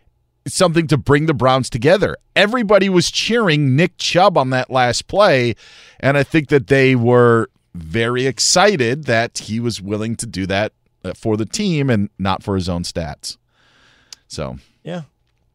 something 0.47 0.87
to 0.89 0.99
bring 0.99 1.25
the 1.25 1.33
Browns 1.33 1.71
together. 1.71 2.19
Everybody 2.37 2.91
was 2.91 3.11
cheering 3.11 3.77
Nick 3.77 3.97
Chubb 3.97 4.37
on 4.37 4.51
that 4.51 4.69
last 4.69 5.07
play, 5.07 5.55
and 6.01 6.19
I 6.19 6.23
think 6.23 6.49
that 6.49 6.66
they 6.66 6.95
were 6.95 7.49
very 7.73 8.27
excited 8.27 9.05
that 9.05 9.39
he 9.39 9.61
was 9.61 9.81
willing 9.81 10.16
to 10.16 10.27
do 10.27 10.45
that 10.49 10.75
uh, 11.03 11.14
for 11.14 11.39
the 11.39 11.47
team 11.47 11.89
and 11.89 12.11
not 12.19 12.43
for 12.43 12.57
his 12.57 12.69
own 12.69 12.83
stats. 12.83 13.39
So, 14.27 14.59
Yeah. 14.85 15.05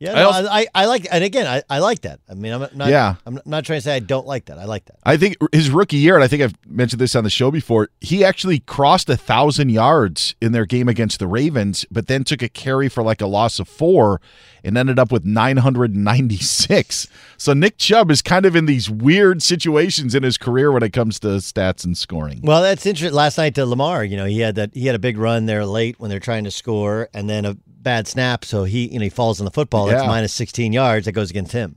Yeah, 0.04 0.12
I 0.12 0.16
no, 0.16 0.20
I, 0.20 0.24
also- 0.24 0.50
I, 0.50 0.68
I 0.76 0.86
like, 0.86 1.08
and 1.10 1.24
again, 1.24 1.48
I, 1.48 1.64
I 1.70 1.80
like 1.80 2.02
that. 2.02 2.20
I 2.30 2.34
mean, 2.34 2.52
I'm 2.52 2.68
not, 2.76 2.90
Yeah. 2.90 3.16
I'm 3.26 3.40
not 3.46 3.64
trying 3.64 3.78
to 3.78 3.82
say 3.82 3.96
I 3.96 4.00
don't 4.00 4.28
like 4.28 4.46
that. 4.46 4.60
I 4.60 4.66
like 4.66 4.84
that. 4.86 4.98
I 5.04 5.16
think 5.16 5.38
his 5.54 5.70
rookie 5.70 5.96
year, 5.98 6.16
and 6.16 6.24
I 6.24 6.28
think 6.28 6.42
I've 6.44 6.54
mentioned 6.68 7.00
this 7.00 7.16
on 7.16 7.24
the 7.24 7.30
show 7.30 7.52
before, 7.52 7.88
he 8.02 8.26
actually 8.26 8.60
crossed 8.60 9.10
a 9.10 9.16
thousand 9.16 9.70
yards 9.70 10.36
in 10.42 10.52
their 10.52 10.66
game 10.66 10.90
against 10.90 11.20
the 11.20 11.28
Ravens, 11.28 11.86
but 11.90 12.08
then 12.08 12.26
took 12.26 12.42
a 12.42 12.50
carry 12.50 12.90
for 12.90 13.02
like 13.02 13.22
a 13.22 13.28
loss 13.28 13.60
of 13.60 13.68
four 13.70 14.20
and 14.64 14.78
ended 14.78 14.98
up 15.00 15.12
with 15.12 15.26
996. 15.26 17.08
So 17.38 17.54
Nick 17.54 17.78
Chubb 17.78 18.10
is 18.12 18.22
kind 18.22 18.46
of 18.46 18.56
in 18.56 18.66
these 18.66 18.90
weird 18.90 19.42
situations 19.44 20.16
in 20.16 20.24
his 20.24 20.38
career 20.38 20.72
when 20.72 20.84
it 20.84 20.94
comes 20.94 21.20
to 21.22 21.28
stats 21.40 21.84
and 21.84 21.98
scoring. 21.98 22.42
Well, 22.44 22.62
that's 22.62 22.86
interesting. 22.86 23.16
Last 23.16 23.38
night 23.38 23.56
to 23.56 23.66
Lamar, 23.66 24.04
you 24.04 24.18
know, 24.18 24.26
he 24.26 24.40
had 24.40 24.56
that 24.56 24.74
he 24.74 24.86
had 24.86 24.96
a 24.96 25.00
big 25.00 25.18
run 25.18 25.46
there 25.46 25.66
late 25.66 26.00
when 26.00 26.10
they're 26.10 26.20
trying 26.20 26.44
to 26.46 26.52
score, 26.52 27.10
and 27.14 27.30
then 27.30 27.46
a 27.46 27.58
bad 27.68 28.08
snap, 28.08 28.46
so 28.46 28.64
he 28.64 28.88
you 28.88 29.00
know 29.00 29.04
he 29.04 29.10
falls 29.10 29.42
on 29.42 29.46
the 29.46 29.52
football. 29.52 29.88
That's 29.88 30.04
Yeah. 30.04 30.08
minus 30.08 30.34
16 30.34 30.72
yards. 30.72 31.06
That 31.06 31.12
goes 31.12 31.30
against 31.30 31.52
him. 31.52 31.76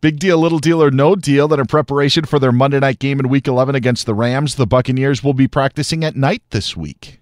Big 0.00 0.18
deal, 0.18 0.38
little 0.38 0.58
deal, 0.58 0.82
or 0.82 0.90
no 0.90 1.16
deal 1.16 1.48
that 1.48 1.58
in 1.58 1.64
preparation 1.66 2.24
for 2.26 2.38
their 2.38 2.52
Monday 2.52 2.78
night 2.78 2.98
game 2.98 3.18
in 3.18 3.28
week 3.30 3.48
11 3.48 3.74
against 3.74 4.04
the 4.04 4.14
Rams, 4.14 4.56
the 4.56 4.66
Buccaneers 4.66 5.24
will 5.24 5.32
be 5.32 5.48
practicing 5.48 6.04
at 6.04 6.14
night 6.14 6.42
this 6.50 6.76
week. 6.76 7.20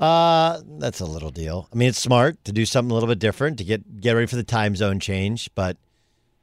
Uh, 0.00 0.62
that's 0.78 1.00
a 1.00 1.04
little 1.04 1.30
deal. 1.30 1.68
I 1.70 1.76
mean, 1.76 1.90
it's 1.90 1.98
smart 1.98 2.42
to 2.46 2.52
do 2.52 2.64
something 2.64 2.90
a 2.90 2.94
little 2.94 3.08
bit 3.08 3.18
different 3.18 3.58
to 3.58 3.64
get 3.64 4.00
get 4.00 4.12
ready 4.12 4.26
for 4.26 4.36
the 4.36 4.42
time 4.42 4.74
zone 4.74 4.98
change, 4.98 5.50
but 5.54 5.76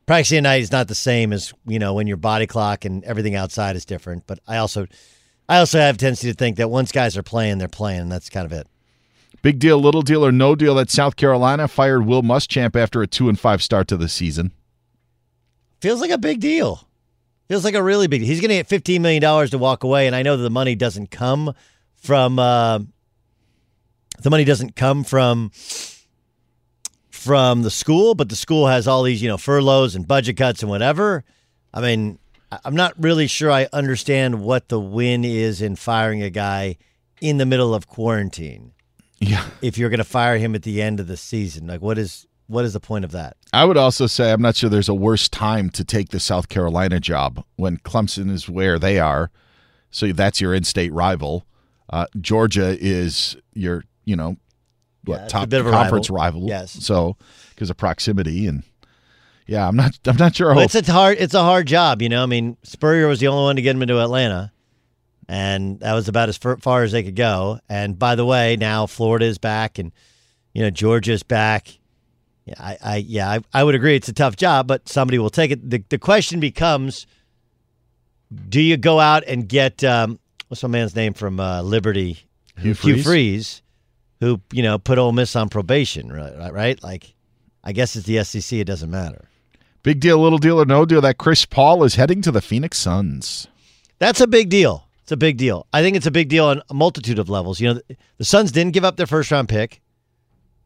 practicing 0.06 0.38
at 0.38 0.44
night 0.44 0.62
is 0.62 0.72
not 0.72 0.88
the 0.88 0.96
same 0.96 1.34
as 1.34 1.54
you 1.66 1.80
know 1.80 1.96
when 1.96 2.06
your 2.06 2.18
body 2.18 2.46
clock 2.46 2.86
and 2.86 3.04
everything 3.04 3.34
outside 3.34 3.76
is 3.76 3.84
different. 3.84 4.28
But 4.28 4.40
I 4.48 4.58
also, 4.58 4.86
I 5.50 5.58
also 5.58 5.80
have 5.80 5.96
a 5.96 5.98
tendency 5.98 6.30
to 6.30 6.36
think 6.36 6.58
that 6.58 6.70
once 6.70 6.92
guys 6.92 7.18
are 7.18 7.24
playing, 7.24 7.58
they're 7.58 7.68
playing, 7.68 8.02
and 8.02 8.12
that's 8.12 8.30
kind 8.30 8.46
of 8.46 8.52
it. 8.52 8.68
Big 9.42 9.58
deal, 9.58 9.80
little 9.80 10.04
deal, 10.04 10.24
or 10.24 10.32
no 10.32 10.54
deal 10.54 10.76
that 10.76 10.92
South 10.92 11.16
Carolina 11.16 11.68
fired 11.68 12.06
Will 12.06 12.22
Muschamp 12.22 12.76
after 12.76 13.02
a 13.02 13.08
two 13.08 13.28
and 13.28 13.40
five 13.40 13.64
start 13.64 13.88
to 13.88 13.98
the 13.98 14.08
season. 14.08 14.52
Feels 15.82 16.00
like 16.00 16.12
a 16.12 16.18
big 16.20 16.40
deal. 16.40 16.88
Feels 17.48 17.64
like 17.64 17.76
a 17.76 17.82
really 17.82 18.06
big. 18.06 18.22
He's 18.22 18.40
going 18.40 18.50
to 18.50 18.56
get 18.56 18.68
fifteen 18.68 19.02
million 19.02 19.22
dollars 19.24 19.50
to 19.50 19.58
walk 19.58 19.84
away, 19.84 20.06
and 20.06 20.16
I 20.16 20.22
know 20.22 20.38
that 20.38 20.44
the 20.44 20.52
money 20.52 20.76
doesn't 20.76 21.10
come 21.10 21.56
from. 21.96 22.38
Uh, 22.38 22.82
the 24.22 24.30
money 24.30 24.44
doesn't 24.44 24.76
come 24.76 25.04
from 25.04 25.52
from 27.10 27.64
the 27.64 27.72
school, 27.72 28.16
but 28.16 28.30
the 28.30 28.36
school 28.36 28.68
has 28.68 28.88
all 28.88 29.04
these, 29.04 29.22
you 29.22 29.28
know, 29.28 29.38
furloughs 29.38 29.96
and 29.96 30.08
budget 30.08 30.38
cuts 30.38 30.62
and 30.62 30.70
whatever. 30.70 31.24
I 31.74 31.82
mean, 31.82 32.20
I'm 32.64 32.76
not 32.76 32.94
really 32.98 33.28
sure 33.28 33.52
I 33.52 33.68
understand 33.74 34.42
what 34.42 34.70
the 34.70 34.80
win 34.80 35.26
is 35.26 35.62
in 35.62 35.76
firing 35.76 36.22
a 36.22 36.30
guy 36.30 36.78
in 37.20 37.38
the 37.38 37.46
middle 37.46 37.76
of 37.76 37.88
quarantine. 37.88 38.72
Yeah. 39.20 39.46
If 39.62 39.78
you're 39.78 39.90
going 39.90 39.98
to 39.98 40.04
fire 40.06 40.38
him 40.38 40.56
at 40.56 40.64
the 40.64 40.82
end 40.82 41.00
of 41.00 41.08
the 41.08 41.18
season, 41.18 41.68
like 41.68 41.82
what 41.82 41.98
is 41.98 42.28
what 42.48 42.64
is 42.64 42.72
the 42.74 42.80
point 42.80 43.04
of 43.04 43.12
that? 43.12 43.36
I 43.52 43.66
would 43.66 43.78
also 43.78 44.08
say 44.08 44.32
I'm 44.32 44.42
not 44.42 44.56
sure 44.56 44.70
there's 44.70 44.88
a 44.88 44.94
worse 44.94 45.28
time 45.28 45.70
to 45.72 45.84
take 45.84 46.10
the 46.10 46.20
South 46.20 46.48
Carolina 46.48 47.00
job 47.00 47.44
when 47.58 47.78
Clemson 47.78 48.32
is 48.32 48.48
where 48.48 48.80
they 48.80 49.00
are. 49.00 49.32
So 49.92 50.14
that's 50.14 50.40
your 50.40 50.54
in-state 50.54 50.94
rival. 50.94 51.46
Uh, 51.90 52.06
Georgia 52.22 52.78
is 52.80 53.36
your, 53.54 53.84
you 54.08 54.16
know, 54.16 54.38
what 55.04 55.26
a 55.26 55.28
top 55.28 55.50
bit 55.50 55.60
of 55.60 55.68
a 55.68 55.72
conference 55.72 56.10
rival. 56.10 56.42
rival. 56.42 56.50
Yes. 56.50 56.72
So 56.72 57.18
because 57.50 57.70
of 57.70 57.78
proximity 57.78 58.48
and 58.48 58.64
yeah, 59.48 59.68
I'm 59.68 59.76
not. 59.76 59.98
I'm 60.06 60.18
not 60.18 60.36
sure. 60.36 60.54
Well, 60.54 60.66
it's 60.66 60.76
a 60.76 60.92
hard 60.92 61.18
it's 61.20 61.34
a 61.34 61.42
hard 61.42 61.68
job, 61.68 62.02
you 62.02 62.10
know. 62.10 62.22
I 62.22 62.26
mean, 62.26 62.58
Spurrier 62.64 63.08
was 63.08 63.20
the 63.20 63.28
only 63.28 63.44
one 63.44 63.56
to 63.56 63.62
get 63.62 63.76
him 63.76 63.82
into 63.82 64.00
Atlanta, 64.00 64.52
and 65.28 65.80
that 65.80 65.94
was 65.94 66.10
about 66.10 66.28
as 66.30 66.38
far, 66.38 66.58
far 66.58 66.84
as 66.84 66.92
they 66.92 67.02
could 67.02 67.16
go. 67.16 67.60
And 67.70 67.98
by 67.98 68.16
the 68.16 68.26
way, 68.26 68.58
now 68.58 68.88
Florida 68.88 69.26
is 69.26 69.38
back, 69.38 69.80
and 69.80 69.94
you 70.54 70.62
know 70.62 70.70
Georgia's 70.70 71.24
back. 71.24 71.78
Yeah, 72.46 72.56
I, 72.60 72.78
I 72.84 72.96
yeah, 72.98 73.30
I, 73.30 73.40
I 73.54 73.64
would 73.64 73.76
agree 73.76 73.96
it's 73.96 74.10
a 74.10 74.14
tough 74.14 74.36
job, 74.36 74.68
but 74.68 74.90
somebody 74.90 75.18
will 75.18 75.30
take 75.30 75.52
it. 75.52 75.70
The, 75.70 75.82
the 75.90 75.98
question 75.98 76.42
becomes: 76.42 77.08
Do 78.50 78.60
you 78.60 78.76
go 78.76 79.00
out 79.00 79.24
and 79.26 79.48
get 79.48 79.82
um, 79.82 80.20
what's 80.50 80.62
my 80.62 80.70
man's 80.70 80.96
name 80.96 81.14
from 81.14 81.40
uh, 81.40 81.62
Liberty, 81.62 82.20
Hugh 82.58 82.74
Hugh 82.74 82.76
Freeze? 82.76 83.06
Freeze, 83.06 83.62
who 84.20 84.42
you 84.52 84.64
know 84.64 84.78
put 84.78 84.98
Ole 84.98 85.12
Miss 85.12 85.36
on 85.36 85.50
probation, 85.50 86.12
right? 86.12 86.52
Right? 86.52 86.82
Like, 86.84 87.14
I 87.64 87.72
guess 87.72 87.96
it's 87.96 88.06
the 88.06 88.24
SEC. 88.24 88.60
It 88.60 88.66
doesn't 88.66 88.90
matter. 88.90 89.30
Big 89.84 90.00
deal, 90.00 90.18
little 90.20 90.40
deal, 90.40 90.62
or 90.62 90.66
no 90.66 90.86
deal 90.86 91.02
that 91.02 91.18
Chris 91.18 91.46
Paul 91.46 91.84
is 91.84 91.96
heading 91.96 92.22
to 92.24 92.32
the 92.32 92.42
Phoenix 92.42 92.78
Suns. 92.78 93.48
That's 94.00 94.22
a 94.22 94.28
big 94.28 94.50
deal. 94.50 94.88
It's 95.04 95.12
a 95.12 95.18
big 95.18 95.38
deal. 95.38 95.66
I 95.72 95.82
think 95.82 95.96
it's 95.96 96.06
a 96.06 96.12
big 96.12 96.28
deal 96.28 96.46
on 96.46 96.62
a 96.70 96.74
multitude 96.74 97.20
of 97.20 97.30
levels. 97.30 97.62
You 97.62 97.70
know, 97.70 97.74
the, 97.76 97.96
the 98.18 98.26
Suns 98.26 98.52
didn't 98.52 98.74
give 98.74 98.84
up 98.84 98.98
their 98.98 99.08
first 99.08 99.32
round 99.32 99.48
pick. 99.48 99.82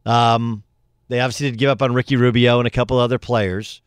Um, 0.06 0.64
they 1.10 1.20
obviously 1.20 1.52
did 1.52 1.60
give 1.60 1.70
up 1.70 1.82
on 1.82 1.94
Ricky 1.94 2.16
Rubio 2.16 2.58
and 2.58 2.66
a 2.66 2.72
couple 2.72 2.98
other 2.98 3.20
players. 3.20 3.82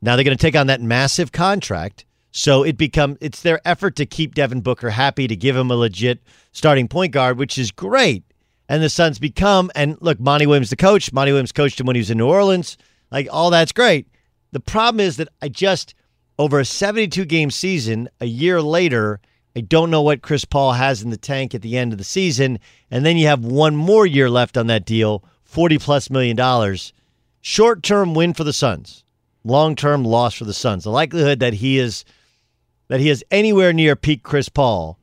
Now 0.00 0.14
they're 0.14 0.24
going 0.24 0.36
to 0.36 0.40
take 0.40 0.54
on 0.54 0.68
that 0.68 0.80
massive 0.80 1.32
contract. 1.32 2.04
So 2.30 2.62
it 2.62 2.76
become 2.76 3.18
it's 3.20 3.42
their 3.42 3.60
effort 3.64 3.96
to 3.96 4.06
keep 4.06 4.34
Devin 4.34 4.60
Booker 4.60 4.90
happy 4.90 5.26
to 5.28 5.36
give 5.36 5.56
him 5.56 5.70
a 5.70 5.76
legit 5.76 6.20
starting 6.52 6.88
point 6.88 7.12
guard, 7.12 7.38
which 7.38 7.58
is 7.58 7.70
great. 7.70 8.24
And 8.72 8.82
the 8.82 8.88
Suns 8.88 9.18
become 9.18 9.70
and 9.74 9.98
look, 10.00 10.18
Monty 10.18 10.46
Williams 10.46 10.70
the 10.70 10.76
coach. 10.76 11.12
Monty 11.12 11.30
Williams 11.30 11.52
coached 11.52 11.78
him 11.78 11.84
when 11.84 11.94
he 11.94 12.00
was 12.00 12.08
in 12.08 12.16
New 12.16 12.26
Orleans. 12.26 12.78
Like 13.10 13.28
all 13.30 13.50
that's 13.50 13.70
great. 13.70 14.08
The 14.52 14.60
problem 14.60 14.98
is 14.98 15.18
that 15.18 15.28
I 15.42 15.50
just 15.50 15.94
over 16.38 16.58
a 16.58 16.64
72 16.64 17.26
game 17.26 17.50
season, 17.50 18.08
a 18.18 18.24
year 18.24 18.62
later, 18.62 19.20
I 19.54 19.60
don't 19.60 19.90
know 19.90 20.00
what 20.00 20.22
Chris 20.22 20.46
Paul 20.46 20.72
has 20.72 21.02
in 21.02 21.10
the 21.10 21.18
tank 21.18 21.54
at 21.54 21.60
the 21.60 21.76
end 21.76 21.92
of 21.92 21.98
the 21.98 22.04
season. 22.04 22.58
And 22.90 23.04
then 23.04 23.18
you 23.18 23.26
have 23.26 23.44
one 23.44 23.76
more 23.76 24.06
year 24.06 24.30
left 24.30 24.56
on 24.56 24.68
that 24.68 24.86
deal, 24.86 25.22
40 25.44 25.76
plus 25.76 26.08
million 26.08 26.34
dollars. 26.34 26.94
Short 27.42 27.82
term 27.82 28.14
win 28.14 28.32
for 28.32 28.44
the 28.44 28.54
Suns, 28.54 29.04
long 29.44 29.76
term 29.76 30.02
loss 30.02 30.32
for 30.32 30.46
the 30.46 30.54
Suns. 30.54 30.84
The 30.84 30.90
likelihood 30.90 31.40
that 31.40 31.52
he 31.52 31.78
is 31.78 32.06
that 32.88 33.00
he 33.00 33.10
is 33.10 33.22
anywhere 33.30 33.74
near 33.74 33.96
peak 33.96 34.22
Chris 34.22 34.48
Paul 34.48 34.98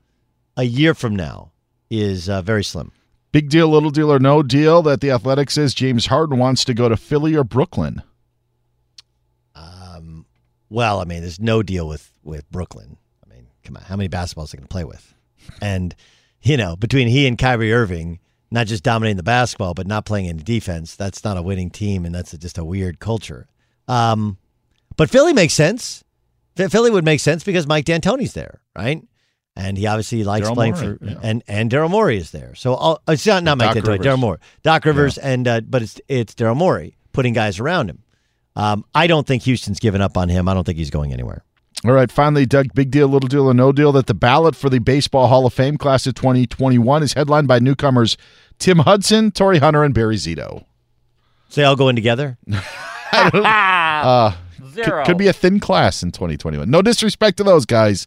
a 0.57 0.63
year 0.63 0.95
from 0.95 1.15
now 1.15 1.51
is 1.91 2.27
uh, 2.27 2.41
very 2.41 2.63
slim. 2.63 2.93
Big 3.31 3.49
deal, 3.49 3.67
little 3.67 3.91
deal, 3.91 4.11
or 4.11 4.19
no 4.19 4.41
deal 4.41 4.81
that 4.81 5.01
the 5.01 5.11
Athletic 5.11 5.51
says 5.51 5.73
James 5.73 6.07
Harden 6.07 6.39
wants 6.39 6.65
to 6.65 6.73
go 6.73 6.89
to 6.89 6.97
Philly 6.97 7.35
or 7.35 7.43
Brooklyn. 7.43 8.01
Well, 10.69 10.99
I 11.01 11.05
mean, 11.05 11.21
there's 11.21 11.39
no 11.39 11.63
deal 11.63 11.87
with 11.87 12.11
with 12.23 12.49
Brooklyn. 12.51 12.97
I 13.25 13.33
mean, 13.33 13.47
come 13.63 13.75
on, 13.75 13.83
how 13.83 13.95
many 13.95 14.07
basketballs 14.07 14.53
are 14.53 14.57
they 14.57 14.57
going 14.57 14.67
to 14.67 14.71
play 14.71 14.83
with? 14.83 15.13
And 15.61 15.95
you 16.41 16.57
know, 16.57 16.75
between 16.75 17.07
he 17.07 17.27
and 17.27 17.37
Kyrie 17.37 17.73
Irving, 17.73 18.19
not 18.51 18.67
just 18.67 18.83
dominating 18.83 19.17
the 19.17 19.23
basketball, 19.23 19.73
but 19.73 19.87
not 19.87 20.05
playing 20.05 20.29
any 20.29 20.43
defense, 20.43 20.95
that's 20.95 21.23
not 21.23 21.37
a 21.37 21.41
winning 21.41 21.71
team, 21.71 22.05
and 22.05 22.13
that's 22.13 22.31
just 22.37 22.57
a 22.57 22.63
weird 22.63 22.99
culture. 22.99 23.47
Um, 23.87 24.37
but 24.95 25.09
Philly 25.09 25.33
makes 25.33 25.53
sense. 25.53 26.03
Philly 26.55 26.91
would 26.91 27.05
make 27.05 27.19
sense 27.21 27.43
because 27.43 27.67
Mike 27.67 27.85
D'Antoni's 27.85 28.33
there, 28.33 28.59
right? 28.75 29.01
And 29.59 29.77
he 29.77 29.87
obviously 29.87 30.23
likes 30.23 30.47
Daryl 30.47 30.53
playing 30.53 30.73
Morey, 30.75 30.97
for, 30.97 31.05
yeah. 31.05 31.19
and 31.21 31.43
and 31.47 31.69
Daryl 31.69 31.89
Morey 31.89 32.17
is 32.17 32.31
there. 32.31 32.55
So 32.55 32.73
all, 32.75 33.01
it's 33.07 33.25
not 33.27 33.43
not 33.43 33.57
Mike 33.57 33.75
Doc 33.75 33.83
D'Antoni, 33.83 33.99
Daryl 33.99 34.19
Morey, 34.19 34.39
Doc 34.63 34.85
Rivers, 34.85 35.17
and 35.17 35.47
uh, 35.47 35.61
but 35.61 35.81
it's 35.81 35.99
it's 36.07 36.33
Daryl 36.33 36.55
Morey 36.55 36.95
putting 37.11 37.33
guys 37.33 37.59
around 37.59 37.89
him. 37.89 38.03
Um, 38.55 38.85
I 38.95 39.07
don't 39.07 39.27
think 39.27 39.43
Houston's 39.43 39.79
given 39.79 40.01
up 40.01 40.17
on 40.17 40.29
him. 40.29 40.47
I 40.47 40.53
don't 40.53 40.63
think 40.63 40.77
he's 40.77 40.89
going 40.89 41.13
anywhere. 41.13 41.43
All 41.85 41.91
right, 41.93 42.11
finally, 42.11 42.45
Doug, 42.45 42.73
big 42.73 42.91
deal, 42.91 43.07
little 43.07 43.29
deal, 43.29 43.45
or 43.47 43.53
no 43.53 43.71
deal 43.71 43.93
that 43.93 44.07
the 44.07 44.13
ballot 44.13 44.53
for 44.55 44.69
the 44.69 44.79
Baseball 44.79 45.27
Hall 45.27 45.45
of 45.45 45.53
Fame 45.53 45.77
class 45.77 46.05
of 46.07 46.13
2021 46.15 47.03
is 47.03 47.13
headlined 47.13 47.47
by 47.47 47.59
newcomers 47.59 48.17
Tim 48.57 48.79
Hudson, 48.79 49.31
Torii 49.31 49.59
Hunter, 49.59 49.83
and 49.83 49.93
Barry 49.93 50.17
Zito. 50.17 50.65
So 51.47 51.61
they 51.61 51.63
all 51.65 51.77
go 51.77 51.87
in 51.89 51.95
together. 51.95 52.37
Uh, 53.11 54.31
c- 54.31 54.83
Zero. 54.83 55.03
could 55.03 55.17
be 55.17 55.27
a 55.27 55.33
thin 55.33 55.59
class 55.59 56.03
in 56.03 56.11
2021. 56.11 56.69
No 56.69 56.81
disrespect 56.81 57.37
to 57.37 57.43
those 57.43 57.65
guys. 57.65 58.05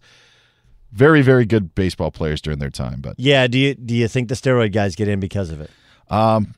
Very, 0.93 1.23
very 1.23 1.47
good 1.47 1.75
baseball 1.75 2.11
players 2.11 2.41
during 2.43 2.59
their 2.59 2.71
time, 2.71 3.01
but 3.01 3.15
Yeah. 3.19 3.47
Do 3.47 3.59
you 3.59 3.75
do 3.75 3.95
you 3.95 4.09
think 4.09 4.29
the 4.29 4.35
steroid 4.35 4.73
guys 4.73 4.95
get 4.95 5.09
in 5.09 5.21
because 5.21 5.51
of 5.51 5.61
it? 5.61 5.71
um, 6.11 6.55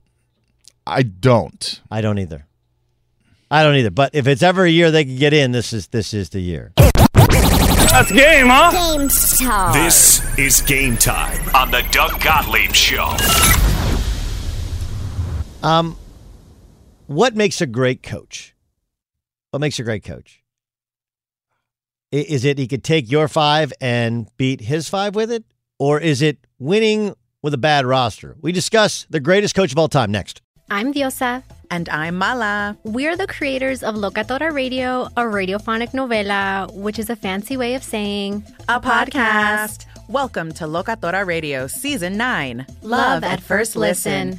I 0.86 1.02
don't. 1.02 1.80
I 1.90 2.00
don't 2.02 2.18
either. 2.18 2.46
I 3.50 3.62
don't 3.62 3.76
either. 3.76 3.90
But 3.90 4.14
if 4.14 4.26
it's 4.26 4.42
ever 4.42 4.64
a 4.64 4.68
year 4.70 4.90
they 4.90 5.04
can 5.04 5.16
get 5.16 5.32
in, 5.32 5.52
this 5.52 5.72
is 5.72 5.86
this 5.88 6.12
is 6.12 6.30
the 6.30 6.40
year. 6.40 6.72
That's 6.76 8.10
game, 8.10 8.48
huh? 8.48 8.72
Game 8.98 9.08
time. 9.08 9.72
This 9.72 10.38
is 10.38 10.60
game 10.62 10.96
time 10.96 11.40
on 11.54 11.70
the 11.70 11.82
Doug 11.92 12.20
Gottlieb 12.20 12.72
Show. 12.72 13.16
Um, 15.62 15.96
what 17.06 17.34
makes 17.34 17.60
a 17.60 17.66
great 17.66 18.02
coach? 18.02 18.54
What 19.50 19.60
makes 19.60 19.78
a 19.78 19.82
great 19.84 20.04
coach? 20.04 20.42
I- 22.14 22.26
Is 22.28 22.44
it 22.44 22.58
he 22.58 22.68
could 22.68 22.84
take 22.84 23.10
your 23.10 23.26
five 23.26 23.72
and 23.80 24.28
beat 24.36 24.60
his 24.60 24.88
five 24.88 25.16
with 25.16 25.32
it, 25.32 25.44
or 25.80 25.98
is 26.00 26.22
it 26.22 26.38
winning 26.60 27.14
with 27.42 27.52
a 27.54 27.58
bad 27.58 27.86
roster? 27.86 28.36
We 28.40 28.52
discuss 28.52 29.04
the 29.10 29.18
greatest 29.18 29.56
coach 29.56 29.72
of 29.72 29.78
all 29.78 29.88
time 29.88 30.12
next. 30.12 30.40
I'm 30.70 30.94
Diosa. 30.94 31.42
And 31.72 31.88
I'm 31.88 32.14
Mala. 32.16 32.76
We're 32.84 33.16
the 33.16 33.26
creators 33.26 33.82
of 33.82 33.96
Locatora 33.96 34.52
Radio, 34.52 35.06
a 35.16 35.22
radiophonic 35.22 35.90
novela, 35.90 36.72
which 36.72 37.00
is 37.00 37.10
a 37.10 37.16
fancy 37.16 37.56
way 37.56 37.74
of 37.74 37.82
saying 37.82 38.44
A 38.68 38.78
podcast. 38.80 39.86
Welcome 40.08 40.52
to 40.52 40.64
Locatora 40.64 41.26
Radio 41.26 41.66
Season 41.66 42.16
9 42.16 42.64
Love 42.82 43.24
at 43.24 43.40
First 43.40 43.74
Listen. 43.74 44.38